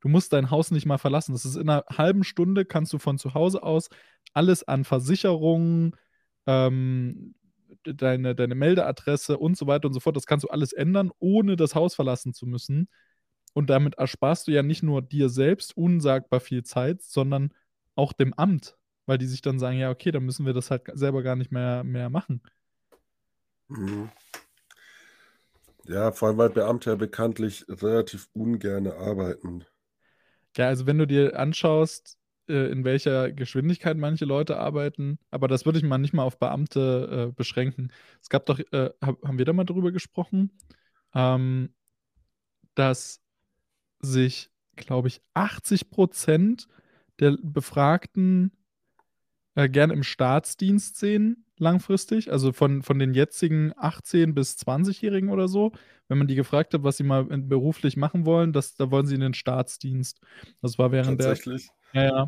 Du 0.00 0.08
musst 0.08 0.32
dein 0.32 0.50
Haus 0.50 0.70
nicht 0.70 0.86
mal 0.86 0.98
verlassen. 0.98 1.32
Das 1.32 1.44
ist 1.44 1.56
in 1.56 1.68
einer 1.68 1.84
halben 1.90 2.24
Stunde, 2.24 2.64
kannst 2.64 2.92
du 2.92 2.98
von 2.98 3.18
zu 3.18 3.34
Hause 3.34 3.62
aus 3.62 3.88
alles 4.34 4.66
an 4.66 4.84
Versicherungen, 4.84 5.96
ähm, 6.46 7.34
deine, 7.84 8.34
deine 8.34 8.54
Meldeadresse 8.54 9.38
und 9.38 9.56
so 9.56 9.66
weiter 9.66 9.88
und 9.88 9.94
so 9.94 10.00
fort, 10.00 10.16
das 10.16 10.26
kannst 10.26 10.44
du 10.44 10.48
alles 10.48 10.72
ändern, 10.72 11.10
ohne 11.18 11.56
das 11.56 11.74
Haus 11.74 11.94
verlassen 11.94 12.34
zu 12.34 12.46
müssen. 12.46 12.88
Und 13.54 13.70
damit 13.70 13.94
ersparst 13.96 14.46
du 14.46 14.52
ja 14.52 14.62
nicht 14.62 14.82
nur 14.82 15.02
dir 15.02 15.28
selbst 15.28 15.76
unsagbar 15.76 16.40
viel 16.40 16.62
Zeit, 16.64 17.02
sondern 17.02 17.54
auch 17.94 18.12
dem 18.12 18.34
Amt, 18.34 18.76
weil 19.06 19.18
die 19.18 19.26
sich 19.26 19.40
dann 19.40 19.58
sagen, 19.58 19.78
ja, 19.78 19.90
okay, 19.90 20.10
dann 20.10 20.24
müssen 20.24 20.46
wir 20.46 20.52
das 20.52 20.70
halt 20.70 20.82
selber 20.94 21.22
gar 21.22 21.36
nicht 21.36 21.52
mehr, 21.52 21.84
mehr 21.84 22.10
machen. 22.10 22.42
Mhm. 23.68 24.10
Ja, 25.84 26.12
vor 26.12 26.28
allem, 26.28 26.38
weil 26.38 26.50
Beamte 26.50 26.90
ja 26.90 26.96
bekanntlich 26.96 27.64
relativ 27.68 28.28
ungerne 28.32 28.94
arbeiten. 28.94 29.64
Ja, 30.56 30.68
also 30.68 30.86
wenn 30.86 30.98
du 30.98 31.06
dir 31.06 31.38
anschaust, 31.38 32.18
äh, 32.48 32.70
in 32.70 32.84
welcher 32.84 33.32
Geschwindigkeit 33.32 33.96
manche 33.96 34.24
Leute 34.24 34.58
arbeiten, 34.58 35.18
aber 35.30 35.48
das 35.48 35.64
würde 35.64 35.78
ich 35.78 35.84
mal 35.84 35.98
nicht 35.98 36.14
mal 36.14 36.24
auf 36.24 36.38
Beamte 36.38 37.28
äh, 37.28 37.32
beschränken. 37.32 37.92
Es 38.20 38.28
gab 38.28 38.46
doch, 38.46 38.58
äh, 38.58 38.90
haben 39.00 39.38
wir 39.38 39.44
da 39.44 39.52
mal 39.52 39.64
drüber 39.64 39.92
gesprochen, 39.92 40.50
ähm, 41.14 41.74
dass 42.74 43.20
sich, 44.00 44.50
glaube 44.76 45.08
ich, 45.08 45.22
80 45.34 45.90
Prozent 45.90 46.68
der 47.20 47.36
Befragten 47.42 48.52
äh, 49.56 49.68
gerne 49.68 49.94
im 49.94 50.02
Staatsdienst 50.02 50.98
sehen, 50.98 51.44
langfristig. 51.58 52.30
Also 52.30 52.52
von, 52.52 52.82
von 52.82 52.98
den 52.98 53.14
jetzigen 53.14 53.72
18- 53.72 54.34
bis 54.34 54.56
20-Jährigen 54.58 55.30
oder 55.30 55.48
so. 55.48 55.72
Wenn 56.08 56.18
man 56.18 56.28
die 56.28 56.36
gefragt 56.36 56.74
hat, 56.74 56.84
was 56.84 56.98
sie 56.98 57.04
mal 57.04 57.24
beruflich 57.24 57.96
machen 57.96 58.26
wollen, 58.26 58.52
das, 58.52 58.76
da 58.76 58.90
wollen 58.90 59.06
sie 59.06 59.16
in 59.16 59.22
den 59.22 59.34
Staatsdienst. 59.34 60.20
Das 60.62 60.78
war 60.78 60.92
während 60.92 61.20
Tatsächlich? 61.20 61.68
der. 61.94 62.04
Ja, 62.04 62.16
ja. 62.16 62.26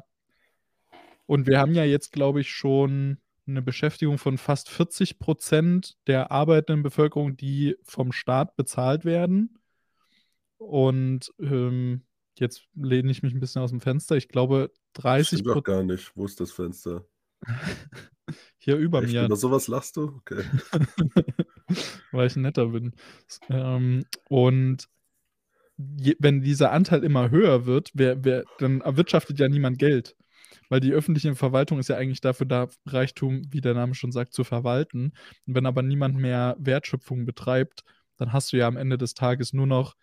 Und 1.26 1.46
wir 1.46 1.60
haben 1.60 1.74
ja 1.74 1.84
jetzt, 1.84 2.12
glaube 2.12 2.40
ich, 2.40 2.50
schon 2.50 3.18
eine 3.46 3.60
Beschäftigung 3.60 4.16
von 4.16 4.38
fast 4.38 4.70
40 4.70 5.18
Prozent 5.18 5.96
der 6.06 6.32
arbeitenden 6.32 6.82
Bevölkerung, 6.82 7.36
die 7.36 7.76
vom 7.82 8.12
Staat 8.12 8.56
bezahlt 8.56 9.04
werden. 9.04 9.58
Und 10.56 11.32
ähm, 11.38 12.02
jetzt 12.38 12.66
lehne 12.74 13.10
ich 13.10 13.22
mich 13.22 13.34
ein 13.34 13.40
bisschen 13.40 13.60
aus 13.62 13.70
dem 13.70 13.80
Fenster. 13.80 14.16
Ich 14.16 14.28
glaube, 14.28 14.72
30 14.94 15.40
Stimmt 15.40 15.56
doch 15.56 15.62
gar 15.62 15.82
nicht. 15.82 16.12
Wo 16.16 16.24
ist 16.24 16.40
das 16.40 16.52
Fenster? 16.52 17.04
Hier 18.58 18.76
über 18.76 19.02
Echt? 19.02 19.12
mir. 19.12 19.24
Über 19.24 19.36
sowas 19.36 19.68
lachst 19.68 19.96
du? 19.96 20.14
Okay. 20.18 20.42
Weil 22.12 22.26
ich 22.26 22.36
netter 22.36 22.66
bin. 22.66 22.92
Ähm, 23.48 24.04
und 24.28 24.88
je, 25.76 26.16
wenn 26.18 26.42
dieser 26.42 26.72
Anteil 26.72 27.04
immer 27.04 27.30
höher 27.30 27.66
wird, 27.66 27.90
wer, 27.94 28.24
wer, 28.24 28.44
dann 28.58 28.80
erwirtschaftet 28.80 29.38
ja 29.38 29.48
niemand 29.48 29.78
Geld. 29.78 30.16
Weil 30.68 30.80
die 30.80 30.92
öffentliche 30.92 31.34
Verwaltung 31.34 31.78
ist 31.78 31.88
ja 31.88 31.96
eigentlich 31.96 32.20
dafür 32.20 32.46
da, 32.46 32.68
Reichtum, 32.86 33.42
wie 33.50 33.60
der 33.60 33.74
Name 33.74 33.94
schon 33.94 34.12
sagt, 34.12 34.34
zu 34.34 34.44
verwalten. 34.44 35.12
Und 35.46 35.54
wenn 35.54 35.66
aber 35.66 35.82
niemand 35.82 36.16
mehr 36.16 36.56
Wertschöpfung 36.58 37.24
betreibt, 37.24 37.84
dann 38.16 38.32
hast 38.32 38.52
du 38.52 38.58
ja 38.58 38.66
am 38.66 38.76
Ende 38.76 38.98
des 38.98 39.14
Tages 39.14 39.52
nur 39.52 39.66
noch 39.66 39.94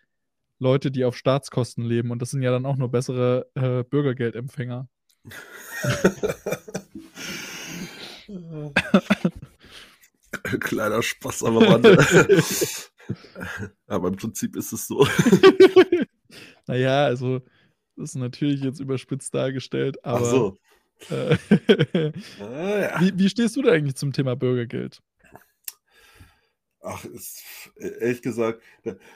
Leute, 0.57 0.89
die 0.89 1.05
auf 1.05 1.17
Staatskosten 1.17 1.83
leben. 1.83 2.11
Und 2.11 2.21
das 2.21 2.31
sind 2.31 2.41
ja 2.41 2.51
dann 2.51 2.65
auch 2.65 2.77
nur 2.77 2.89
bessere 2.89 3.47
äh, 3.55 3.83
Bürgergeldempfänger. 3.83 4.88
Kleiner 10.59 11.01
Spaß 11.01 11.43
am 11.43 11.57
Rande. 11.57 11.97
Aber 13.88 14.07
im 14.07 14.15
Prinzip 14.15 14.55
ist 14.55 14.73
es 14.73 14.88
so. 14.88 15.07
naja, 16.67 17.05
also, 17.05 17.41
das 17.95 18.11
ist 18.11 18.15
natürlich 18.15 18.61
jetzt 18.61 18.80
überspitzt 18.80 19.34
dargestellt, 19.34 20.03
aber. 20.03 20.19
Ach 20.19 20.26
so. 20.26 20.57
Äh, 21.09 21.38
ah, 22.39 22.80
ja. 22.80 23.01
wie, 23.01 23.17
wie 23.17 23.30
stehst 23.30 23.55
du 23.55 23.61
da 23.61 23.71
eigentlich 23.71 23.95
zum 23.95 24.13
Thema 24.13 24.36
Bürgergeld? 24.36 25.01
Ach, 26.82 27.03
ist, 27.05 27.43
ehrlich 27.76 28.21
gesagt, 28.21 28.61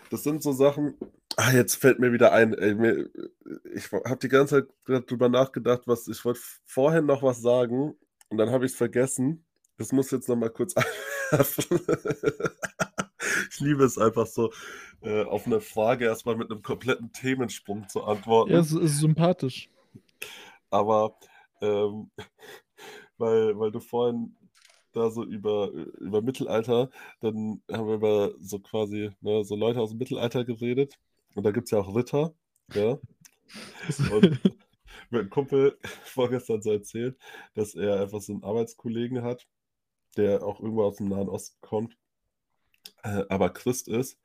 das 0.10 0.24
sind 0.24 0.43
so 0.43 0.51
Sachen. 0.51 0.95
Ah, 1.36 1.51
jetzt 1.51 1.76
fällt 1.76 1.99
mir 1.99 2.12
wieder 2.12 2.34
ein. 2.34 2.53
Ey, 2.53 2.76
mir, 2.76 3.10
ich 3.74 3.91
habe 3.91 4.18
die 4.18 4.28
ganze 4.28 4.68
Zeit 4.86 5.10
drüber 5.10 5.30
nachgedacht, 5.30 5.84
was 5.86 6.07
ich 6.07 6.24
wollte 6.26 6.41
vorhin 6.66 7.05
noch 7.05 7.24
was 7.24 7.41
sagen 7.41 7.95
und 8.30 8.38
dann 8.38 8.49
habe 8.51 8.65
ich 8.65 8.71
es 8.71 8.77
vergessen. 8.77 9.43
Das 9.77 9.91
muss 9.91 10.11
jetzt 10.11 10.27
noch 10.27 10.36
mal 10.36 10.49
kurz 10.49 10.75
einwerfen. 11.32 11.80
ich 13.49 13.59
liebe 13.59 13.84
es 13.84 13.97
einfach 13.97 14.27
so, 14.27 14.51
äh, 15.01 15.23
auf 15.23 15.45
eine 15.45 15.61
Frage 15.61 16.05
erstmal 16.05 16.36
mit 16.36 16.51
einem 16.51 16.61
kompletten 16.61 17.11
Themensprung 17.11 17.88
zu 17.88 18.03
antworten. 18.03 18.51
Ja, 18.51 18.59
es 18.59 18.71
ist 18.71 18.99
sympathisch. 18.99 19.69
Aber 20.69 21.17
ähm, 21.61 22.11
weil, 23.17 23.57
weil 23.57 23.71
du 23.71 23.80
vorhin 23.80 24.36
da 24.93 25.09
so 25.11 25.23
über, 25.23 25.69
über 25.69 26.21
Mittelalter, 26.21 26.89
dann 27.19 27.61
haben 27.71 27.88
wir 27.88 27.95
über 27.95 28.32
so 28.39 28.59
quasi 28.59 29.11
ne, 29.21 29.43
so 29.43 29.55
Leute 29.55 29.80
aus 29.80 29.89
dem 29.89 29.99
Mittelalter 29.99 30.45
geredet. 30.45 30.97
Und 31.36 31.45
da 31.45 31.51
gibt 31.51 31.65
es 31.65 31.71
ja 31.71 31.80
auch 31.80 31.95
Ritter. 31.95 32.34
Ja. 32.73 32.97
Und 34.11 34.39
mein 35.12 35.30
Kumpel 35.30 35.78
vorgestern 36.05 36.62
so 36.62 36.72
erzählt, 36.72 37.18
dass 37.53 37.76
er 37.76 38.01
einfach 38.01 38.22
so 38.22 38.34
einen 38.34 38.43
Arbeitskollegen 38.43 39.24
hat, 39.24 39.47
der 40.18 40.43
auch 40.43 40.60
irgendwo 40.60 40.84
aus 40.84 40.97
dem 40.97 41.10
Nahen 41.10 41.30
Osten 41.30 41.57
kommt, 41.62 41.97
äh, 43.03 43.24
aber 43.30 43.49
Christ 43.49 43.88
ist. 43.88 44.20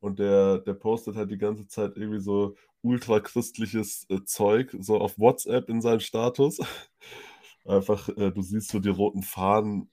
Und 0.00 0.18
der, 0.18 0.58
der 0.58 0.74
postet 0.74 1.14
halt 1.16 1.30
die 1.30 1.38
ganze 1.38 1.68
Zeit 1.68 1.96
irgendwie 1.96 2.20
so 2.20 2.56
ultrachristliches 2.82 4.06
äh, 4.10 4.24
Zeug, 4.24 4.74
so 4.80 4.98
auf 4.98 5.18
WhatsApp 5.18 5.68
in 5.68 5.80
seinem 5.80 6.00
Status. 6.00 6.58
Einfach, 7.64 8.08
äh, 8.08 8.32
du 8.32 8.42
siehst 8.42 8.70
so 8.70 8.80
die 8.80 8.88
roten 8.88 9.22
Fahnen 9.22 9.88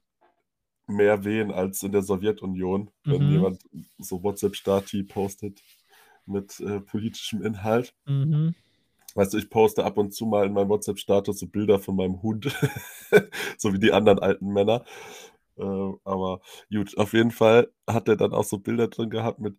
mehr 0.88 1.24
wehen 1.24 1.52
als 1.52 1.84
in 1.84 1.92
der 1.92 2.02
Sowjetunion, 2.02 2.90
wenn 3.04 3.26
Mhm. 3.26 3.32
jemand 3.32 3.60
so 4.00 4.24
WhatsApp-Stati 4.24 5.04
postet 5.04 5.62
mit 6.26 6.60
äh, 6.60 6.82
politischem 6.82 7.44
Inhalt. 7.44 7.94
Mhm. 8.06 8.56
Weißt 9.16 9.34
du, 9.34 9.38
ich 9.38 9.50
poste 9.50 9.84
ab 9.84 9.98
und 9.98 10.14
zu 10.14 10.26
mal 10.26 10.46
in 10.46 10.54
meinem 10.54 10.70
WhatsApp-Status 10.70 11.40
so 11.40 11.48
Bilder 11.48 11.80
von 11.80 11.96
meinem 11.96 12.22
Hund, 12.22 12.46
so 13.58 13.74
wie 13.74 13.80
die 13.80 13.92
anderen 13.92 14.20
alten 14.20 14.54
Männer. 14.54 14.84
Äh, 15.58 15.64
aber 16.04 16.42
gut, 16.72 16.98
auf 16.98 17.14
jeden 17.14 17.32
Fall 17.32 17.72
hat 17.88 18.08
er 18.08 18.16
dann 18.16 18.34
auch 18.34 18.44
so 18.44 18.60
Bilder 18.60 18.88
drin 18.88 19.10
gehabt 19.10 19.40
mit 19.40 19.58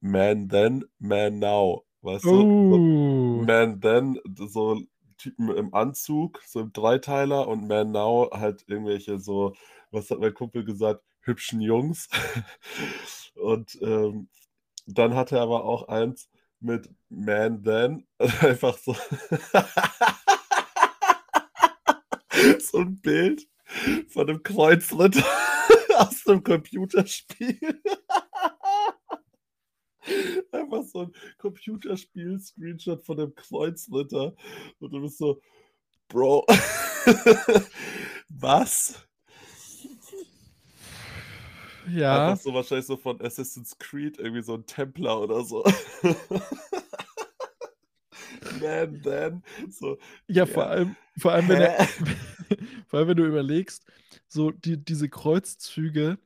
Man 0.00 0.48
then, 0.48 0.84
Man 0.98 1.38
now. 1.38 1.84
Weißt 2.02 2.24
du? 2.24 2.30
Oh. 2.30 3.42
Man 3.44 3.80
then, 3.80 4.18
so 4.34 4.80
Typen 5.18 5.50
im 5.50 5.74
Anzug, 5.74 6.40
so 6.46 6.60
im 6.60 6.72
Dreiteiler 6.72 7.48
und 7.48 7.66
Man 7.66 7.90
now 7.92 8.30
halt 8.32 8.64
irgendwelche 8.68 9.18
so, 9.18 9.54
was 9.90 10.10
hat 10.10 10.20
mein 10.20 10.34
Kumpel 10.34 10.64
gesagt, 10.64 11.02
hübschen 11.22 11.60
Jungs. 11.60 12.08
und 13.34 13.78
ähm, 13.82 14.28
dann 14.86 15.14
hat 15.14 15.32
er 15.32 15.42
aber 15.42 15.64
auch 15.64 15.88
eins 15.88 16.28
mit 16.60 16.90
Man 17.08 17.62
Then, 17.62 18.06
einfach 18.18 18.76
so, 18.78 18.94
so 22.58 22.78
ein 22.78 23.00
Bild 23.00 23.46
von 24.08 24.28
einem 24.28 24.42
Kreuzritter 24.42 25.24
aus 25.96 26.26
einem 26.26 26.42
Computerspiel. 26.42 27.80
Einfach 30.52 30.84
so 30.84 31.02
ein 31.02 31.12
Computerspiel-Screenshot 31.38 33.04
von 33.04 33.20
einem 33.20 33.34
Kreuzritter. 33.34 34.34
Und 34.78 34.90
du 34.90 35.02
bist 35.02 35.18
so, 35.18 35.42
Bro, 36.08 36.46
was? 38.28 39.07
Ja. 41.90 42.30
Einfach 42.30 42.42
so 42.42 42.54
wahrscheinlich 42.54 42.86
so 42.86 42.96
von 42.96 43.20
Assassin's 43.20 43.76
Creed, 43.78 44.18
irgendwie 44.18 44.42
so 44.42 44.54
ein 44.54 44.66
Templer 44.66 45.20
oder 45.20 45.44
so. 45.44 45.64
Man, 48.60 49.00
then. 49.02 49.42
So, 49.70 49.98
Ja, 50.26 50.46
vor 50.46 50.64
ja. 50.64 50.68
allem, 50.70 50.96
vor 51.18 51.32
allem, 51.32 51.48
wenn, 51.48 51.60
er, 51.60 51.78
vor 52.88 52.98
allem, 52.98 53.08
wenn 53.08 53.16
du 53.16 53.26
überlegst, 53.26 53.84
so 54.28 54.50
die, 54.50 54.82
diese 54.82 55.08
Kreuzzüge, 55.08 56.18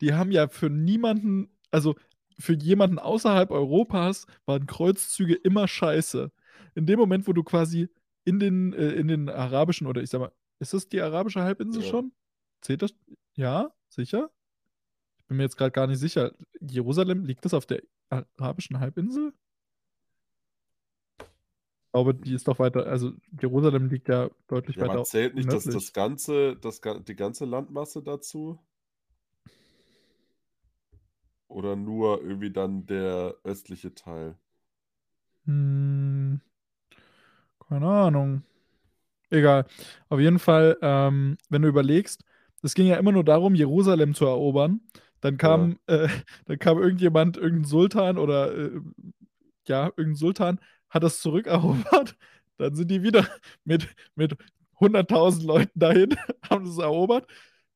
die 0.00 0.14
haben 0.14 0.30
ja 0.30 0.48
für 0.48 0.70
niemanden, 0.70 1.50
also 1.70 1.94
für 2.38 2.54
jemanden 2.54 2.98
außerhalb 2.98 3.50
Europas 3.50 4.26
waren 4.44 4.66
Kreuzzüge 4.66 5.34
immer 5.34 5.68
scheiße. 5.68 6.30
In 6.74 6.86
dem 6.86 6.98
Moment, 6.98 7.26
wo 7.26 7.32
du 7.32 7.42
quasi 7.42 7.88
in 8.24 8.38
den, 8.38 8.72
äh, 8.74 8.90
in 8.90 9.08
den 9.08 9.28
arabischen, 9.30 9.86
oder 9.86 10.02
ich 10.02 10.10
sag 10.10 10.20
mal, 10.20 10.32
ist 10.58 10.74
das 10.74 10.88
die 10.88 11.00
arabische 11.00 11.42
Halbinsel 11.42 11.82
Ja. 11.82 11.90
schon? 11.90 12.12
Zählt 12.60 12.82
das? 12.82 12.94
Ja, 13.34 13.70
sicher? 13.88 14.30
Bin 15.28 15.36
mir 15.38 15.44
jetzt 15.44 15.56
gerade 15.56 15.72
gar 15.72 15.86
nicht 15.86 15.98
sicher. 15.98 16.32
Jerusalem, 16.60 17.24
liegt 17.24 17.44
das 17.44 17.54
auf 17.54 17.66
der 17.66 17.82
arabischen 18.10 18.78
Halbinsel? 18.80 19.32
Ich 21.86 21.92
glaube, 21.92 22.14
die 22.14 22.34
ist 22.34 22.46
doch 22.46 22.58
weiter, 22.58 22.86
also 22.86 23.12
Jerusalem 23.40 23.88
liegt 23.88 24.08
ja 24.08 24.30
deutlich 24.48 24.78
Ja, 24.78 24.82
weiter 24.82 25.02
aber 25.02 25.02
zählt 25.02 25.34
nicht 25.34 25.52
das, 25.52 25.68
nördlich. 25.68 25.68
das 25.68 25.92
ganze, 25.92 26.54
das, 26.56 26.80
die 26.80 27.16
ganze 27.16 27.46
Landmasse 27.46 28.00
dazu? 28.02 28.60
Oder 31.48 31.74
nur 31.74 32.22
irgendwie 32.22 32.52
dann 32.52 32.86
der 32.86 33.34
östliche 33.42 33.92
Teil? 33.96 34.38
Hm, 35.46 36.38
keine 37.68 37.86
Ahnung. 37.88 38.42
Egal. 39.30 39.66
Auf 40.08 40.20
jeden 40.20 40.38
Fall, 40.38 40.78
ähm, 40.82 41.38
wenn 41.50 41.62
du 41.62 41.68
überlegst, 41.68 42.24
es 42.62 42.74
ging 42.74 42.86
ja 42.86 42.96
immer 42.96 43.12
nur 43.12 43.24
darum, 43.24 43.54
Jerusalem 43.54 44.14
zu 44.14 44.26
erobern. 44.26 44.80
Dann 45.26 45.38
kam, 45.38 45.78
äh, 45.86 46.08
dann 46.46 46.58
kam 46.60 46.78
irgendjemand, 46.78 47.36
irgendein 47.36 47.64
Sultan 47.64 48.16
oder 48.16 48.56
äh, 48.56 48.80
ja, 49.66 49.86
irgendein 49.96 50.14
Sultan 50.14 50.60
hat 50.88 51.02
das 51.02 51.20
zurückerobert. 51.20 52.16
Dann 52.58 52.74
sind 52.74 52.90
die 52.90 53.02
wieder 53.02 53.26
mit, 53.64 53.88
mit 54.14 54.36
100.000 54.80 55.44
Leuten 55.44 55.78
dahin, 55.78 56.16
haben 56.48 56.64
das 56.64 56.78
erobert. 56.78 57.26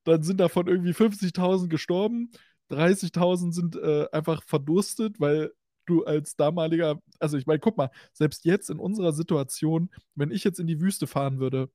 Dann 0.05 0.23
sind 0.23 0.39
davon 0.39 0.69
irgendwie 0.69 0.93
50.000 0.93 1.69
gestorben. 1.69 2.31
30.000 2.71 3.53
sind 3.53 3.77
äh, 3.77 4.07
einfach 4.13 4.45
verdurstet, 4.45 5.19
weil 5.19 5.53
du 5.87 6.05
als 6.05 6.37
damaliger, 6.37 7.03
also 7.19 7.37
ich 7.37 7.47
meine, 7.47 7.59
guck 7.59 7.77
mal, 7.77 7.91
selbst 8.13 8.45
jetzt 8.45 8.71
in 8.71 8.79
unserer 8.79 9.13
Situation, 9.13 9.91
wenn 10.15 10.31
ich 10.31 10.45
jetzt 10.45 10.61
in 10.61 10.69
die 10.69 10.81
Wüste 10.81 11.09
fahren 11.09 11.41
würde, 11.41 11.69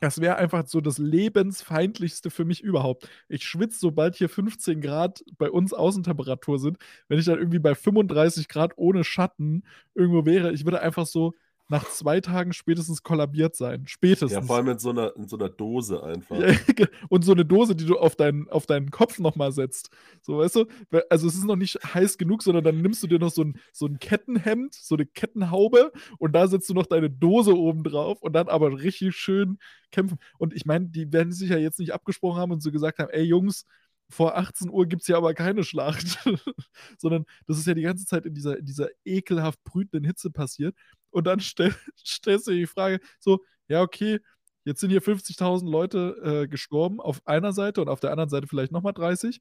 das 0.00 0.20
wäre 0.20 0.36
einfach 0.36 0.66
so 0.66 0.80
das 0.80 0.98
lebensfeindlichste 0.98 2.30
für 2.30 2.44
mich 2.44 2.62
überhaupt. 2.62 3.08
Ich 3.28 3.44
schwitze, 3.44 3.78
sobald 3.80 4.16
hier 4.16 4.28
15 4.28 4.80
Grad 4.80 5.24
bei 5.38 5.50
uns 5.50 5.72
Außentemperatur 5.72 6.58
sind. 6.58 6.78
Wenn 7.08 7.18
ich 7.18 7.24
dann 7.26 7.38
irgendwie 7.38 7.58
bei 7.58 7.74
35 7.74 8.48
Grad 8.48 8.72
ohne 8.76 9.04
Schatten 9.04 9.64
irgendwo 9.94 10.26
wäre, 10.26 10.52
ich 10.52 10.64
würde 10.64 10.80
einfach 10.82 11.06
so 11.06 11.34
nach 11.68 11.88
zwei 11.88 12.20
Tagen 12.20 12.52
spätestens 12.52 13.02
kollabiert 13.02 13.56
sein. 13.56 13.86
Spätestens. 13.86 14.32
Ja, 14.32 14.42
vor 14.42 14.56
allem 14.56 14.68
in 14.68 14.78
so 14.78 14.90
einer, 14.90 15.16
in 15.16 15.26
so 15.26 15.36
einer 15.36 15.48
Dose 15.48 16.02
einfach. 16.02 16.36
Und 17.08 17.24
so 17.24 17.32
eine 17.32 17.44
Dose, 17.44 17.74
die 17.74 17.86
du 17.86 17.98
auf 17.98 18.14
deinen, 18.14 18.48
auf 18.48 18.66
deinen 18.66 18.90
Kopf 18.90 19.18
nochmal 19.18 19.52
setzt. 19.52 19.90
So, 20.20 20.38
weißt 20.38 20.56
du? 20.56 20.66
Also 21.10 21.26
es 21.26 21.34
ist 21.34 21.44
noch 21.44 21.56
nicht 21.56 21.78
heiß 21.82 22.18
genug, 22.18 22.42
sondern 22.42 22.62
dann 22.62 22.80
nimmst 22.80 23.02
du 23.02 23.08
dir 23.08 23.18
noch 23.18 23.30
so 23.30 23.42
ein, 23.42 23.58
so 23.72 23.86
ein 23.86 23.98
Kettenhemd, 23.98 24.74
so 24.74 24.94
eine 24.94 25.06
Kettenhaube 25.06 25.92
und 26.18 26.32
da 26.32 26.46
setzt 26.46 26.68
du 26.68 26.74
noch 26.74 26.86
deine 26.86 27.10
Dose 27.10 27.56
oben 27.56 27.82
drauf 27.82 28.22
und 28.22 28.32
dann 28.32 28.48
aber 28.48 28.80
richtig 28.80 29.16
schön 29.16 29.58
kämpfen. 29.90 30.18
Und 30.38 30.54
ich 30.54 30.66
meine, 30.66 30.86
die 30.88 31.12
werden 31.12 31.32
sich 31.32 31.50
ja 31.50 31.58
jetzt 31.58 31.80
nicht 31.80 31.92
abgesprochen 31.92 32.40
haben 32.40 32.52
und 32.52 32.62
so 32.62 32.70
gesagt 32.70 32.98
haben, 32.98 33.10
ey 33.10 33.24
Jungs, 33.24 33.66
vor 34.08 34.36
18 34.36 34.70
Uhr 34.70 34.86
gibt 34.86 35.02
es 35.02 35.08
ja 35.08 35.16
aber 35.16 35.34
keine 35.34 35.64
Schlacht. 35.64 36.18
sondern 36.98 37.24
das 37.46 37.58
ist 37.58 37.66
ja 37.66 37.74
die 37.74 37.82
ganze 37.82 38.06
Zeit 38.06 38.24
in 38.26 38.34
dieser, 38.34 38.58
in 38.58 38.64
dieser 38.64 38.88
ekelhaft 39.04 39.62
brütenden 39.64 40.04
Hitze 40.04 40.30
passiert. 40.30 40.74
Und 41.16 41.24
dann 41.24 41.40
stell, 41.40 41.74
stellst 42.06 42.46
du 42.46 42.52
dir 42.52 42.58
die 42.58 42.66
Frage, 42.66 43.00
so, 43.18 43.40
ja, 43.68 43.82
okay, 43.82 44.20
jetzt 44.64 44.80
sind 44.80 44.90
hier 44.90 45.02
50.000 45.02 45.68
Leute 45.68 46.42
äh, 46.44 46.48
gestorben 46.48 47.00
auf 47.00 47.26
einer 47.26 47.52
Seite 47.52 47.80
und 47.80 47.88
auf 47.88 48.00
der 48.00 48.10
anderen 48.12 48.28
Seite 48.30 48.46
vielleicht 48.46 48.72
nochmal 48.72 48.92
30. 48.92 49.40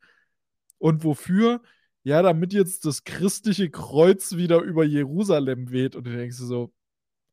Und 0.77 1.03
wofür? 1.03 1.61
Ja, 2.03 2.21
damit 2.21 2.53
jetzt 2.53 2.85
das 2.85 3.03
christliche 3.03 3.69
Kreuz 3.69 4.35
wieder 4.35 4.61
über 4.61 4.85
Jerusalem 4.85 5.71
weht. 5.71 5.95
Und 5.95 6.05
du 6.05 6.15
denkst 6.15 6.37
dir 6.37 6.45
so, 6.45 6.73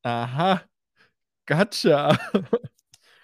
aha, 0.03 0.63
gotcha. 1.47 2.19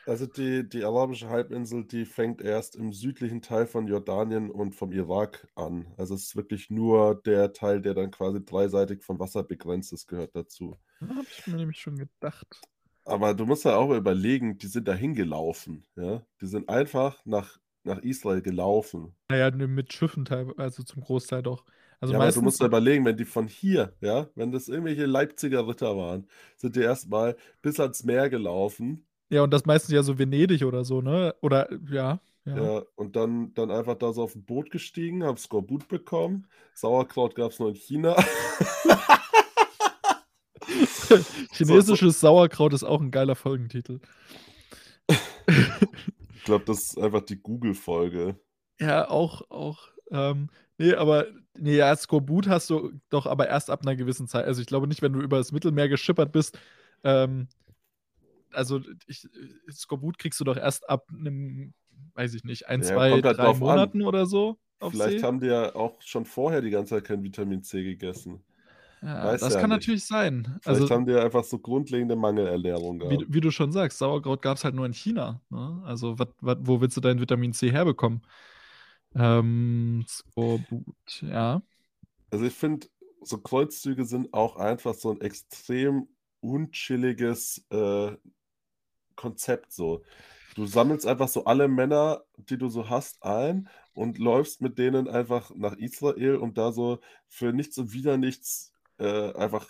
Also 0.07 0.25
die, 0.25 0.67
die 0.67 0.85
arabische 0.85 1.29
Halbinsel, 1.29 1.85
die 1.85 2.07
fängt 2.07 2.41
erst 2.41 2.77
im 2.77 2.95
südlichen 2.95 3.43
Teil 3.43 3.67
von 3.67 3.87
Jordanien 3.87 4.51
und 4.51 4.75
vom 4.75 4.91
Irak 4.91 5.47
an. 5.55 5.87
Also 5.99 6.15
es 6.15 6.23
ist 6.29 6.37
wirklich 6.37 6.71
nur 6.71 7.21
der 7.27 7.53
Teil, 7.53 7.83
der 7.83 7.93
dann 7.93 8.11
quasi 8.11 8.43
dreiseitig 8.43 9.03
von 9.05 9.19
Wasser 9.19 9.43
begrenzt 9.43 9.93
ist, 9.93 10.07
gehört 10.07 10.35
dazu. 10.35 10.79
Da 11.01 11.09
habe 11.17 11.27
ich 11.31 11.47
mir 11.47 11.57
nämlich 11.57 11.81
schon 11.81 11.97
gedacht. 11.99 12.63
Aber 13.05 13.35
du 13.35 13.47
musst 13.47 13.65
ja 13.65 13.77
auch 13.77 13.91
überlegen, 13.95 14.59
die 14.59 14.67
sind 14.69 14.87
dahin 14.87 15.15
gelaufen, 15.15 15.85
ja. 15.97 16.23
Die 16.41 16.47
sind 16.47 16.69
einfach 16.69 17.25
nach, 17.25 17.59
nach 17.85 17.99
Israel 18.01 18.43
gelaufen. 18.43 19.17
Naja, 19.31 19.51
ne, 19.51 19.67
mit 19.69 19.93
Schiffen 19.93 20.25
teilweise, 20.25 20.59
also 20.59 20.83
zum 20.83 21.03
Großteil 21.03 21.43
doch. 21.43 21.65
Also 22.01 22.15
ja, 22.15 22.19
aber 22.21 22.33
du 22.33 22.41
meistens, 22.41 22.43
musst 22.43 22.61
ja 22.61 22.67
überlegen, 22.67 23.05
wenn 23.05 23.17
die 23.17 23.25
von 23.25 23.49
hier, 23.49 23.95
ja, 24.01 24.29
wenn 24.35 24.53
das 24.53 24.69
irgendwelche 24.69 25.07
Leipziger 25.07 25.67
Ritter 25.67 25.97
waren, 25.97 26.29
sind 26.57 26.77
die 26.77 26.81
erstmal 26.81 27.37
bis 27.63 27.81
ans 27.81 28.05
Meer 28.05 28.31
gelaufen. 28.31 29.07
ja, 29.31 29.43
und 29.43 29.51
das 29.53 29.67
meistens 29.67 29.95
ja 29.95 30.03
so 30.03 30.19
Venedig 30.19 30.65
oder 30.65 30.85
so, 30.85 31.03
ne? 31.03 31.35
Oder, 31.43 31.69
ja, 31.91 32.21
ja. 32.45 32.79
Ja, 32.79 32.83
und 32.97 33.15
dann, 33.17 33.53
dann 33.55 33.71
einfach 33.71 33.97
da 33.97 34.13
so 34.13 34.23
auf 34.23 34.35
ein 34.35 34.45
Boot 34.45 34.71
gestiegen, 34.71 35.23
hab 35.25 35.39
Skorbut 35.39 35.89
bekommen. 35.89 36.47
Sauerkraut 36.75 37.35
gab 37.35 37.53
es 37.53 37.59
nur 37.59 37.69
in 37.71 37.75
China. 37.75 38.17
Chinesisches 41.53 42.21
Sauerkraut 42.21 42.73
ist 42.73 42.85
auch 42.85 43.01
ein 43.01 43.11
geiler 43.11 43.35
Folgentitel. 43.37 44.01
Ich 46.37 46.45
glaube, 46.45 46.65
das 46.65 46.79
ist 46.81 46.99
einfach 46.99 47.23
die 47.23 47.41
Google-Folge. 47.41 48.39
Ja, 48.81 49.09
auch, 49.09 49.51
auch. 49.51 49.89
Ähm, 50.11 50.49
nee, 50.79 50.95
aber 50.95 51.27
nee, 51.59 51.77
ja, 51.77 51.95
Skorbut 51.95 52.49
hast 52.49 52.71
du 52.71 52.93
doch 53.11 53.27
aber 53.27 53.49
erst 53.49 53.71
ab 53.71 53.83
einer 53.83 53.97
gewissen 53.97 54.29
Zeit. 54.29 54.47
Also 54.47 54.61
ich 54.61 54.67
glaube 54.67 54.87
nicht, 54.87 55.03
wenn 55.03 55.13
du 55.13 55.21
über 55.21 55.39
das 55.39 55.53
Mittelmeer 55.53 55.89
geschippert 55.89 56.33
bist. 56.33 56.59
Ähm, 57.05 57.49
also 58.53 58.81
ich, 59.07 59.29
Skorbut 59.71 60.19
kriegst 60.19 60.41
du 60.41 60.45
doch 60.45 60.57
erst 60.57 60.89
ab 60.89 61.07
einem, 61.13 61.75
weiß 62.15 62.35
ich 62.35 62.45
nicht, 62.45 62.69
ein, 62.69 62.81
Ja, 62.81 62.87
zwei, 62.87 63.11
halt 63.13 63.25
drei 63.25 63.33
drauf 63.35 63.57
an. 63.57 63.59
Monaten 63.61 64.03
oder 64.03 64.27
so 64.27 64.59
Vielleicht 64.81 65.21
See. 65.21 65.23
haben 65.25 65.41
die 65.41 65.49
ja 65.49 65.75
auch 65.75 66.01
schon 66.03 66.25
vorher 66.25 66.61
die 66.61 66.71
ganze 66.71 66.95
Zeit 66.95 67.05
kein 67.05 67.23
Vitamin 67.23 67.63
C 67.63 67.83
gegessen. 67.83 68.43
Ja, 69.03 69.37
das 69.37 69.55
ja 69.55 69.61
kann 69.61 69.71
nicht. 69.71 69.71
natürlich 69.71 70.05
sein. 70.07 70.59
Vielleicht 70.63 70.91
Also 70.91 70.91
haben 70.91 71.07
die 71.07 71.15
einfach 71.15 71.45
so 71.45 71.59
grundlegende 71.59 72.17
Mangelernährung 72.17 73.01
wie, 73.07 73.19
gehabt. 73.19 73.27
wie 73.29 73.41
du 73.41 73.51
schon 73.51 73.73
sagst, 73.73 73.99
Sauerkraut 73.99 74.43
gab 74.43 74.57
es 74.59 74.65
halt 74.65 74.75
nur 74.75 74.87
in 74.87 74.93
China. 74.93 75.41
Ne? 75.51 75.83
Also 75.85 76.19
wat, 76.19 76.31
wat, 76.41 76.59
wo 76.63 76.81
willst 76.81 76.97
du 76.97 77.01
dein 77.01 77.21
Vitamin 77.21 77.53
C 77.53 77.71
herbekommen? 77.73 78.23
Ähm, 79.15 80.05
Skorbut, 80.09 81.23
ja. 81.23 81.63
Also 82.31 82.45
ich 82.47 82.55
finde, 82.55 82.89
so 83.23 83.39
Kreuzzüge 83.39 84.05
sind 84.05 84.33
auch 84.35 84.57
einfach 84.57 84.95
so 84.95 85.11
ein 85.11 85.21
extrem 85.21 86.09
unchilliges 86.41 87.65
äh, 87.71 88.17
Konzept 89.17 89.73
so. 89.73 90.03
Du 90.55 90.67
sammelst 90.67 91.07
einfach 91.07 91.29
so 91.29 91.45
alle 91.45 91.69
Männer, 91.69 92.23
die 92.37 92.59
du 92.59 92.69
so 92.69 92.89
hast, 92.91 93.23
ein 93.23 93.69
und 93.95 94.19
läufst 94.19 94.61
mit 94.61 94.79
denen 94.79 95.09
einfach 95.09 95.53
nach 95.55 95.75
Israel, 95.77 96.37
um 96.37 96.55
da 96.55 96.73
so 96.73 97.01
für 97.29 97.53
nichts 97.53 97.79
und 97.79 97.93
wieder 97.93 98.17
nichts 98.19 98.73
äh, 98.99 99.33
einfach 99.35 99.69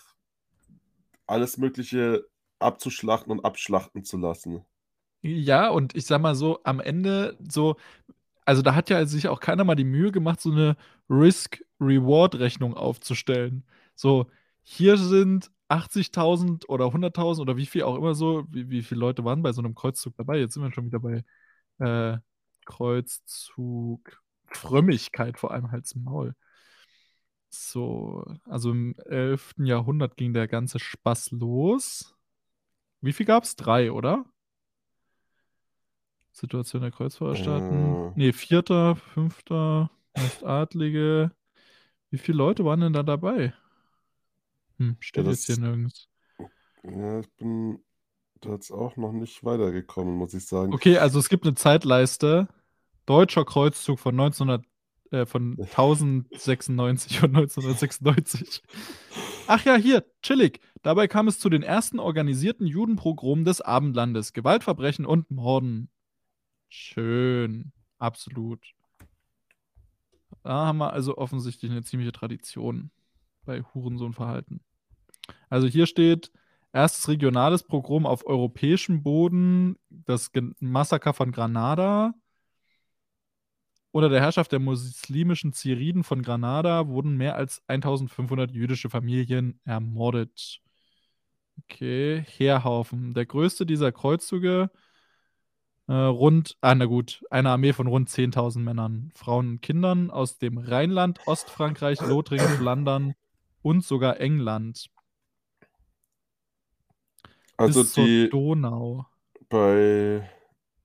alles 1.29 1.57
Mögliche 1.59 2.25
abzuschlachten 2.57 3.31
und 3.31 3.45
abschlachten 3.45 4.03
zu 4.03 4.17
lassen. 4.17 4.65
Ja, 5.23 5.67
und 5.69 5.95
ich 5.95 6.05
sage 6.05 6.21
mal 6.23 6.33
so, 6.35 6.59
am 6.63 6.79
Ende 6.79 7.37
so 7.49 7.75
also, 8.45 8.61
da 8.63 8.75
hat 8.75 8.89
ja 8.89 9.05
sich 9.05 9.27
auch 9.29 9.39
keiner 9.41 9.63
mal 9.65 9.75
die 9.75 9.85
Mühe 9.85 10.11
gemacht, 10.11 10.41
so 10.41 10.51
'ne 10.51 10.77
Risk-Reward-Rechnung 11.09 12.75
aufzustellen. 12.75 13.63
So, 13.95 14.27
hier 14.63 14.97
sind 14.97 15.51
80.000 15.69 16.69
oder 16.69 16.93
100.000 16.93 17.47
oder 17.49 17.57
wie 17.57 17.67
viel 17.67 17.83
auch 17.83 17.95
immer 17.97 18.15
so 18.15 18.45
wie 18.51 18.69
wie 18.69 18.83
viele 18.83 19.01
Leute 19.01 19.25
waren 19.25 19.43
bei 19.43 19.53
so 19.53 19.61
'nem 19.61 19.75
Kreuzzug 19.75 20.15
dabei? 20.17 20.39
Jetzt 20.39 20.55
sind 20.55 20.63
wir 20.63 20.73
schon 20.73 20.87
wieder 20.87 20.99
bei, 21.01 21.23
äh, 21.79 22.19
Kreuzzug 22.65 24.21
Frömmigkeit 24.47 25.39
vor 25.39 25.51
allem, 25.51 25.71
halt's 25.71 25.95
Maul. 25.95 26.35
So, 27.53 28.23
also, 28.45 28.71
im 28.71 28.95
11. 29.05 29.65
Jahrhundert 29.65 30.17
ging 30.17 30.33
der 30.33 30.47
ganze 30.47 30.77
Spaß 30.79 31.31
los. 31.31 32.15
Wie 33.01 33.13
viel 33.13 33.25
gab's? 33.25 33.55
3, 33.55 33.91
oder? 33.91 34.25
Situation 36.31 36.81
der 36.81 36.91
Kreuzfahrerstaaten. 36.91 38.13
Äh. 38.15 38.19
Ne, 38.19 38.33
4., 38.33 38.95
5., 39.13 39.89
meist 40.15 40.43
Adlige. 40.43 41.31
Wie 42.11 42.17
viele 42.17 42.37
Leute 42.37 42.65
waren 42.65 42.81
denn 42.81 42.93
da 42.93 43.03
dabei? 43.03 43.53
Hm, 44.77 44.91
Ja, 44.91 44.95
steht 44.99 45.25
jetzt 45.27 45.45
hier 45.45 45.57
nirgends. 45.57 46.07
ja, 46.83 47.19
ich 47.19 47.29
bin 47.37 47.79
da 48.41 48.51
jetzt 48.51 48.71
auch 48.71 48.95
noch 48.95 49.11
nicht 49.11 49.43
weitergekommen, 49.43 50.15
muss 50.15 50.33
ich 50.33 50.45
sagen. 50.45 50.73
Okay, 50.73 50.97
also, 50.97 51.19
es 51.19 51.29
gibt 51.29 51.45
'ne 51.45 51.55
Zeitleiste. 51.55 52.47
Deutscher 53.05 53.43
Kreuzzug 53.43 53.99
von 53.99 54.15
1900 54.15 54.63
äh, 55.11 55.25
von 55.25 55.59
1096 55.75 57.23
und 57.23 57.31
1996. 57.33 58.61
Ach 59.47 59.65
ja, 59.65 59.75
hier, 59.75 60.05
chillig. 60.23 60.59
Dabei 60.83 61.07
kam 61.07 61.27
es 61.27 61.39
zu 61.39 61.49
den 61.49 61.63
ersten 61.63 61.99
organisierten 61.99 62.67
Judenpogromen 62.67 63.45
des 63.45 63.61
Abendlandes, 63.61 64.33
Gewaltverbrechen 64.33 65.05
und 65.05 65.31
Morden. 65.31 65.89
Schön, 66.69 67.73
absolut. 67.99 68.73
Da 70.45 70.65
haben 70.67 70.77
wir 70.77 70.93
also 70.93 71.17
offensichtlich 71.17 71.71
'ne 71.71 71.83
ziemliche 71.83 72.11
Tradition 72.11 72.91
bei 73.45 73.61
Hurensohnverhalten. 73.63 74.61
Also, 75.49 75.67
hier 75.67 75.87
steht: 75.87 76.31
„1. 76.73 77.07
regionales 77.09 77.63
Pogrom 77.63 78.05
auf 78.05 78.25
europäischem 78.27 79.03
Boden, 79.03 79.77
das 79.89 80.31
Massaker 80.59 81.13
von 81.13 81.31
Granada.“ 81.31 82.13
„Unter 83.91 84.09
der 84.09 84.21
Herrschaft 84.21 84.51
der 84.51 84.59
muslimischen 84.59 85.51
Ziriden 85.53 86.03
von 86.03 86.21
Granada 86.21 86.87
wurden 86.87 87.17
mehr 87.17 87.35
als 87.35 87.67
1.500 87.67 88.51
jüdische 88.51 88.89
Familien 88.89 89.59
ermordet.“ 89.65 90.61
Okay, 91.63 92.23
Heerhaufen. 92.37 93.13
Der 93.13 93.25
größte 93.25 93.65
dieser 93.65 93.91
Kreuzzüge, 93.91 94.69
äh, 95.87 95.93
rund 95.93 96.55
ah, 96.61 96.75
na 96.75 96.85
gut, 96.85 97.23
eine 97.31 97.49
Armee 97.49 97.73
von 97.73 97.87
rund 97.87 98.09
10.000 98.09 98.59
Männern, 98.59 99.11
Frauen 99.15 99.49
und 99.49 99.61
Kindern 99.61 100.11
aus 100.11 100.37
dem 100.37 100.59
Rheinland, 100.59 101.19
Ostfrankreich, 101.25 101.99
Lothringen, 102.01 102.47
Flandern 102.57 103.15
und 103.61 103.83
sogar 103.83 104.19
England. 104.19 104.89
Also, 107.57 107.81
Bis 107.81 107.93
zur 107.93 108.05
die 108.05 108.29
Donau. 108.29 109.07
bei 109.49 110.29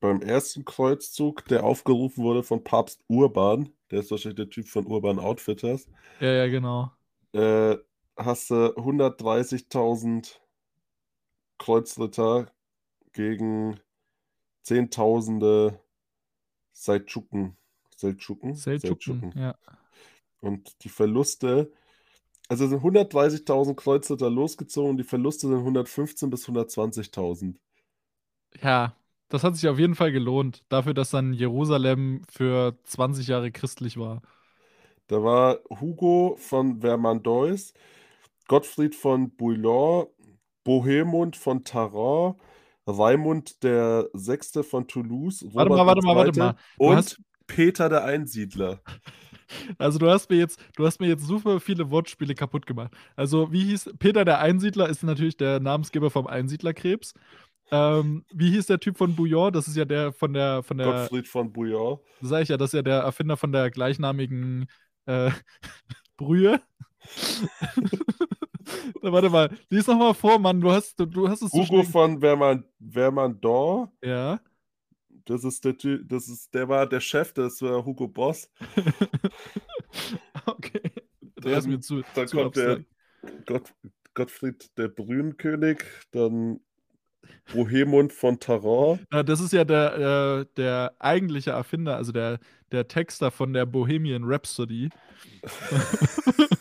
beim 0.05 0.20
1. 0.22 0.61
Kreuzzug, 0.66 1.46
der 1.46 1.64
aufgerufen 1.64 2.24
wurde 2.24 2.42
von 2.42 2.62
Papst 2.62 3.02
Urban, 3.09 3.70
der 3.90 4.00
ist 4.00 4.11
wahrscheinlich 4.11 4.36
der 4.36 4.50
Typ 4.50 4.68
von 4.68 4.86
Urban 4.86 5.18
Outfitters 5.18 5.86
Ja, 6.20 6.30
ja, 6.30 6.46
genau. 6.46 6.92
äh, 7.32 7.78
hast 8.14 8.50
du 8.50 8.55
130.000 8.76 10.40
Kreuzritter 11.57 12.52
gegen 13.14 13.80
Zehntausende 14.62 15.80
Seldschuken 16.72 17.57
Seldschuken? 17.96 18.57
Seldschuken, 18.57 19.32
ja. 19.34 19.55
Und 20.40 20.84
die 20.84 20.90
Verluste 20.90 21.72
also, 22.48 22.68
sind 22.68 22.82
130.000 22.82 23.74
Kreuzritter 23.74 24.28
losgezogen, 24.28 24.98
die 24.98 25.05
Verluste 25.05 25.48
sind 25.48 25.57
115 25.57 26.28
bis 26.28 26.46
120.000. 26.46 27.55
Ja, 28.61 28.94
das 29.29 29.45
hat 29.45 29.57
sich 29.57 29.68
auf 29.68 29.79
jeden 29.79 29.95
Fall 29.95 30.12
gelohnt, 30.12 30.62
dafür, 30.68 30.95
dass 30.95 31.11
dann 31.11 31.33
Jerusalem 31.33 32.22
für 32.31 32.79
20 32.85 33.27
Jahre 33.27 33.51
christlich 33.51 33.97
war. 33.97 34.22
Da 35.07 35.22
war 35.22 35.59
Hugo 35.68 36.37
von 36.39 36.81
Vermandois, 36.81 37.72
Gottfried 38.49 38.95
von 38.95 39.35
Bouillon, 39.37 40.07
Bohemund 40.64 41.37
von 41.37 41.64
Tharon, 41.64 42.37
Raimund 42.87 43.62
der 43.62 44.09
Sechste 44.12 44.62
von 44.62 44.87
Toulouse, 44.87 45.45
Warte 45.53 45.70
mal, 45.70 45.79
Robert 45.81 45.87
warte 45.87 46.07
mal, 46.07 46.16
warte 46.16 46.39
mal. 46.39 46.57
Du 46.79 46.85
und 46.85 46.97
hast 46.97 47.20
Peter 47.47 47.89
der 47.89 48.05
Einsiedler. 48.05 48.81
Also, 49.77 49.99
du 49.99 50.09
hast 50.09 50.31
mir 50.31 50.37
jetzt 50.37 50.59
du 50.75 50.87
hast 50.87 51.01
mir 51.01 51.07
jetzt 51.07 51.27
super 51.27 51.61
viele 51.61 51.91
Wortspiele 51.91 52.35
kaputt 52.35 52.66
gemacht. 52.66 52.93
Also, 53.14 53.53
wie 53.53 53.62
hieß 53.64 53.91
Peter 53.99 54.25
der 54.25 54.41
Einsiedler 54.41 54.89
ist 54.89 55.03
natürlich 55.03 55.37
der 55.37 55.61
Namensgeber 55.61 56.11
vom 56.11 56.27
Einsiedlerkrebs. 56.27 57.12
Ähm, 57.70 58.24
wie 58.32 58.50
hieß 58.50 58.66
der 58.66 58.78
Typ 58.78 58.98
von 58.98 59.16
Bouillon? 59.16 59.52
Das 59.52 59.68
ist 59.68 59.76
ja 59.76 59.84
der 59.84 60.12
von 60.12 60.32
der 60.32 60.62
von 60.62 60.78
der 60.78 60.86
Gottfried 60.86 61.28
von 61.28 61.52
Bouillon. 61.52 61.98
Sage 62.20 62.42
ich 62.42 62.48
ja, 62.50 62.56
das 62.56 62.70
ist 62.70 62.74
ja 62.74 62.82
der 62.82 63.00
Erfinder 63.00 63.36
von 63.36 63.52
der 63.52 63.70
gleichnamigen, 63.70 64.66
äh, 65.06 65.30
Brühe. 66.16 66.60
Warte 69.02 69.30
mal, 69.30 69.50
lies 69.68 69.86
noch 69.86 69.98
mal 69.98 70.14
vor, 70.14 70.38
Mann, 70.38 70.60
du 70.60 70.70
hast 70.70 70.98
du 70.98 71.06
du 71.06 71.28
hast 71.28 71.42
es 71.42 71.50
so 71.50 71.58
Hugo 71.58 71.66
schnell 71.66 71.84
von 71.84 72.20
Verman 72.20 72.64
Vermandor. 72.80 73.92
Ja. 74.02 74.40
Das 75.26 75.44
ist 75.44 75.64
der 75.64 75.76
Ty 75.76 76.06
das 76.06 76.28
ist 76.28 76.54
der 76.54 76.68
war 76.68 76.86
der 76.86 77.00
Chef, 77.00 77.32
das 77.32 77.60
war 77.62 77.84
Hugo 77.84 78.08
Boss. 78.08 78.50
Okay, 80.46 80.90
der 81.42 81.58
ist 81.58 81.66
mir 81.66 81.74
Dann 81.74 81.82
zu 81.82 82.02
dann 82.14 82.28
zu 82.28 82.36
kommt 82.36 82.56
der. 82.56 82.84
Gott 83.46 83.72
Gottfried 84.14 84.76
der 84.76 84.88
Brühenkönig, 84.88 85.82
dann 86.10 86.60
Bohemund 87.53 88.12
von 88.12 88.40
Tharon. 88.40 89.01
Ja, 89.12 89.22
das 89.22 89.40
ist 89.40 89.53
ja 89.53 89.64
der 89.64 90.40
äh, 90.40 90.47
der 90.57 90.95
eigentliche 90.99 91.51
Erfinder, 91.51 91.97
also 91.97 92.12
der 92.12 92.38
der 92.72 92.88
Texter 92.88 93.30
von 93.30 93.53
der 93.53 93.66
Bohemian 93.66 94.24
Rhapsody. 94.24 94.90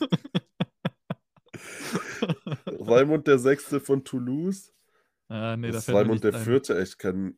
Raimund 2.65 3.27
der 3.27 3.39
Sechste 3.39 3.79
von 3.79 4.03
Toulouse. 4.03 4.73
Ah, 5.29 5.55
ne, 5.57 5.71
da 5.71 5.77
Ist 5.77 5.89
Raimund 5.89 6.23
der 6.23 6.33
ein. 6.35 6.43
Vierte 6.43 6.79
echt 6.79 6.99
kein 6.99 7.37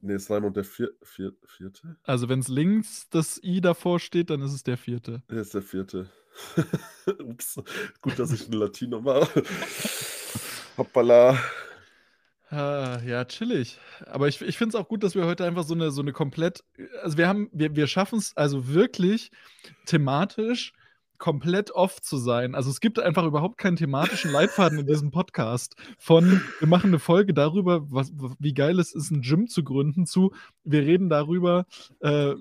ne, 0.00 0.14
ist 0.14 0.30
Raimund 0.30 0.56
der 0.56 0.64
Vier 0.64 0.90
Vier 1.02 1.32
Vierte? 1.46 1.96
Also, 2.04 2.28
wenn's 2.28 2.48
links 2.48 3.08
das 3.10 3.40
I 3.42 3.60
davor 3.60 4.00
steht, 4.00 4.30
dann 4.30 4.40
ist 4.42 4.52
es 4.52 4.62
der 4.62 4.76
4. 4.76 5.00
Er 5.28 5.36
ist 5.38 5.54
der 5.54 5.62
Vierte. 5.62 6.10
Ups, 7.24 7.60
gut, 8.00 8.18
dass 8.18 8.32
ich 8.32 8.48
'n 8.48 8.52
Latino 8.52 9.00
mache. 9.00 9.42
Hoppala. 10.76 11.38
Ah, 12.50 13.00
ja, 13.04 13.24
chillig. 13.24 13.78
Aber 14.06 14.28
ich 14.28 14.40
ich 14.40 14.56
finde 14.56 14.76
es 14.76 14.80
auch 14.80 14.86
gut, 14.88 15.02
dass 15.02 15.16
wir 15.16 15.26
heute 15.26 15.44
einfach 15.44 15.64
so 15.64 15.74
'ne 15.74 15.90
so 15.90 16.02
'ne 16.02 16.12
komplett 16.12 16.62
also, 17.02 17.16
wir 17.18 17.26
haben 17.26 17.48
wir 17.52 17.74
wir 17.74 17.88
schaffen's 17.88 18.36
also 18.36 18.68
wirklich 18.68 19.30
thematisch 19.86 20.72
komplett 21.18 21.72
off 21.72 22.00
zu 22.02 22.18
sein. 22.18 22.54
Also, 22.54 22.70
es 22.70 22.80
gibt 22.80 23.00
einfach 23.00 23.24
überhaupt 23.24 23.58
keinen 23.58 23.76
thematischen 23.76 24.30
Leitfaden 24.30 24.78
in 24.78 24.86
diesem 24.86 25.10
Podcast. 25.10 25.74
Von 25.98 26.40
wir 26.60 26.68
machen 26.68 26.90
'ne 26.92 27.00
Folge 27.00 27.34
darüber, 27.34 27.90
was 27.90 28.12
wie 28.38 28.54
geil 28.54 28.78
es 28.78 28.94
ist, 28.94 29.10
'n 29.10 29.22
Gym 29.22 29.48
zu 29.48 29.64
gründen, 29.64 30.06
zu 30.06 30.32
wir 30.62 30.82
reden 30.82 31.08
darüber, 31.08 31.66
äh, 32.00 32.34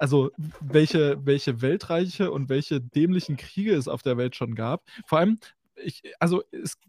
also, 0.00 0.30
welche 0.60 1.18
welche 1.26 1.60
Weltreiche 1.62 2.30
und 2.30 2.48
welche 2.48 2.80
dämlichen 2.80 3.36
Kriege 3.36 3.74
es 3.74 3.88
auf 3.88 4.02
der 4.02 4.16
Welt 4.16 4.36
schon 4.36 4.54
gab. 4.54 4.84
Vor 5.06 5.18
allem, 5.18 5.38
ich 5.82 6.02
also, 6.20 6.42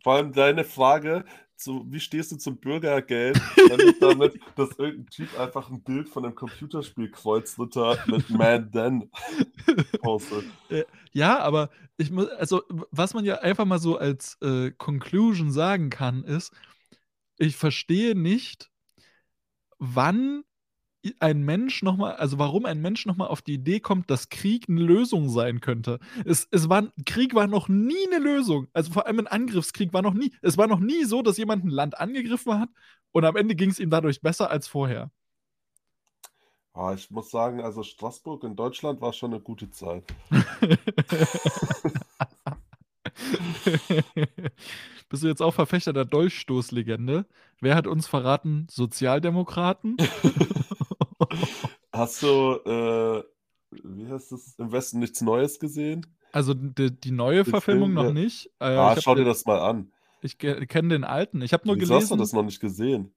Vor 0.04 0.14
allem 0.16 0.34
deine 0.34 0.64
Frage 0.64 1.26
zu 1.56 1.86
wie 1.90 2.00
stehst 2.00 2.32
du 2.32 2.38
zum 2.38 2.58
Bürgergeld, 2.58 3.40
endet 3.72 4.02
damit, 4.02 4.40
dass 4.56 4.70
irgend 4.78 5.08
'n 5.08 5.08
Typ 5.08 5.38
einfach 5.40 5.70
'n 5.70 5.84
Bild 5.84 6.08
von 6.10 6.24
'nem 6.24 6.36
Computerspiel 6.36 7.12
Kreuzritter 7.12 7.98
mit 8.08 8.30
Man 8.30 8.72
Dan 8.72 9.10
postet. 10.02 10.46
Äh, 10.70 10.86
ja, 11.12 11.40
aber 11.40 11.70
ich 11.98 12.12
mu 12.12 12.24
also, 12.38 12.64
was 12.92 13.14
man 13.14 13.26
ja 13.26 13.40
einfach 13.40 13.66
mal 13.66 13.80
so 13.80 13.98
als, 13.98 14.38
äh, 14.42 14.72
Conclusion 14.72 15.52
sagen 15.52 15.90
kann, 15.90 16.24
ist: 16.24 16.52
Ich 17.38 17.56
verstehe 17.58 18.16
nicht 18.16 18.70
wann 19.80 20.44
ein 21.20 21.44
Mensch 21.44 21.82
noch 21.84 21.96
mal 21.98 22.14
also, 22.16 22.40
warum 22.40 22.66
ein 22.66 22.82
Mensch 22.82 23.06
noch 23.06 23.16
mal 23.16 23.28
auf 23.28 23.42
die 23.42 23.54
Idee 23.54 23.80
kommt, 23.80 24.10
dass 24.10 24.30
Krieg 24.30 24.68
'ne 24.68 24.82
Lösung 24.82 25.30
sein 25.30 25.62
könnte. 25.62 26.00
Es 26.26 26.48
es 26.52 26.68
war 26.70 26.84
Krieg 27.06 27.34
war 27.36 27.48
noch 27.48 27.70
nie 27.70 28.08
'ne 28.12 28.20
Lösung. 28.20 28.68
Also, 28.74 28.92
vor 28.92 29.06
allem 29.08 29.20
'n 29.20 29.28
Angriffskrieg 29.28 29.94
war 29.94 30.02
noch 30.02 30.14
nie 30.14 30.34
es 30.42 30.58
war 30.58 30.68
noch 30.68 30.80
nie 30.80 31.06
so, 31.06 31.22
dass 31.22 31.38
jemand 31.38 31.64
'n 31.66 31.70
Land 31.70 31.98
angegriffen 32.00 32.60
hat 32.60 32.70
und 33.12 33.24
am 33.26 33.36
Ende 33.38 33.56
ging's 33.56 33.80
ihm 33.80 33.90
dadurch 33.90 34.22
besser 34.22 34.50
als 34.52 34.68
vorher. 34.68 35.10
Ah, 36.76 36.94
ich 36.94 37.10
muss 37.10 37.32
sagen, 37.32 37.62
also, 37.62 37.82
Straßburg 37.84 38.44
in 38.44 38.56
Deutschland 38.56 39.02
war 39.02 39.12
schon 39.14 39.32
'ne 39.32 39.40
gute 39.40 39.72
Zeit. 39.72 40.04
bist 45.10 45.24
du 45.24 45.28
jetzt 45.28 45.42
auch 45.42 45.54
Verfechter 45.54 45.94
der 45.94 46.06
Dolchstoßlegende? 46.06 47.26
Wer 47.62 47.76
hat 47.76 47.88
uns 47.88 48.08
verraten? 48.08 48.68
Sozialdemokraten? 48.72 49.98
Hast 51.92 52.22
du, 52.24 52.28
äh, 52.66 53.24
wie 53.84 54.08
heißt 54.08 54.32
das, 54.32 54.56
im 54.58 54.72
Westen 54.72 55.00
nichts 55.00 55.22
Neues 55.22 55.60
gesehen? 55.60 56.06
Also 56.32 56.54
die, 56.54 56.92
die 56.92 57.12
neue 57.12 57.44
Den 57.44 57.50
Verfilmung 57.52 57.88
Film, 57.90 57.94
noch 57.96 58.04
ja. 58.06 58.12
nicht. 58.14 58.48
Äh, 58.60 58.66
Ah, 58.66 58.96
schau 59.02 59.16
dir 59.16 59.26
das 59.26 59.46
mal 59.46 59.60
an. 59.60 59.92
Ich 60.22 60.38
kenne 60.38 60.90
den 60.90 61.04
alten. 61.04 61.42
Ich 61.42 61.54
habe 61.54 61.66
nur 61.66 61.76
Wieso 61.78 61.96
hast 61.96 62.12
du 62.12 62.16
gelesen. 62.16 62.20
das 62.20 62.34
noch 62.34 62.44
nicht 62.44 62.60
gesehen? 62.60 63.14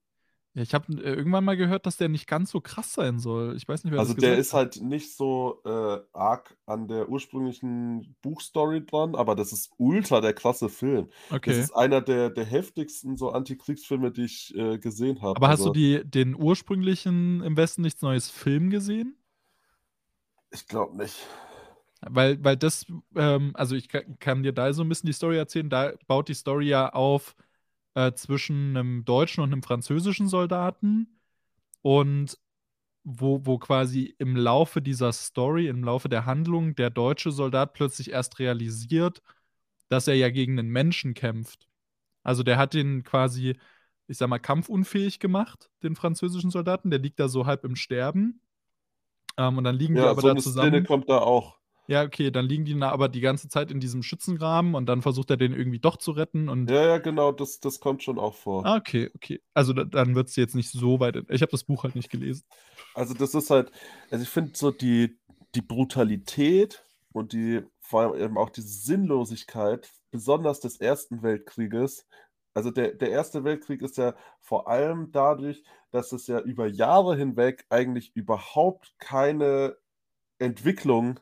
Ja, 0.55 0.61
ich 0.61 0.73
habe 0.73 0.93
äh, 1.01 1.13
irgendwann 1.13 1.43
mal 1.45 1.57
gehört, 1.57 1.85
dass 1.85 1.97
der 1.97 2.09
nicht 2.09 2.27
ganz 2.27 2.51
so 2.51 2.61
krass 2.61 2.93
sein 2.93 3.19
soll. 3.19 3.55
Ich 3.55 3.67
weiß 3.67 3.83
nicht, 3.83 3.93
wer 3.93 3.99
Also 3.99 4.13
das 4.13 4.15
der 4.15 4.35
gesagt 4.35 4.37
ist 4.37 4.53
halt 4.53 4.81
nicht 4.81 5.15
so 5.15 5.61
äh, 5.65 5.99
arg 6.13 6.57
an 6.65 6.87
der 6.87 7.09
ursprünglichen 7.09 8.15
Buchstory 8.23 8.83
dran, 8.85 9.13
aber 9.15 9.35
das 9.35 9.53
ist 9.53 9.71
ultra 9.77 10.19
der 10.19 10.33
klasse 10.33 10.67
Film. 10.69 11.09
hat. 11.29 11.35
Das 11.45 11.57
Okay. 11.57 11.59
ist 11.59 11.71
einer 11.75 12.01
der, 12.01 12.31
der 12.31 12.45
heftigsten 12.45 13.17
so 13.17 13.29
Antikriegsfilme, 13.31 14.11
die 14.11 14.23
ich 14.25 14.55
äh, 14.57 14.79
gesehen 14.79 15.21
habe. 15.21 15.41
Aber 15.41 15.47
hast 15.49 15.65
du 15.65 15.69
Also, 15.69 15.71
die, 15.71 16.01
den 16.03 16.35
ursprünglichen 16.35 17.41
Im 17.43 17.57
Westen 17.57 17.81
nichts 17.81 18.01
Neues 18.01 18.29
Film 18.29 18.69
gesehen? 18.69 19.17
Ich 20.51 20.67
glaube 20.67 20.95
nicht. 20.95 21.15
Weil, 22.05 22.43
weil 22.43 22.57
das, 22.57 22.85
ähm, 23.15 23.51
also 23.55 23.75
ich 23.75 23.87
kann, 23.87 24.19
kann 24.19 24.43
dir 24.43 24.51
da 24.51 24.73
so 24.73 24.83
ein 24.83 24.89
bisschen 24.89 25.07
die 25.07 25.13
Story 25.13 25.37
erzählen. 25.37 25.69
Da 25.69 25.93
baut 26.07 26.27
die 26.27 26.33
Story 26.33 26.67
ja 26.67 26.89
auf 26.91 27.33
äh, 27.95 28.13
zwischen 28.13 28.77
einem 28.77 29.05
deutschen 29.05 29.41
und 29.43 29.51
einem 29.53 29.63
französischen 29.63 30.27
Soldaten 30.27 31.19
und 31.81 32.37
wo, 33.03 33.45
wo 33.45 33.57
quasi 33.59 34.15
im 34.19 34.35
Laufe 34.35 34.81
dieser 34.81 35.13
Story, 35.13 35.67
im 35.67 35.83
Laufe 35.83 36.09
der 36.09 36.25
Handlung, 36.25 36.75
der 36.75 36.89
deutsche 36.89 37.31
Soldat 37.31 37.73
plötzlich 37.73 38.11
erst 38.11 38.39
realisiert, 38.39 39.21
dass 39.89 40.07
er 40.07 40.15
ja 40.15 40.29
gegen 40.29 40.59
einen 40.59 40.69
Menschen 40.71 41.13
kämpft. 41.13 41.67
Also 42.23 42.43
der 42.43 42.57
hat 42.57 42.73
den 42.73 43.03
quasi, 43.03 43.57
ich 44.07 44.17
sag 44.17 44.29
mal, 44.29 44.39
kampfunfähig 44.39 45.19
gemacht, 45.19 45.69
den 45.83 45.95
französischen 45.95 46.51
Soldaten. 46.51 46.91
Der 46.91 46.99
liegt 46.99 47.19
da 47.19 47.27
so 47.29 47.45
halb 47.45 47.65
im 47.65 47.75
Sterben. 47.75 48.41
Ähm, 49.37 49.57
und 49.57 49.63
dann 49.63 49.75
liegen 49.75 49.95
Ja, 49.95 50.09
aber 50.09 50.21
so 50.21 50.27
da 50.27 50.31
eine 50.31 50.41
Szene 50.41 50.81
zusammen. 50.81 50.83
kommt 50.83 51.09
da 51.09 51.19
auch. 51.19 51.57
Ja, 51.87 52.03
okay, 52.03 52.31
dann 52.31 52.45
liegen 52.45 52.63
die 52.63 52.81
aber 52.81 53.09
die 53.09 53.19
ganze 53.19 53.49
Zeit 53.49 53.69
in 53.69 53.79
diesem 53.79 54.03
Schützengraben 54.03 54.73
und 54.73 54.85
dann 54.87 55.01
versucht 55.01 55.29
er 55.29 55.37
den 55.37 55.53
irgendwie 55.53 55.79
doch 55.79 55.97
zu 55.97 56.11
retten 56.11 56.47
und. 56.47 56.69
Ja, 56.69 56.85
ja, 56.85 56.97
genau, 56.97 57.31
das, 57.31 57.59
das 57.59 57.79
kommt 57.79 58.03
schon 58.03 58.19
auch 58.19 58.35
vor. 58.35 58.65
Ah, 58.65 58.77
okay, 58.77 59.09
okay. 59.15 59.41
Also 59.53 59.73
da, 59.73 59.83
dann 59.83 60.15
wird 60.15 60.29
es 60.29 60.35
jetzt 60.35 60.55
nicht 60.55 60.69
so 60.69 60.99
weit. 60.99 61.17
Ich 61.29 61.41
habe 61.41 61.51
das 61.51 61.65
Buch 61.65 61.83
halt 61.83 61.95
nicht 61.95 62.09
gelesen. 62.09 62.45
Also 62.93 63.13
das 63.13 63.35
ist 63.35 63.49
halt, 63.49 63.71
also 64.09 64.23
ich 64.23 64.29
finde 64.29 64.51
so 64.55 64.71
die, 64.71 65.17
die 65.55 65.61
Brutalität 65.61 66.85
und 67.11 67.33
die 67.33 67.61
vor 67.81 68.01
allem 68.01 68.21
eben 68.21 68.37
auch 68.37 68.49
die 68.49 68.61
Sinnlosigkeit, 68.61 69.91
besonders 70.09 70.61
des 70.61 70.79
Ersten 70.79 71.21
Weltkrieges. 71.21 72.07
Also 72.53 72.71
der, 72.71 72.93
der 72.93 73.09
Erste 73.09 73.43
Weltkrieg 73.43 73.81
ist 73.81 73.97
ja 73.97 74.15
vor 74.39 74.69
allem 74.69 75.11
dadurch, 75.11 75.63
dass 75.91 76.11
es 76.11 76.27
ja 76.27 76.39
über 76.39 76.67
Jahre 76.67 77.17
hinweg 77.17 77.65
eigentlich 77.69 78.15
überhaupt 78.15 78.95
keine 78.99 79.75
Entwicklung 80.39 81.19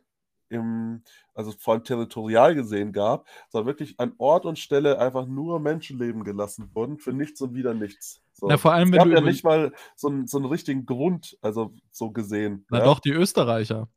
im, 0.51 1.01
also 1.33 1.51
vor 1.57 1.73
allem 1.73 1.83
territorial 1.83 2.53
gesehen 2.53 2.91
gab, 2.91 3.27
sondern 3.49 3.67
wirklich 3.67 3.99
an 3.99 4.13
Ort 4.17 4.45
und 4.45 4.59
Stelle 4.59 4.99
einfach 4.99 5.25
nur 5.25 5.59
Menschenleben 5.59 6.23
gelassen 6.23 6.69
wurden, 6.73 6.97
für 6.99 7.13
nichts 7.13 7.41
und 7.41 7.55
wieder 7.55 7.73
nichts. 7.73 8.21
So. 8.33 8.47
Na, 8.47 8.57
vor 8.57 8.73
allem, 8.73 8.89
es 8.89 8.91
wenn 8.91 8.97
gab 8.99 9.07
du 9.07 9.13
ja 9.13 9.21
nicht 9.21 9.43
mal 9.43 9.71
so 9.95 10.09
einen, 10.09 10.27
so 10.27 10.37
einen 10.37 10.47
richtigen 10.47 10.85
Grund, 10.85 11.37
also 11.41 11.73
so 11.89 12.11
gesehen. 12.11 12.65
Na 12.69 12.79
ja? 12.79 12.85
doch, 12.85 12.99
die 12.99 13.11
Österreicher. 13.11 13.87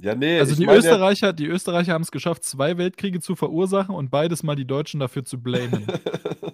Ja, 0.00 0.14
nee, 0.14 0.38
Also 0.38 0.54
die 0.54 0.62
ja- 0.64 0.74
Österreicher, 0.74 1.32
die 1.32 1.46
Österreicher 1.46 1.92
haben 1.92 2.02
es 2.02 2.12
geschafft, 2.12 2.44
zwei 2.44 2.78
Weltkriege 2.78 3.20
zu 3.20 3.34
verursachen 3.34 3.94
und 3.94 4.10
beides 4.10 4.42
mal 4.44 4.54
die 4.54 4.66
Deutschen 4.66 5.00
dafür 5.00 5.24
zu 5.24 5.40
blamen. 5.42 5.86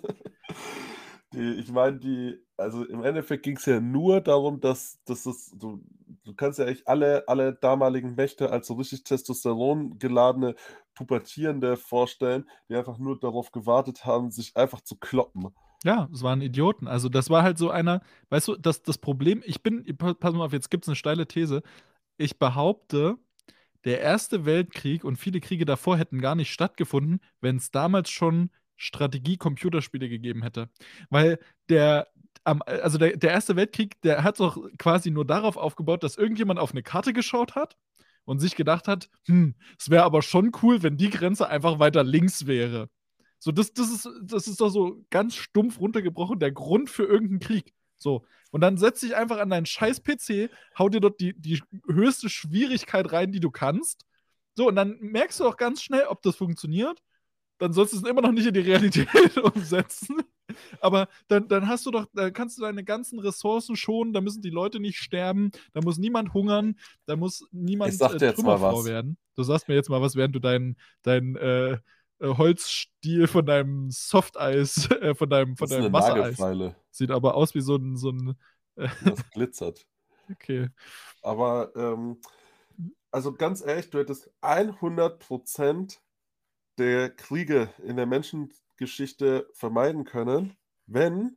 die, 1.35 1.55
ich 1.61 1.71
meine, 1.71 1.99
die, 1.99 2.39
also 2.57 2.85
im 2.85 3.05
Endeffekt 3.05 3.43
ging 3.43 3.57
es 3.57 3.67
ja 3.67 3.81
nur 3.81 4.21
darum, 4.21 4.61
dass, 4.61 5.03
dass 5.05 5.27
es, 5.27 5.51
du, 5.57 5.85
du 6.25 6.35
kannst 6.35 6.59
ja 6.59 6.67
echt 6.67 6.87
alle, 6.89 7.25
alle 7.29 7.55
damaligen 7.55 8.15
Mächte 8.15 8.51
als 8.51 8.67
so 8.67 8.75
richtig 8.75 9.05
Testosteron 9.05 9.99
geladene 9.99 10.55
Pubertierende 10.95 11.77
vorstellen, 11.77 12.49
die 12.69 12.77
einfach 12.77 12.99
nur 12.99 13.19
darauf 13.19 13.51
gewartet 13.51 14.05
haben, 14.05 14.31
sich 14.31 14.57
einfach 14.57 14.81
zu 14.81 14.97
kloppen. 14.97 15.49
Ja, 15.85 16.09
es 16.13 16.23
waren 16.23 16.41
Idioten. 16.41 16.89
Also, 16.89 17.09
das 17.09 17.29
war 17.29 17.43
halt 17.43 17.59
so 17.59 17.71
einer, 17.71 18.01
weißt 18.31 18.49
du, 18.49 18.57
das, 18.57 18.83
das 18.83 18.99
Problem, 18.99 19.43
ich 19.45 19.63
bin, 19.63 19.85
pa- 19.99 20.15
pass 20.15 20.33
mal 20.33 20.47
auf, 20.47 20.53
jetzt 20.53 20.71
gibt 20.71 20.85
es 20.85 20.89
eine 20.89 20.97
steile 20.97 21.27
These. 21.27 21.63
Ich 22.17 22.39
behaupte, 22.39 23.19
der 23.85 24.01
Erste 24.01 24.47
Weltkrieg 24.47 25.05
und 25.05 25.17
viele 25.17 25.41
Kriege 25.41 25.65
davor 25.67 25.99
hätten 25.99 26.21
gar 26.21 26.35
nicht 26.35 26.53
stattgefunden, 26.53 27.21
wenn 27.41 27.57
es 27.57 27.71
damals 27.71 28.11
schon 28.11 28.51
Strategie-Computerspiele 28.77 30.09
gegeben 30.09 30.43
hätte. 30.43 30.69
Weil 31.11 31.39
der, 31.69 32.09
also 32.45 32.99
der, 32.99 33.17
der 33.17 33.31
Erste 33.31 33.57
Weltkrieg, 33.57 34.01
der 34.03 34.23
hat 34.23 34.41
doch 34.41 34.59
quasi 34.79 35.11
nur 35.11 35.25
darauf 35.25 35.57
aufgebaut, 35.57 36.03
dass 36.03 36.17
irgendjemand 36.17 36.59
auf 36.59 36.73
eine 36.73 36.83
Karte 36.83 37.13
geschaut 37.13 37.55
hat 37.55 37.77
und 38.25 38.41
sich 38.41 38.57
gedacht 38.57 38.89
hat, 38.89 39.09
hm, 39.27 39.55
es 39.79 39.91
wäre 39.91 40.05
aber 40.05 40.23
schon 40.23 40.53
cool, 40.63 40.83
wenn 40.83 40.97
die 40.97 41.11
Grenze 41.11 41.49
einfach 41.49 41.79
weiter 41.79 42.03
links 42.03 42.47
wäre. 42.47 42.89
So, 43.39 43.53
das, 43.53 43.75
das, 43.75 43.91
ist, 43.91 44.09
das 44.23 44.49
ist 44.49 44.61
doch 44.61 44.71
so 44.71 45.05
ganz 45.11 45.35
stumpf 45.35 45.79
runtergebrochen 45.79 46.39
der 46.39 46.53
Grund 46.53 46.89
für 46.89 47.05
irgendeinen 47.05 47.41
Krieg. 47.41 47.75
So. 47.97 48.25
Und 48.51 48.61
dann 48.61 48.79
setz 48.79 49.01
dich 49.01 49.17
einfach 49.17 49.39
an 49.39 49.51
deinen 49.51 49.67
scheiß 49.67 50.03
PC, 50.03 50.51
hau 50.79 50.89
dir 50.89 51.01
dort 51.01 51.21
die, 51.21 51.39
die 51.39 51.63
höchste 51.87 52.29
Schwierigkeit 52.29 53.13
rein, 53.13 53.33
die 53.33 53.41
du 53.41 53.51
kannst. 53.51 54.07
So, 54.55 54.69
und 54.69 54.77
dann 54.77 54.97
merkst 55.01 55.41
du 55.41 55.49
auch 55.49 55.57
ganz 55.57 55.83
schnell, 55.83 56.05
ob 56.07 56.23
das 56.23 56.37
funktioniert. 56.37 57.03
Dann 57.59 57.73
sollst 57.73 57.93
du 57.93 57.99
es 57.99 58.05
immer 58.05 58.21
noch 58.21 58.33
nicht 58.33 58.47
in 58.47 58.55
die 58.55 58.61
Realität 58.61 59.37
umsetzen. 59.39 60.23
Aber 60.81 61.09
dann, 61.29 61.49
dann 61.49 61.69
hast 61.69 61.87
du 61.87 61.91
doch, 61.91 62.07
dann 62.13 62.33
kannst 62.33 62.59
du 62.59 62.63
deine 62.63 62.85
ganzen 62.85 63.19
Ressourcen 63.19 63.77
schonen, 63.77 64.13
da 64.13 64.21
müssen 64.21 64.43
die 64.43 64.51
Leute 64.51 64.81
nicht 64.81 64.99
sterben, 64.99 65.51
da 65.73 65.81
muss 65.81 65.99
niemand 65.99 66.35
hungern, 66.35 66.77
da 67.07 67.17
muss 67.17 67.47
niemand 67.53 67.93
Ich 67.93 67.99
sag 67.99 68.19
dir 68.19 68.27
jetzt 68.27 68.43
mal 68.45 68.59
Trümmerfrau 68.59 68.79
was. 68.81 68.85
werden. 68.85 69.17
Du 69.37 69.43
sagst 69.43 69.69
mir 69.69 69.75
jetzt 69.75 69.89
mal 69.91 70.03
was, 70.03 70.17
während 70.17 70.35
du 70.35 70.41
deinen 70.41 70.77
dein, 71.03 71.37
äh, 71.37 71.73
äh, 71.73 71.79
Holzstiel 72.21 73.27
von 73.27 73.47
deinem 73.47 73.91
Softeis, 73.91 74.89
äh, 74.91 75.15
von 75.15 75.29
deinem, 75.29 75.57
von 75.57 75.69
Das 75.69 75.77
deinem 75.77 75.85
eine 75.87 75.93
Wassereis. 75.93 76.39
Nagelfeile, 76.39 76.77
Sieht 76.91 77.11
aber 77.11 77.35
aus 77.35 77.55
wie 77.55 77.61
so 77.61 77.77
ein, 77.77 77.97
so 77.97 78.11
ein 78.11 78.35
äh, 78.77 78.89
das 79.05 79.29
glitzert. 79.31 79.87
okay. 80.31 80.69
Aber, 81.23 81.73
ähm, 81.77 82.21
also 83.11 83.33
ganz 83.35 83.65
ehrlich, 83.65 83.91
du 83.91 83.99
hättest 83.99 84.31
100% 84.43 86.01
der 86.79 87.11
Kriege 87.11 87.71
in 87.85 87.97
der 87.97 88.07
Menschengeschichte 88.07 89.49
vermeiden 89.55 90.05
können, 90.05 90.57
wenn 90.87 91.37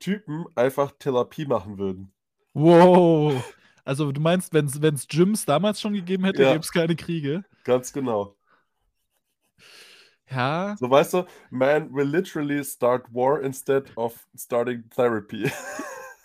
Typen 0.00 0.46
einfach 0.56 0.92
Therapie 0.98 1.46
machen 1.46 1.78
würden. 1.78 2.12
Wow. 2.54 3.42
Also 3.84 4.12
du 4.12 4.20
meinst, 4.20 4.52
wenn 4.52 4.66
es 4.66 5.08
Gyms 5.08 5.44
damals 5.44 5.80
schon 5.80 5.94
gegeben 5.94 6.24
hätte, 6.24 6.42
Ja. 6.42 6.52
gäbe 6.52 6.60
es 6.64 6.72
keine 6.72 6.96
Kriege? 6.96 7.44
Ganz 7.64 7.92
genau. 7.92 8.36
Ja, 10.30 10.76
So 10.78 10.88
weißt 10.88 11.14
du, 11.14 11.24
man 11.50 11.92
will 11.92 12.06
literally 12.06 12.62
start 12.64 13.12
war 13.12 13.40
instead 13.42 13.90
of 13.96 14.14
starting 14.36 14.88
therapy. 14.90 15.50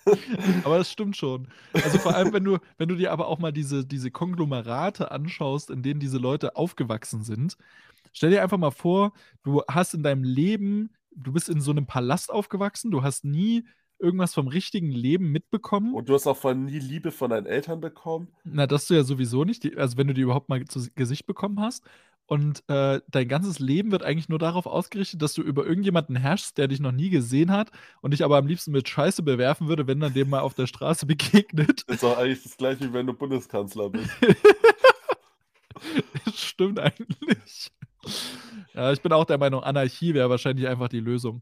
aber 0.64 0.78
das 0.78 0.91
stimmt 0.91 1.18
schon. 1.18 1.47
Also 1.74 1.97
vor 1.97 2.14
allem, 2.14 2.32
wenn 2.34 2.43
du, 2.43 2.60
wenn 2.78 2.88
du 2.89 2.95
dir 2.95 3.12
aber 3.12 3.28
auch 3.28 3.39
mal 3.39 3.51
diese, 3.51 3.86
diese 3.86 4.12
Konglomerate 4.12 5.12
anschaust, 5.12 5.70
in 5.72 5.82
denen 5.82 5.99
diese 5.99 6.18
Leute 6.20 6.56
aufgewachsen 6.56 7.24
sind. 7.24 7.58
Stell 8.16 8.30
dir 8.30 8.41
einfach 8.41 8.57
mal 8.57 8.72
vor, 8.72 9.11
du 9.43 9.61
hast 9.70 9.93
in 9.93 10.01
deinem 10.01 10.24
Leben, 10.24 10.89
du 11.11 11.34
bist 11.34 11.49
in 11.49 11.59
so 11.59 11.72
einem 11.72 11.86
Palast 11.86 12.32
aufgewachsen, 12.32 12.89
du 12.89 13.03
hast 13.03 13.26
nie 13.26 13.66
irgendwas 13.99 14.34
vom 14.34 14.47
richtigen 14.47 14.89
Leben 14.89 15.34
mitbekommen. 15.34 15.93
Und 15.93 16.07
du 16.07 16.13
hast 16.13 16.26
auch 16.26 16.38
von 16.38 16.63
nie 16.63 16.80
Liebe 16.80 17.11
von 17.11 17.30
deinen 17.30 17.45
Eltern 17.45 17.82
bekommen. 17.82 18.30
Na, 18.45 18.68
das 18.68 18.88
du 18.88 18.93
ja 18.93 19.03
sowieso 19.03 19.43
nicht, 19.43 19.63
die, 19.63 19.76
also 19.76 19.97
wenn 19.97 20.07
du 20.07 20.13
die 20.13 20.22
überhaupt 20.22 20.47
mal 20.47 20.63
zu 20.63 20.88
Gesicht 20.95 21.26
bekommen 21.28 21.59
hast. 21.59 21.84
Und 22.26 22.63
äh, 22.70 23.01
dein 23.09 23.28
ganzes 23.28 23.59
Leben 23.59 23.91
wird 23.91 24.03
eigentlich 24.03 24.30
nur 24.30 24.39
darauf 24.39 24.66
ausgerichtet, 24.66 25.22
dass 25.22 25.34
du 25.34 25.41
über 25.41 25.66
irgendjemanden 25.66 26.16
herrschst, 26.16 26.57
der 26.57 26.70
dich 26.70 26.80
noch 26.80 26.93
nie 26.93 27.09
gesehen 27.09 27.51
hat 27.51 27.70
und 28.01 28.11
dich 28.11 28.24
aber 28.24 28.38
am 28.38 28.47
liebsten 28.47 28.72
mit 28.72 28.88
Scheiße 28.88 29.24
bewerfen 29.24 29.68
würde, 29.68 29.88
wenn 29.88 29.99
dann 29.99 30.13
dem 30.13 30.30
mal 30.30 30.39
auf 30.39 30.53
der 30.53 30.68
Straße 30.68 31.05
begegnet. 31.05 31.82
Ist 31.84 32.01
doch 32.01 32.18
eigentlich 32.18 32.43
das 32.43 32.55
gleiche, 32.55 32.86
wie 32.86 32.93
wenn 32.93 33.07
du 33.07 33.13
Bundeskanzler 33.13 33.89
bist. 33.89 34.09
Das 36.26 36.39
stimmt 36.39 36.80
eigentlich. 36.80 37.72
Ja, 38.74 38.91
ich 38.91 39.01
bin 39.01 39.14
auch 39.14 39.26
der 39.26 39.38
Meinung, 39.38 39.64
Anarchie 39.64 40.14
wäre 40.14 40.30
wahrscheinlich 40.30 40.68
einfach 40.68 40.89
die 40.89 40.99
Lösung. 40.99 41.41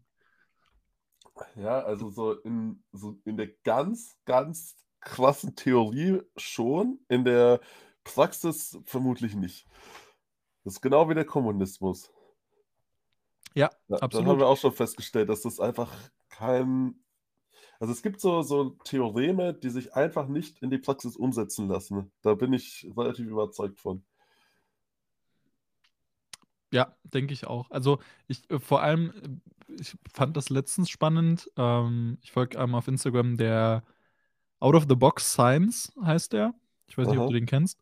Ja, 1.55 1.80
also 1.82 2.09
so 2.09 2.34
in, 2.41 2.84
so 2.91 3.20
in 3.26 3.38
der 3.38 3.47
ganz, 3.64 4.18
ganz 4.26 4.76
krassen 5.01 5.55
Theorie 5.55 6.22
schon, 6.38 6.99
in 7.09 7.26
der 7.26 7.59
Praxis 8.03 8.78
vermutlich 8.86 9.36
nicht. 9.36 9.68
Das 10.64 10.76
ist 10.76 10.82
genau 10.82 11.09
wie 11.09 11.16
der 11.16 11.26
Kommunismus. 11.26 12.11
Ja, 13.55 13.70
Ja, 13.88 13.97
absolut. 13.97 14.28
haben 14.28 14.39
wir 14.39 14.47
auch 14.47 14.57
schon 14.57 14.72
festgestellt, 14.72 15.30
dass 15.30 15.41
das 15.41 15.59
einfach 15.59 15.91
kein. 16.30 16.95
Also 17.80 17.91
es 17.93 18.01
gibt 18.01 18.22
so, 18.22 18.41
so 18.41 18.72
Theoreme, 18.86 19.53
die 19.53 19.70
sich 19.70 19.93
einfach 19.93 20.28
nicht 20.28 20.61
in 20.61 20.70
die 20.70 20.78
Praxis 20.78 21.16
umsetzen 21.18 21.68
lassen. 21.68 22.11
Da 22.22 22.34
bin 22.36 22.53
ich 22.53 22.88
relativ 22.95 23.28
überzeugt 23.28 23.80
von. 23.80 24.05
Ja, 26.74 26.95
denke 27.03 27.34
ich 27.34 27.45
auch. 27.47 27.69
Also, 27.71 27.99
ich 28.28 28.49
äh, 28.49 28.59
vor 28.59 28.82
allem, 28.82 29.41
äh, 29.69 29.74
ich 29.80 29.95
fand 30.11 30.36
das 30.38 30.49
letztens 30.49 30.89
spannend. 30.89 31.49
Ähm, 31.57 32.17
ich 32.21 32.32
folge 32.32 32.59
einem 32.59 32.76
auf 32.76 32.88
Instagram, 32.88 33.38
der 33.38 33.84
Out 34.59 34.76
of 34.76 34.86
the 34.89 34.95
Box 34.95 35.34
Science 35.34 35.93
heißt 36.03 36.34
der. 36.34 36.55
Ich 36.88 36.97
weiß 36.97 37.09
nicht, 37.09 37.19
ob 37.19 37.26
du 37.28 37.34
den 37.34 37.45
kennst. 37.47 37.80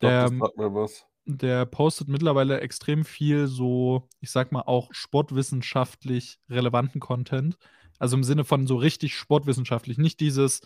Doch, 0.00 0.12
Der 0.12 0.18
das 0.18 0.32
sagt 0.38 0.56
mir 0.58 0.74
was. 0.74 1.06
der 1.26 1.66
postet 1.66 2.08
mittlerweile 2.08 2.60
extrem 2.60 3.04
viel 3.04 3.46
so, 3.46 4.08
ich 4.20 4.30
sage 4.30 4.50
mal, 4.52 4.62
auch 4.62 4.88
sportwissenschaftlich 4.92 6.40
relevanten 6.50 7.00
Content. 7.00 7.58
Also, 7.98 8.16
im 8.16 8.24
Sinne 8.24 8.44
von 8.44 8.66
so 8.66 8.76
richtig 8.76 9.16
sportwissenschaftlich, 9.16 9.98
nicht 9.98 10.20
dieses, 10.20 10.62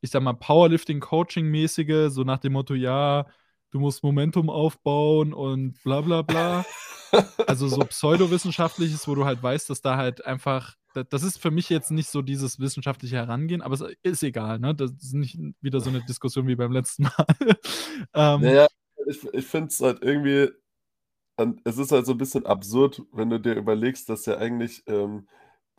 ich 0.00 0.10
sage 0.10 0.24
mal, 0.24 0.34
Powerlifting-Coaching-mäßige, 0.34 2.10
so 2.12 2.24
nach 2.24 2.38
dem 2.38 2.52
Motto: 2.54 2.74
„Ja, 2.74 3.26
du 3.74 3.80
musst 3.80 4.04
Momentum 4.04 4.50
aufbauen 4.50 5.34
und 5.34 5.82
bla 5.84 6.02
bla 6.02 6.22
bla.“ 6.22 6.66
Also, 7.46 7.68
so 7.68 7.84
pseudowissenschaftliches, 7.86 9.08
wo 9.08 9.14
du 9.16 9.24
halt 9.26 9.42
weißt, 9.42 9.70
dass 9.70 9.82
da 9.82 9.96
halt 9.98 10.24
einfach 10.26 10.76
da 10.94 11.04
das 11.04 11.22
ist 11.24 11.38
für 11.42 11.50
mich 11.52 11.70
jetzt 11.70 11.90
nicht 11.92 12.10
so 12.10 12.22
dieses 12.22 12.60
wissenschaftliche 12.60 13.16
Herangehen, 13.16 13.62
aber 13.62 13.74
es 13.74 13.84
ist 14.04 14.22
egal, 14.24 14.60
ne? 14.60 14.74
Das 14.76 14.92
ist 14.92 15.14
nicht 15.14 15.38
wieder 15.62 15.80
so 15.80 15.90
'ne 15.90 16.02
Diskussion 16.02 16.46
wie 16.48 16.56
beim 16.56 16.72
letzten 16.72 17.04
Mal. 17.04 17.26
Ähm 18.14 18.54
ja, 18.54 18.66
ich 19.06 19.24
ich 19.32 19.46
finde 19.46 19.68
es 19.68 19.80
halt 19.80 20.02
irgendwie 20.02 20.50
es 21.64 21.78
ist 21.78 21.92
halt 21.92 22.06
so 22.06 22.12
'n 22.12 22.18
bisschen 22.18 22.46
absurd, 22.46 23.02
wenn 23.12 23.30
du 23.30 23.40
dir 23.40 23.54
überlegst, 23.56 24.08
dass 24.08 24.26
ja 24.26 24.38
eigentlich, 24.38 24.82
ähm 24.86 25.28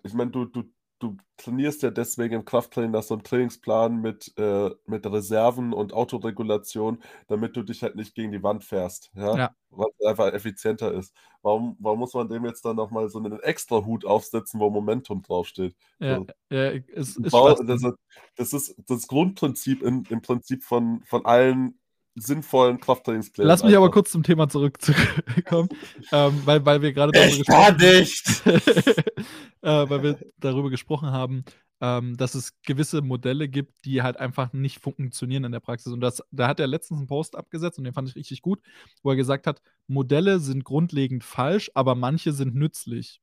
ich 0.03 0.13
meine, 0.15 0.31
du 0.31 0.45
du 0.45 0.65
du 1.06 1.18
trainierst 1.38 1.84
ja 1.84 1.91
deswegen 1.91 2.36
im 2.36 2.45
Krafttraining 2.45 2.91
nach 2.91 3.03
so 3.03 3.16
'nem 3.16 3.24
Trainingsplan 3.24 4.01
mit 4.01 4.34
äh, 4.38 4.72
mit 4.86 5.06
Reserven 5.06 5.74
und 5.74 5.93
Autoregulation, 5.93 7.01
damit 7.28 7.56
du 7.56 7.64
dich 7.64 7.84
halt 7.84 7.95
nicht 7.95 8.16
gegen 8.16 8.32
die 8.32 8.43
Wand 8.43 8.64
fährst, 8.64 9.12
ja, 9.16 9.38
Ja. 9.38 9.56
was 9.70 9.88
einfach 10.08 10.34
effizienter 10.34 10.93
ist. 10.93 11.14
Warum 11.41 11.78
warum 11.80 11.99
muss 11.99 12.14
man 12.14 12.30
dem 12.30 12.45
jetzt 12.45 12.66
dann 12.66 12.76
noch 12.78 12.91
mal 12.91 13.10
so 13.10 13.20
'nen 13.20 13.39
Extrahut 13.41 14.06
aufsetzen, 14.06 14.60
wo 14.60 14.70
Momentum 14.70 15.22
draufsteht? 15.22 15.76
Ja, 15.99 16.20
So. 16.20 16.32
ja, 16.51 16.70
ist 16.72 17.18
ist 17.18 17.38
Schwachsinn. 17.38 17.66
also, 17.70 17.93
das 18.38 18.53
ist 18.53 18.76
das 18.88 19.08
Grundprinzip 19.08 19.82
im 19.84 20.03
im 20.10 20.22
Prinzip 20.22 20.64
von 20.64 21.03
von 21.06 21.26
allen 21.26 21.80
sinnvollen 22.16 22.80
Krafttrainingsplänen 22.80 23.47
Lass 23.47 23.63
mich 23.63 23.76
aber 23.76 23.86
einfach. 23.86 23.93
kurz 23.95 24.11
zum 24.11 24.24
Thema 24.24 24.47
zurück 24.49 24.82
zurückkommen, 24.82 25.70
ähm, 26.11 26.41
weil 26.45 26.66
weil 26.66 26.82
wir 26.82 26.93
grade 26.93 27.11
darüber 27.11 27.38
gesprochen 27.38 27.78
nicht! 27.78 28.45
äh, 29.61 29.89
weil 29.89 30.03
wir 30.03 30.20
darüber 30.39 30.70
gesprochen 30.70 31.11
haben, 31.11 31.43
ähm, 31.82 32.16
dass 32.16 32.36
es 32.36 32.53
gewisse 32.63 33.01
Modelle 33.01 33.49
gibt, 33.49 33.84
die 33.86 34.01
halt 34.01 34.18
einfach 34.18 34.53
nicht 34.53 34.80
funktionieren 34.80 35.43
in 35.43 35.51
der 35.51 35.59
Praxis. 35.59 35.91
Und 35.91 35.99
das 35.99 36.24
da 36.32 36.47
hat 36.47 36.59
er 36.59 36.68
letztens 36.68 37.01
'n 37.01 37.07
Post 37.07 37.36
abgesetzt 37.36 37.78
und 37.78 37.84
den 37.84 37.93
fand 37.93 38.07
ich 38.09 38.16
richtig 38.16 38.41
gut, 38.41 38.61
wo 39.03 39.09
er 39.09 39.16
gesagt 39.18 39.45
hat: 39.45 39.61
„Modelle 39.88 40.39
sind 40.39 40.63
grundlegend 40.63 41.24
falsch, 41.24 41.70
aber 41.74 41.95
manche 41.95 42.32
sind 42.32 42.55
nützlich.“ 42.55 43.20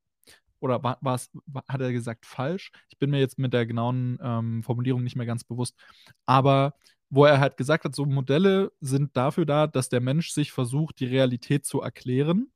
Oder 0.60 0.82
war 0.84 0.98
war's 1.00 1.30
wa 1.46 1.62
hat 1.68 1.80
er 1.80 1.92
gesagt 1.92 2.26
falsch? 2.26 2.70
Ich 2.90 2.98
bin 2.98 3.10
mir 3.10 3.18
jetzt 3.20 3.38
mit 3.38 3.52
der 3.52 3.66
genauen, 3.66 4.18
ähm, 4.22 4.62
Formulierung 4.62 5.02
nicht 5.02 5.16
mehr 5.16 5.26
ganz 5.26 5.44
bewusst. 5.44 5.76
Aber 6.26 6.74
wo 7.12 7.26
er 7.26 7.40
halt 7.40 7.58
gesagt 7.58 7.84
hat, 7.84 7.94
so 7.94 8.06
Modelle 8.06 8.72
sind 8.80 9.16
dafür 9.18 9.44
da, 9.44 9.66
dass 9.66 9.90
der 9.90 10.00
Mensch 10.00 10.30
sich 10.30 10.50
versucht, 10.50 10.98
die 10.98 11.04
Realität 11.04 11.66
zu 11.66 11.82
erklären. 11.82 12.50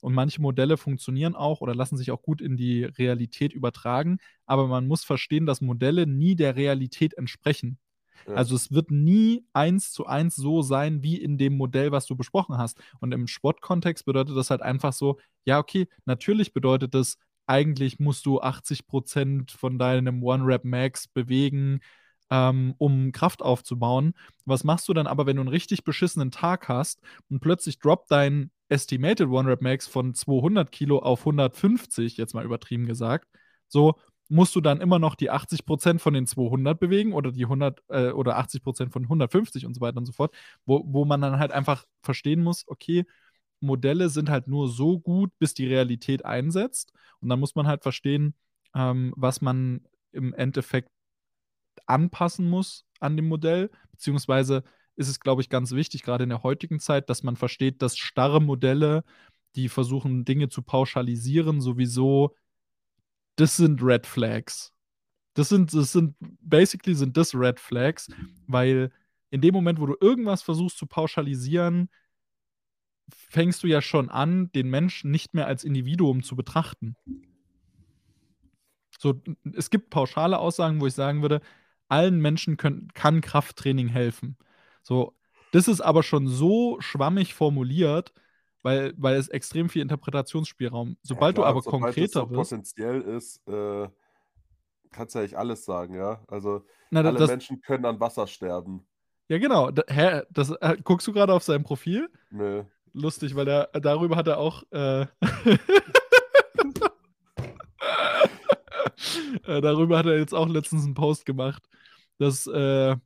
Und 0.00 0.14
manche 0.14 0.40
Modelle 0.40 0.78
funktionieren 0.78 1.34
auch 1.34 1.60
oder 1.60 1.74
lassen 1.74 1.96
sich 1.98 2.10
auch 2.10 2.22
gut 2.22 2.40
in 2.40 2.56
die 2.56 2.84
Realität 2.84 3.52
übertragen, 3.52 4.18
aber 4.46 4.66
man 4.66 4.86
muss 4.86 5.04
verstehen, 5.04 5.44
dass 5.44 5.60
Modelle 5.60 6.06
nie 6.06 6.36
der 6.36 6.56
Realität 6.56 7.14
entsprechen. 7.18 7.78
Ja. 8.26 8.34
Also, 8.34 8.56
es 8.56 8.70
wird 8.72 8.90
nie 8.90 9.44
eins 9.52 9.92
zu 9.92 10.06
eins 10.06 10.36
so 10.36 10.62
sein 10.62 11.02
wie 11.02 11.16
in 11.20 11.36
dem 11.36 11.56
Modell, 11.56 11.92
was 11.92 12.06
du 12.06 12.16
besprochen 12.16 12.58
hast. 12.58 12.80
Und 13.00 13.12
im 13.12 13.26
Sportkontext 13.26 14.04
bedeutet 14.06 14.36
das 14.36 14.50
halt 14.50 14.62
einfach 14.62 14.92
so: 14.92 15.18
Ja, 15.44 15.58
okay, 15.58 15.86
natürlich 16.06 16.52
bedeutet 16.54 16.94
das, 16.94 17.18
eigentlich 17.46 17.98
musst 17.98 18.24
du 18.26 18.40
80 18.40 18.86
% 18.86 19.50
von 19.52 19.78
deinem 19.78 20.22
One-Rep-Max 20.22 21.08
bewegen, 21.08 21.80
ähm, 22.30 22.74
um 22.78 23.12
Kraft 23.12 23.42
aufzubauen. 23.42 24.14
Was 24.44 24.64
machst 24.64 24.88
du 24.88 24.94
dann 24.94 25.06
aber, 25.06 25.26
wenn 25.26 25.36
du 25.36 25.42
'n 25.42 25.48
richtig 25.48 25.84
beschissenen 25.84 26.30
Tag 26.30 26.68
hast 26.68 27.00
und 27.30 27.40
plötzlich 27.40 27.78
droppt 27.80 28.10
dein 28.10 28.50
estimated 28.68 29.28
One-Rep-Max 29.28 29.86
von 29.86 30.14
200 30.14 30.70
Kilo 30.72 30.98
auf 31.00 31.24
150, 31.24 32.16
jetzt 32.18 32.34
mal 32.34 32.44
übertrieben 32.44 32.86
gesagt. 32.86 33.28
So, 33.68 33.94
musst 34.28 34.54
du 34.56 34.60
dann 34.60 34.80
immer 34.82 34.98
noch 34.98 35.14
die 35.14 35.30
80 35.30 35.64
% 35.66 36.00
von 36.02 36.12
den 36.14 36.26
200 36.26 36.78
bewegen 36.80 37.14
oder 37.14 37.32
die 37.32 37.46
100 37.46 37.82
äh, 37.88 38.10
oder 38.10 38.36
80 38.38 38.62
% 38.62 38.92
von 38.92 39.08
150 39.08 39.64
und 39.66 39.74
so 39.74 39.80
weiter 39.80 39.96
und 39.98 40.06
so 40.06 40.12
fort, 40.12 40.34
wo 40.66 40.82
wo 40.86 41.04
man 41.06 41.20
dann 41.22 41.38
halt 41.38 41.52
einfach 41.52 41.84
verstehen 42.02 42.42
muss, 42.42 42.64
okay, 42.68 43.04
Modelle 43.60 44.08
sind 44.10 44.30
halt 44.30 44.48
nur 44.48 44.68
so 44.68 44.98
gut, 45.00 45.32
bis 45.38 45.54
die 45.54 45.66
Realität 45.66 46.24
einsetzt. 46.24 46.92
Und 47.20 47.28
dann 47.30 47.40
muss 47.40 47.54
man 47.56 47.66
halt 47.68 47.82
verstehen, 47.84 48.34
ähm, 48.74 49.12
was 49.16 49.40
man 49.42 49.82
im 50.12 50.34
Endeffekt 50.34 50.90
anpassen 51.86 52.48
muss 52.48 52.84
an 53.00 53.16
dem 53.16 53.28
Modell, 53.28 53.70
beziehungsweise 53.90 54.64
ist 54.96 55.08
es, 55.08 55.20
glaube 55.20 55.42
ich, 55.42 55.48
ganz 55.48 55.72
wichtig, 55.72 56.02
grade 56.02 56.24
in 56.24 56.30
der 56.30 56.42
heutigen 56.42 56.80
Zeit, 56.80 57.08
dass 57.08 57.22
man 57.22 57.36
versteht, 57.36 57.82
dass 57.82 57.96
starre 57.96 58.40
Modelle, 58.40 59.04
die 59.54 59.68
versuchen, 59.68 60.24
Dinge 60.24 60.48
zu 60.48 60.62
pauschalisieren, 60.62 61.60
sowieso 61.60 62.34
das 63.36 63.56
sind 63.56 63.82
Red 63.82 64.06
Flags. 64.06 64.72
Das 65.34 65.48
sind 65.48 65.72
das 65.72 65.92
sind 65.92 66.16
basically 66.20 66.96
sind 66.96 67.16
das 67.16 67.34
Red 67.34 67.60
Flags, 67.60 68.08
weil 68.48 68.90
in 69.30 69.40
dem 69.40 69.54
Moment, 69.54 69.80
wo 69.80 69.86
du 69.86 69.94
irgendwas 70.00 70.42
versuchst 70.42 70.78
zu 70.78 70.86
pauschalisieren 70.86 71.88
fängst 73.08 73.62
du 73.62 73.66
ja 73.66 73.80
schon 73.80 74.10
an, 74.10 74.50
den 74.52 74.68
Menschen 74.68 75.10
nicht 75.10 75.34
mehr 75.34 75.46
als 75.46 75.64
Individuum 75.64 76.22
zu 76.22 76.36
betrachten. 76.36 76.96
So, 78.98 79.22
es 79.54 79.70
gibt 79.70 79.90
pauschale 79.90 80.38
Aussagen, 80.38 80.80
wo 80.80 80.86
ich 80.86 80.94
sagen 80.94 81.22
würde, 81.22 81.40
allen 81.88 82.20
Menschen 82.20 82.56
können 82.56 82.88
kann 82.94 83.20
Krafttraining 83.20 83.88
helfen. 83.88 84.36
So, 84.82 85.14
das 85.52 85.68
ist 85.68 85.80
aber 85.80 86.02
schon 86.02 86.26
so 86.28 86.80
schwammig 86.80 87.34
formuliert, 87.34 88.12
weil 88.62 88.94
weil 88.96 89.16
es 89.16 89.28
extrem 89.28 89.68
viel 89.68 89.82
Interpretationsspielraum 89.82 90.90
Ja 90.90 90.96
sobald 91.02 91.36
du 91.36 91.42
klar, 91.42 91.50
aber 91.50 91.62
sobald 91.62 91.96
es 91.96 92.12
so 92.12 92.20
konkreter 92.20 92.30
wirst 92.30 92.50
potenziell 92.50 93.00
ist, 93.02 93.46
äh, 93.48 93.88
kannst 94.90 95.14
du 95.14 95.18
ja 95.18 95.22
eigentlich 95.22 95.38
alles 95.38 95.64
sagen, 95.64 95.94
ja? 95.94 96.22
Also, 96.28 96.64
Na, 96.90 97.02
da 97.02 97.10
alle 97.10 97.18
das 97.18 97.30
Menschen 97.30 97.60
können 97.60 97.84
an 97.84 98.00
Wasser 98.00 98.26
sterben. 98.26 98.86
Ja, 99.28 99.38
genau. 99.38 99.70
D 99.70 99.82
hä, 99.88 100.22
das 100.30 100.50
äh, 100.50 100.76
guckst 100.82 101.06
du 101.06 101.12
grade 101.12 101.32
auf 101.32 101.42
sein 101.42 101.62
Profil? 101.62 102.08
Ne. 102.30 102.66
Lustig, 102.94 103.36
weil 103.36 103.44
der 103.44 103.68
darüber 103.74 104.16
hat 104.16 104.26
er 104.26 104.38
auch, 104.38 104.62
äh 104.70 105.02
äh, 109.46 109.60
darüber 109.60 109.98
hat 109.98 110.06
er 110.06 110.18
jetzt 110.18 110.34
auch 110.34 110.48
letztens 110.48 110.86
'n 110.86 110.94
Post 110.94 111.26
gemacht, 111.26 111.62
dass, 112.18 112.46
äh, 112.46 112.96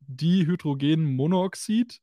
Dihydrogenmonoxid, 0.00 2.00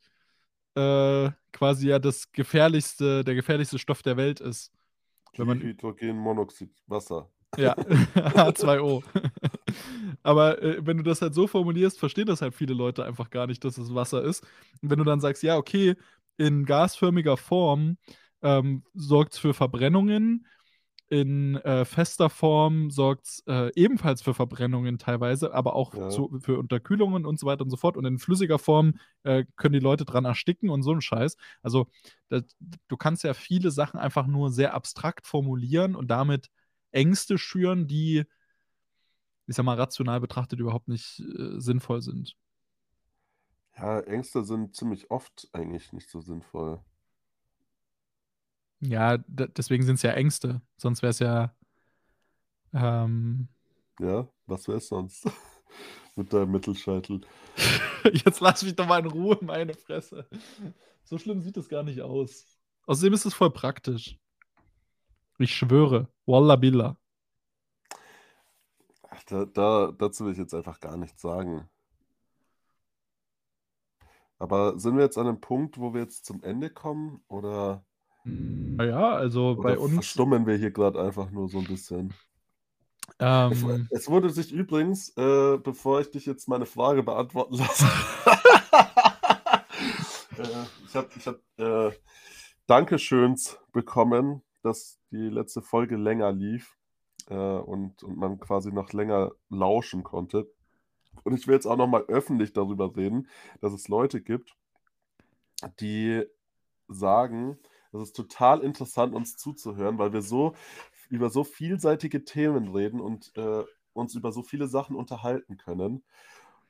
äh, 0.75 1.31
quasi 1.51 1.89
ja 1.89 1.99
das 1.99 2.31
gefährlichste 2.31 3.23
der 3.23 3.35
gefährlichste 3.35 3.79
Stoff 3.79 4.03
der 4.03 4.17
Welt 4.17 4.39
ist. 4.39 4.71
Dihydrogenmonoxid, 5.37 6.71
Wasser. 6.87 7.29
Ja, 7.57 7.73
H2O. 7.73 9.03
Aber, 10.23 10.61
äh, 10.61 10.85
wenn 10.85 10.97
du 10.97 11.03
das 11.03 11.21
halt 11.21 11.33
so 11.33 11.47
formulierst, 11.47 11.99
verstehen 11.99 12.27
das 12.27 12.41
halt 12.41 12.53
viele 12.53 12.73
Leute 12.73 13.05
einfach 13.05 13.29
gar 13.29 13.47
nicht, 13.47 13.63
dass 13.63 13.77
es 13.77 13.93
Wasser 13.93 14.23
ist. 14.23 14.43
Und 14.81 14.89
wenn 14.89 14.99
du 14.99 15.05
dann 15.05 15.21
sagst: 15.21 15.43
„Ja, 15.43 15.57
okay, 15.57 15.95
in 16.37 16.65
gasförmiger 16.65 17.37
Form, 17.37 17.97
ähm, 18.41 18.83
sorgt's 18.93 19.39
für 19.39 19.53
Verbrennungen, 19.53 20.45
in, 21.09 21.55
äh, 21.57 21.85
fester 21.85 22.29
Form 22.29 22.91
sorgt's, 22.91 23.43
äh, 23.47 23.71
ebenfalls 23.75 24.21
für 24.21 24.33
Verbrennungen 24.33 24.97
teilweise, 24.99 25.53
aber 25.53 25.75
auch 25.75 25.93
Ja. 25.93 26.07
zu 26.07 26.39
für 26.41 26.59
Unterkühlungen 26.59 27.25
und 27.25 27.39
so 27.39 27.47
weiter 27.47 27.63
und 27.63 27.69
so 27.69 27.77
fort. 27.77 27.97
Und 27.97 28.05
in 28.05 28.19
flüssiger 28.19 28.59
Form, 28.59 28.95
äh, 29.23 29.45
können 29.57 29.73
die 29.73 29.79
Leute 29.79 30.05
dran 30.05 30.25
ersticken“ 30.25 30.69
und 30.69 30.83
so 30.83 30.91
'n 30.91 31.01
Scheiß. 31.01 31.37
Also, 31.61 31.87
da 32.29 32.41
du 32.87 32.97
kannst 32.97 33.23
ja 33.23 33.33
viele 33.33 33.71
Sachen 33.71 33.99
einfach 33.99 34.27
nur 34.27 34.51
sehr 34.51 34.73
abstrakt 34.73 35.27
formulieren 35.27 35.95
und 35.95 36.09
damit 36.09 36.49
Ängste 36.91 37.37
schüren, 37.37 37.87
die 37.87 38.25
ich 39.49 39.55
sage 39.55 39.65
mal, 39.65 39.75
rational 39.77 40.19
betrachtet 40.19 40.59
überhaupt 40.59 40.89
nicht, 40.89 41.19
äh, 41.21 41.59
sinnvoll 41.59 42.01
sind. 42.01 42.35
Ja, 43.75 43.99
Ängste 44.01 44.43
sind 44.43 44.75
ziemlich 44.75 45.11
oft 45.11 45.49
eigentlich 45.53 45.91
nicht 45.93 46.09
so 46.09 46.19
sinnvoll. 46.21 46.83
Ja, 48.81 49.17
de 49.17 49.47
deswegen 49.47 49.83
sind's 49.83 50.03
ja 50.03 50.11
Ängste, 50.11 50.61
sonst 50.77 51.01
wär's 51.01 51.19
ja 51.19 51.51
ähm 52.73 53.47
Ja, 53.99 54.27
was 54.45 54.67
wär's 54.67 54.87
sonst 54.87 55.25
mit 56.15 56.31
deinem 56.33 56.51
Mittelscheitel? 56.51 57.21
Jetzt 58.13 58.39
lass 58.39 58.63
mich 58.63 58.75
doch 58.75 58.87
mal 58.87 58.99
in 58.99 59.07
Ruhe, 59.07 59.37
meine 59.41 59.73
Fresse. 59.73 60.27
So 61.03 61.17
schlimm 61.17 61.41
sieht 61.41 61.57
das 61.57 61.69
gar 61.69 61.83
nicht 61.83 62.01
aus. 62.01 62.45
Außerdem 62.85 63.13
ist 63.13 63.25
es 63.25 63.33
voll 63.33 63.51
praktisch. 63.51 64.17
Ich 65.39 65.55
schwöre, 65.55 66.07
Wallah 66.25 66.55
billah. 66.55 66.97
Ach, 69.09 69.23
da 69.25 69.45
da 69.45 69.91
dazu 69.91 70.25
will 70.25 70.31
ich 70.33 70.37
jetzt 70.37 70.53
einfach 70.53 70.79
gar 70.79 70.95
nichts 70.97 71.21
sagen. 71.21 71.69
Aber 74.39 74.77
sind 74.79 74.95
wir 74.95 75.03
jetzt 75.03 75.17
an 75.17 75.25
'nem 75.25 75.39
Punkt, 75.41 75.77
wo 75.79 75.93
wir 75.93 76.01
jetzt 76.01 76.25
zum 76.25 76.43
Ende 76.43 76.69
kommen 76.69 77.23
oder 77.27 77.83
Na 78.77 78.85
ja, 78.85 79.13
also 79.13 79.51
Oder 79.51 79.63
bei 79.63 79.77
uns 79.77 79.93
verstummen 79.93 80.45
wir 80.45 80.55
hier 80.55 80.71
gerade 80.71 81.01
einfach 81.01 81.31
nur 81.31 81.49
so 81.49 81.59
ein 81.59 81.65
bisschen? 81.65 82.13
Es, 83.17 83.63
ähm, 83.63 83.87
es 83.89 84.09
wurde 84.09 84.29
sich 84.29 84.51
übrigens, 84.51 85.09
äh, 85.17 85.57
bevor 85.57 86.01
ich 86.01 86.11
dich 86.11 86.25
jetzt 86.25 86.47
meine 86.47 86.65
Frage 86.65 87.01
beantworten 87.01 87.55
lasse, 87.57 87.85
äh, 90.37 90.65
ich 90.85 90.95
habe 90.95 91.07
ich 91.15 91.27
hab, 91.27 91.39
äh, 91.57 91.91
Dankeschöns 92.67 93.57
bekommen, 93.71 94.43
dass 94.61 94.99
die 95.11 95.29
letzte 95.29 95.61
Folge 95.61 95.95
länger 95.95 96.31
lief 96.31 96.77
äh, 97.29 97.33
und, 97.33 98.03
und 98.03 98.17
man 98.17 98.39
quasi 98.39 98.71
noch 98.71 98.93
länger 98.93 99.31
lauschen 99.49 100.03
konnte. 100.03 100.51
Und 101.23 101.33
ich 101.33 101.47
will 101.47 101.55
jetzt 101.55 101.65
auch 101.65 101.77
nochmal 101.77 102.03
öffentlich 102.03 102.53
darüber 102.53 102.95
reden, 102.95 103.29
dass 103.61 103.73
es 103.73 103.87
Leute 103.87 104.21
gibt, 104.21 104.55
die 105.79 106.23
sagen, 106.87 107.57
es 107.93 108.01
ist 108.01 108.15
total 108.15 108.61
interessant, 108.61 109.13
uns 109.13 109.37
zuzuhören, 109.37 109.97
weil 109.97 110.13
wir 110.13 110.21
so 110.21 110.55
über 111.09 111.29
so 111.29 111.43
vielseitige 111.43 112.23
Themen 112.25 112.69
reden 112.75 112.99
und 112.99 113.31
äh, 113.37 113.63
uns 113.93 114.15
über 114.15 114.31
so 114.31 114.43
viele 114.43 114.67
Sachen 114.67 114.95
unterhalten 114.95 115.57
können. 115.57 116.03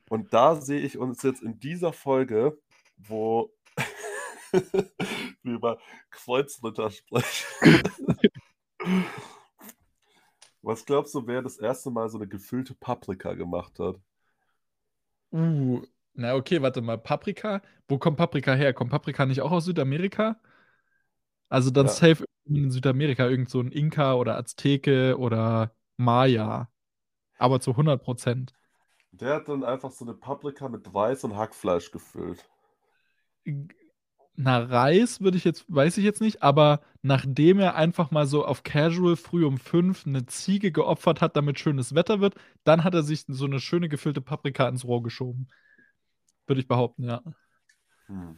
Und 0.10 0.34
da 0.34 0.56
sehe 0.56 0.80
ich 0.80 0.98
uns 0.98 1.22
jetzt 1.24 1.42
in 1.42 1.60
dieser 1.60 1.92
Folge, 1.92 2.58
wo 2.96 3.52
wir 4.52 5.54
über 5.54 5.80
Kreuzritter 6.10 6.90
sprechen. 6.92 7.84
Was 10.62 10.86
glaubst 10.86 11.14
du, 11.14 11.28
wer 11.28 11.42
das 11.42 11.58
erste 11.58 11.92
Mal 11.92 12.10
so 12.10 12.18
eine 12.18 12.28
gefüllte 12.28 12.74
Paprika 12.76 13.34
gemacht 13.34 13.80
hat? 13.80 13.98
uh, 15.32 15.82
na 16.14 16.36
okay, 16.36 16.62
warte 16.62 16.82
mal, 16.82 16.98
Paprika? 16.98 17.62
Wo 17.88 17.98
kommt 17.98 18.18
Paprika 18.18 18.54
her? 18.54 18.74
Kommt 18.74 18.92
Paprika 18.92 19.26
nicht 19.26 19.42
auch 19.42 19.52
aus 19.52 19.66
Südamerika? 19.66 20.40
Also 21.50 21.72
dann 21.72 21.88
Ja. 21.88 21.92
safe 21.92 22.26
in 22.46 22.72
Südamerika, 22.72 23.28
irgend 23.28 23.50
so 23.50 23.60
ein 23.62 23.72
Inka 23.72 24.14
oder 24.16 24.38
Azteke 24.38 25.18
oder 25.18 25.72
Maya. 25.98 26.70
Aber 27.40 27.60
zu 27.62 27.76
100 27.76 28.04
Prozent. 28.04 28.54
Der 29.12 29.36
hat 29.36 29.50
dann 29.50 29.66
einfach 29.66 29.92
so 29.92 30.06
eine 30.06 30.14
Paprika 30.14 30.70
mit 30.70 30.94
Reis 30.96 31.26
und 31.26 31.36
Hackfleisch 31.36 31.92
gefüllt. 31.92 32.48
Na, 34.40 34.60
Reis 34.60 35.20
würde 35.22 35.38
ich 35.38 35.44
jetzt, 35.44 35.66
weiß 35.68 35.98
ich 35.98 36.04
jetzt 36.04 36.22
nicht, 36.22 36.44
aber 36.44 36.82
nachdem 37.02 37.60
er 37.60 37.76
einfach 37.76 38.12
mal 38.12 38.28
so 38.28 38.46
auf 38.46 38.62
Casual 38.64 39.16
früh 39.16 39.44
um 39.46 39.58
fünf 39.58 40.06
eine 40.06 40.28
Ziege 40.28 40.72
geopfert 40.72 41.22
hat, 41.22 41.36
damit 41.36 41.58
schönes 41.60 41.96
Wetter 41.96 42.20
wird, 42.22 42.36
dann 42.64 42.84
hat 42.84 42.94
er 42.94 43.02
sich 43.04 43.26
so 43.28 43.46
eine 43.46 43.60
schöne 43.60 43.90
gefüllte 43.90 44.22
Paprika 44.22 44.68
ins 44.70 44.86
Rohr 44.86 45.02
geschoben. 45.02 45.48
Würde 46.48 46.62
ich 46.62 46.68
behaupten, 46.68 47.04
ja. 47.04 47.22
Hm. 48.08 48.38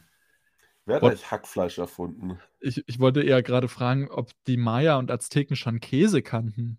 Wer 0.90 0.96
hat 0.96 1.04
eigentlich 1.04 1.30
Hackfleisch 1.30 1.78
erfunden? 1.78 2.38
Ich, 2.60 2.82
ich 2.88 2.98
wollte 2.98 3.22
eher 3.22 3.42
gerade 3.42 3.68
fragen, 3.68 4.08
ob 4.10 4.32
die 4.46 4.56
Maya 4.56 4.96
und 4.98 5.10
Azteken 5.10 5.56
schon 5.56 5.80
Käse 5.80 6.22
kannten. 6.22 6.78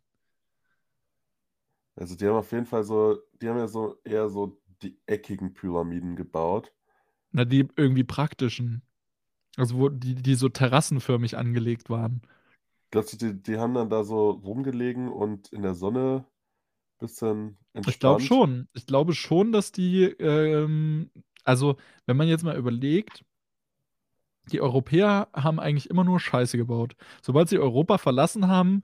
Also 1.96 2.16
die 2.16 2.28
haben 2.28 2.36
auf 2.36 2.52
jeden 2.52 2.66
Fall 2.66 2.84
so, 2.84 3.18
die 3.42 3.48
haben 3.48 3.58
ja 3.58 3.68
so 3.70 3.98
eher 4.04 4.28
so 4.30 4.60
die 4.82 5.00
eckigen 5.06 5.54
Pyramiden 5.54 6.16
gebaut. 6.18 6.74
Na, 7.32 7.46
die 7.46 7.68
irgendwie 7.76 8.04
praktischen. 8.04 8.82
Also, 9.58 9.78
wo 9.78 9.90
die, 9.90 10.16
die 10.16 10.36
so 10.36 10.50
terrassenförmig 10.50 11.38
angelegt 11.38 11.90
waren. 11.90 12.22
Glaubst 12.92 13.14
du, 13.14 13.18
die, 13.34 13.42
die 13.44 13.58
haben 13.58 13.74
dann 13.74 13.90
da 13.90 14.04
so 14.06 14.30
rumgelegen 14.32 15.10
und 15.10 15.52
in 15.52 15.62
der 15.62 15.74
Sonne 15.76 16.26
ein 16.96 17.00
bisschen 17.00 17.60
Ich 17.86 18.00
glaube 18.00 18.20
entspannt? 18.20 18.22
schon. 18.22 18.68
Ich 18.74 18.86
glaube 18.86 19.14
schon, 19.14 19.52
dass 19.52 19.72
die, 19.72 20.04
ähm, 20.06 21.10
also, 21.44 21.78
wenn 22.06 22.18
man 22.18 22.28
jetzt 22.28 22.44
mal 22.44 22.58
überlegt, 22.58 23.26
die 24.52 24.62
Europäer 24.62 25.30
haben 25.34 25.60
eigentlich 25.60 25.90
immer 25.90 26.04
nur 26.04 26.20
Scheiße 26.20 26.58
gebaut. 26.58 26.96
Sobald 27.22 27.50
sie 27.50 27.60
Europa 27.60 27.98
verlassen 27.98 28.48
haben, 28.48 28.84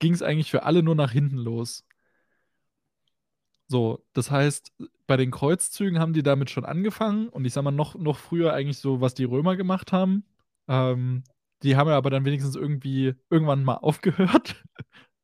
ging 0.00 0.14
es 0.14 0.22
eigentlich 0.22 0.50
für 0.50 0.64
alle 0.64 0.82
nur 0.82 0.94
nach 0.96 1.12
hinten 1.12 1.38
los. 1.38 1.84
So, 3.68 4.04
das 4.14 4.30
heißt, 4.30 4.72
bei 5.06 5.16
den 5.16 5.30
Kreuzzügen 5.30 6.00
haben 6.00 6.12
die 6.12 6.24
damit 6.24 6.50
schon 6.50 6.64
angefangen 6.64 7.28
und 7.28 7.44
ich 7.44 7.52
sag 7.52 7.62
mal 7.62 7.70
noch, 7.70 7.94
noch 7.94 8.18
früher 8.18 8.52
eigentlich 8.52 8.78
so, 8.78 9.00
was 9.00 9.14
die 9.14 9.24
Römer 9.24 9.56
gemacht 9.56 9.92
haben. 9.92 10.24
Ähm, 10.68 11.22
die 11.62 11.76
haben 11.76 11.88
ja 11.88 11.96
aber 11.96 12.10
dann 12.10 12.24
wenigstens 12.24 12.56
irgendwie 12.56 13.14
irgendwann 13.30 13.62
mal 13.64 13.74
aufgehört, 13.82 14.64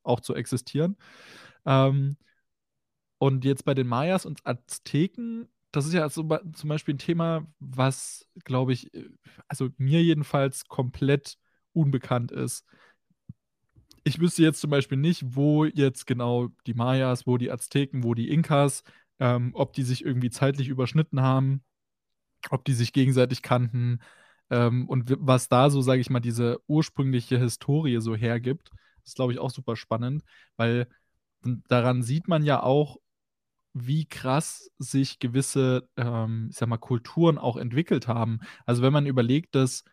auch 0.04 0.20
zu 0.20 0.34
existieren. 0.34 0.96
Ähm, 1.66 2.16
und 3.18 3.44
jetzt 3.44 3.64
bei 3.64 3.74
den 3.74 3.86
Mayas 3.88 4.26
und 4.26 4.46
Azteken, 4.46 5.48
das 5.76 5.86
ist 5.86 5.92
ja 5.94 6.08
so 6.08 6.24
ba- 6.24 6.40
zum 6.54 6.68
Beispiel 6.68 6.94
ein 6.94 6.98
Thema, 6.98 7.46
was, 7.58 8.26
glaube 8.44 8.72
ich, 8.72 8.92
äh, 8.94 9.08
also 9.48 9.68
mir 9.78 10.02
jedenfalls 10.02 10.66
komplett 10.68 11.38
unbekannt 11.72 12.32
ist. 12.32 12.64
Ich 14.04 14.20
wüsste 14.20 14.42
jetzt 14.42 14.60
zum 14.60 14.70
Beispiel 14.70 14.98
nicht, 14.98 15.22
wo 15.34 15.64
jetzt 15.64 16.06
genau 16.06 16.48
die 16.66 16.74
Mayas, 16.74 17.26
wo 17.26 17.38
die 17.38 17.50
Azteken, 17.50 18.04
wo 18.04 18.14
die 18.14 18.30
Inkas, 18.30 18.82
ähm, 19.18 19.50
ob 19.54 19.72
die 19.72 19.82
sich 19.82 20.04
irgendwie 20.04 20.30
zeitlich 20.30 20.68
überschnitten 20.68 21.20
haben, 21.22 21.62
ob 22.50 22.64
die 22.64 22.74
sich 22.74 22.92
gegenseitig 22.92 23.42
kannten 23.42 24.00
ähm, 24.50 24.88
und 24.88 25.14
was 25.18 25.48
da 25.48 25.70
so, 25.70 25.82
sage 25.82 26.00
ich 26.02 26.10
mal, 26.10 26.20
diese 26.20 26.60
ursprüngliche 26.68 27.38
Historie 27.38 28.00
so 28.00 28.16
hergibt. 28.16 28.70
Das 29.02 29.10
ist, 29.12 29.16
glaube 29.16 29.32
ich, 29.32 29.38
auch 29.40 29.50
super 29.50 29.76
spannend, 29.76 30.24
weil 30.56 30.88
d- 31.44 31.56
daran 31.68 32.02
sieht 32.02 32.28
man 32.28 32.44
ja 32.44 32.62
auch, 32.62 32.98
wie 33.78 34.06
krass 34.06 34.70
sich 34.78 35.18
gewisse, 35.18 35.88
ähm, 35.98 36.48
ich 36.50 36.56
sag 36.56 36.68
mal, 36.68 36.78
Kulturen 36.78 37.36
auch 37.36 37.58
entwickelt 37.58 38.08
haben. 38.08 38.40
Also 38.64 38.82
wenn 38.82 38.92
man 38.92 39.04
überlegt, 39.04 39.54
dass 39.54 39.84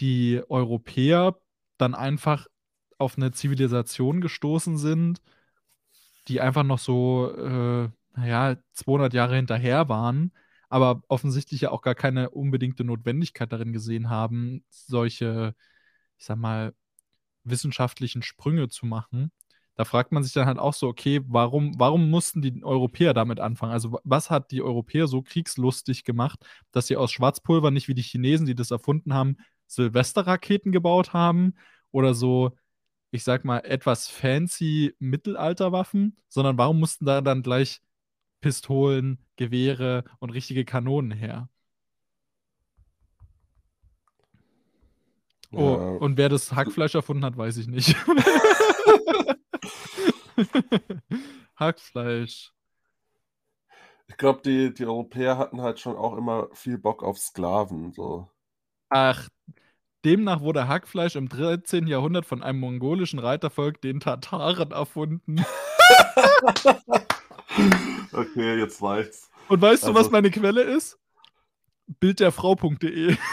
die 0.00 0.42
Europäer 0.48 1.36
dann 1.78 1.94
einfach 1.94 2.48
auf 2.98 3.16
eine 3.16 3.30
Zivilisation 3.30 4.20
gestoßen 4.20 4.78
sind, 4.78 5.22
die 6.26 6.40
einfach 6.40 6.64
noch 6.64 6.78
so, 6.80 7.32
äh, 7.36 7.88
naja, 8.16 8.56
200 8.72 9.14
Jahre 9.14 9.36
hinterher 9.36 9.88
waren, 9.88 10.32
aber 10.68 11.02
offensichtlich 11.06 11.60
ja 11.62 11.70
auch 11.70 11.82
gar 11.82 11.94
keine 11.94 12.30
unbedingte 12.30 12.82
Notwendigkeit 12.82 13.52
darin 13.52 13.72
gesehen 13.72 14.10
haben, 14.10 14.64
solche, 14.70 15.54
ich 16.18 16.24
sag 16.24 16.36
mal, 16.36 16.74
wissenschaftlichen 17.44 18.22
Sprünge 18.22 18.68
zu 18.68 18.86
machen. 18.86 19.30
Da 19.76 19.84
fragt 19.84 20.12
man 20.12 20.22
sich 20.22 20.32
dann 20.34 20.46
halt 20.46 20.58
auch 20.58 20.74
so, 20.74 20.86
okay, 20.88 21.20
warum, 21.26 21.78
warum 21.78 22.10
mussten 22.10 22.42
die 22.42 22.62
Europäer 22.62 23.14
damit 23.14 23.40
anfangen? 23.40 23.72
Also, 23.72 23.92
wa- 23.92 24.00
was 24.04 24.30
hat 24.30 24.50
die 24.50 24.62
Europäer 24.62 25.06
so 25.08 25.22
kriegslustig 25.22 26.04
gemacht, 26.04 26.44
dass 26.72 26.86
sie 26.88 26.96
aus 26.96 27.10
Schwarzpulver 27.12 27.70
nicht 27.70 27.88
wie 27.88 27.94
die 27.94 28.02
Chinesen, 28.02 28.46
die 28.46 28.54
das 28.54 28.70
erfunden 28.70 29.14
haben, 29.14 29.36
Silvesterraketen 29.66 30.72
gebaut 30.72 31.12
haben 31.14 31.54
oder 31.90 32.14
so, 32.14 32.52
ich 33.10 33.24
sag 33.24 33.44
mal, 33.44 33.60
etwas 33.60 34.08
fancy 34.08 34.94
Mittelalterwaffen, 34.98 36.16
sondern 36.28 36.58
warum 36.58 36.80
mussten 36.80 37.06
da 37.06 37.20
dann 37.22 37.42
gleich 37.42 37.80
Pistolen, 38.40 39.18
Gewehre 39.36 40.04
und 40.20 40.30
richtige 40.30 40.64
Kanonen 40.64 41.12
her? 41.12 41.48
Oh, 45.54 45.76
Ja. 45.78 45.96
und 45.98 46.16
wer 46.16 46.28
das 46.28 46.52
Hackfleisch 46.52 46.94
erfunden 46.94 47.24
hat, 47.24 47.36
weiß 47.36 47.58
ich 47.58 47.66
nicht. 47.68 47.94
Hackfleisch. 51.56 52.52
Ich 54.08 54.16
glaube, 54.16 54.42
die, 54.44 54.74
die 54.74 54.84
Europäer 54.84 55.38
hatten 55.38 55.60
halt 55.62 55.80
schon 55.80 55.96
auch 55.96 56.16
immer 56.16 56.48
viel 56.52 56.76
Bock 56.78 57.02
auf 57.02 57.18
Sklaven. 57.18 57.92
So. 57.92 58.28
Ach, 58.90 59.28
demnach 60.04 60.40
wurde 60.40 60.68
Hackfleisch 60.68 61.16
im 61.16 61.28
13. 61.28 61.86
Jahrhundert 61.86 62.26
von 62.26 62.42
einem 62.42 62.60
mongolischen 62.60 63.18
Reitervolk, 63.18 63.80
den 63.80 64.00
Tataren, 64.00 64.70
erfunden. 64.72 65.44
Okay, 68.12 68.58
jetzt 68.58 68.82
reicht's. 68.82 69.30
Und 69.48 69.60
weißt 69.60 69.84
du, 69.84 69.88
was 69.94 69.96
Also- 70.04 70.10
meine 70.10 70.30
Quelle 70.30 70.62
ist? 70.62 70.98
Bildderfrau.de. 72.00 73.16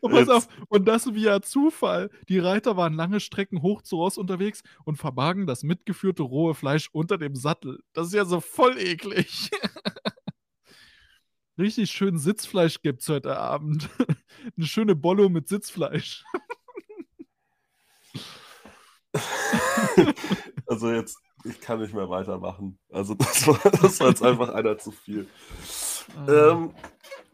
Und 0.00 0.12
pass 0.12 0.28
auf, 0.28 0.48
und 0.68 0.86
das 0.86 1.14
via 1.14 1.42
Zufall. 1.42 2.10
Die 2.28 2.38
Reiter 2.38 2.76
waren 2.76 2.94
lange 2.94 3.20
Strecken 3.20 3.62
hoch 3.62 3.82
zu 3.82 3.96
Ross 3.96 4.18
unterwegs 4.18 4.62
und 4.84 4.96
verbargen 4.96 5.46
das 5.46 5.62
mitgeführte 5.62 6.22
rohe 6.22 6.54
Fleisch 6.54 6.88
unter 6.92 7.18
dem 7.18 7.34
Sattel. 7.34 7.80
Das 7.92 8.08
ist 8.08 8.14
ja 8.14 8.24
so 8.24 8.40
voll 8.40 8.78
eklig. 8.78 9.50
Richtig 11.58 11.90
schön 11.90 12.18
Sitzfleisch 12.18 12.82
gibt's 12.82 13.08
heute 13.08 13.36
Abend. 13.36 13.88
Eine 14.56 14.66
schöne 14.66 14.94
Bollo 14.94 15.28
mit 15.28 15.48
Sitzfleisch. 15.48 16.24
Also 20.66 20.92
jetzt, 20.92 21.18
ich 21.44 21.60
kann 21.60 21.80
nicht 21.80 21.94
mehr 21.94 22.10
weitermachen. 22.10 22.78
Also 22.92 23.14
das 23.14 23.46
war, 23.46 23.58
das 23.70 24.00
war 24.00 24.08
jetzt 24.08 24.22
einfach 24.22 24.50
einer 24.50 24.76
zu 24.76 24.90
viel. 24.90 25.26
Ähm, 26.28 26.74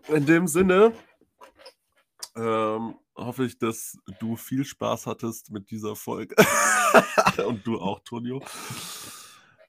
in 0.08 0.24
dem 0.24 0.46
Sinne 0.46 0.92
ähm, 2.36 2.96
hoffe 3.14 3.44
ich, 3.44 3.58
dass 3.58 3.96
du 4.20 4.36
viel 4.36 4.64
Spaß 4.64 5.06
hattest 5.06 5.50
mit 5.50 5.70
dieser 5.70 5.96
Folge. 5.96 6.34
Und 7.46 7.66
du 7.66 7.80
auch, 7.80 8.00
Tonio. 8.00 8.42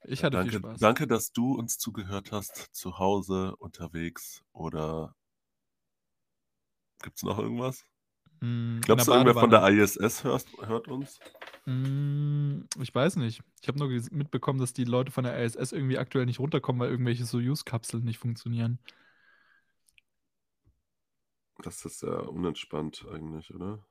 ich 0.04 0.24
hatte 0.24 0.36
danke, 0.36 0.50
viel 0.52 0.58
Spaß. 0.60 0.80
danke, 0.80 1.06
dass 1.06 1.32
du 1.32 1.54
uns 1.54 1.78
zugehört 1.78 2.32
hast, 2.32 2.56
zu 2.72 2.98
Hause, 2.98 3.56
unterwegs 3.56 4.42
oder 4.52 5.14
Gibt's 7.02 7.22
noch 7.22 7.38
irgendwas? 7.38 7.84
In 8.40 8.80
Glaubst 8.82 9.08
du, 9.08 9.12
irgendwer 9.12 9.34
von 9.34 9.50
der. 9.50 9.66
ISS 9.68 10.24
hörst 10.24 10.48
hört 10.66 10.88
uns? 10.88 11.18
Hm, 11.64 12.66
ich 12.80 12.94
weiß 12.94 13.16
nicht. 13.16 13.42
Ich 13.62 13.68
habe 13.68 13.78
nur 13.78 13.88
mitbekommen, 14.10 14.58
dass 14.58 14.72
die 14.72 14.84
Leute 14.84 15.10
von 15.10 15.24
der 15.24 15.42
ISS 15.42 15.72
irgendwie 15.72 15.98
aktuell 15.98 16.26
nicht 16.26 16.38
runterkommen, 16.38 16.80
weil 16.80 16.90
irgendwelche 16.90 17.24
Soyuz-Kapseln 17.24 18.04
nicht 18.04 18.18
funktionieren. 18.18 18.78
Das 21.62 21.84
ist 21.84 22.02
ja 22.02 22.18
unentspannt 22.18 23.06
eigentlich, 23.10 23.54
oder? 23.54 23.84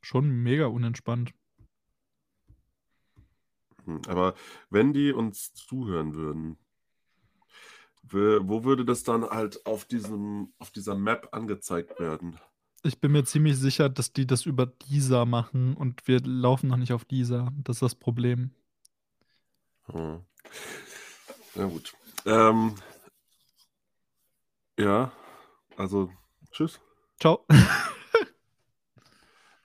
Schon 0.00 0.28
mega 0.30 0.66
unentspannt. 0.66 1.32
Hm, 3.84 4.02
aber 4.06 4.34
wenn 4.70 4.92
die 4.92 5.12
uns 5.12 5.54
zuhören 5.54 6.14
würden 6.14 6.58
wo 8.12 8.64
würde 8.64 8.84
das 8.84 9.02
dann 9.02 9.24
halt 9.24 9.64
auf 9.66 9.84
diesem 9.84 10.52
auf 10.58 10.70
dieser 10.70 10.94
Map 10.94 11.28
angezeigt 11.32 11.98
werden? 11.98 12.38
Ich 12.82 13.00
bin 13.00 13.12
mir 13.12 13.24
ziemlich 13.24 13.56
sicher, 13.56 13.88
dass 13.88 14.12
die 14.12 14.26
das 14.26 14.44
über 14.44 14.66
Deezer 14.66 15.24
machen 15.24 15.74
und 15.74 16.06
wir 16.06 16.20
laufen 16.20 16.68
noch 16.68 16.76
nicht 16.76 16.92
auf 16.92 17.06
Deezer. 17.06 17.50
Das 17.62 17.76
ist 17.76 17.82
das 17.82 17.94
Problem. 17.94 18.50
Hm. 19.86 20.20
Ja 21.54 21.64
gut. 21.66 21.94
Ähm 22.26 22.74
ja, 24.78 25.12
also 25.76 26.10
tschüss. 26.50 26.80
Tschau. 27.20 27.46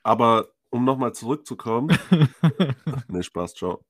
Aber 0.03 0.49
um 0.69 0.85
noch 0.85 0.97
mal 0.97 1.13
zurückzukommen 1.13 1.97
ne, 3.07 3.23
Spaß, 3.23 3.53
tschau. 3.55 3.83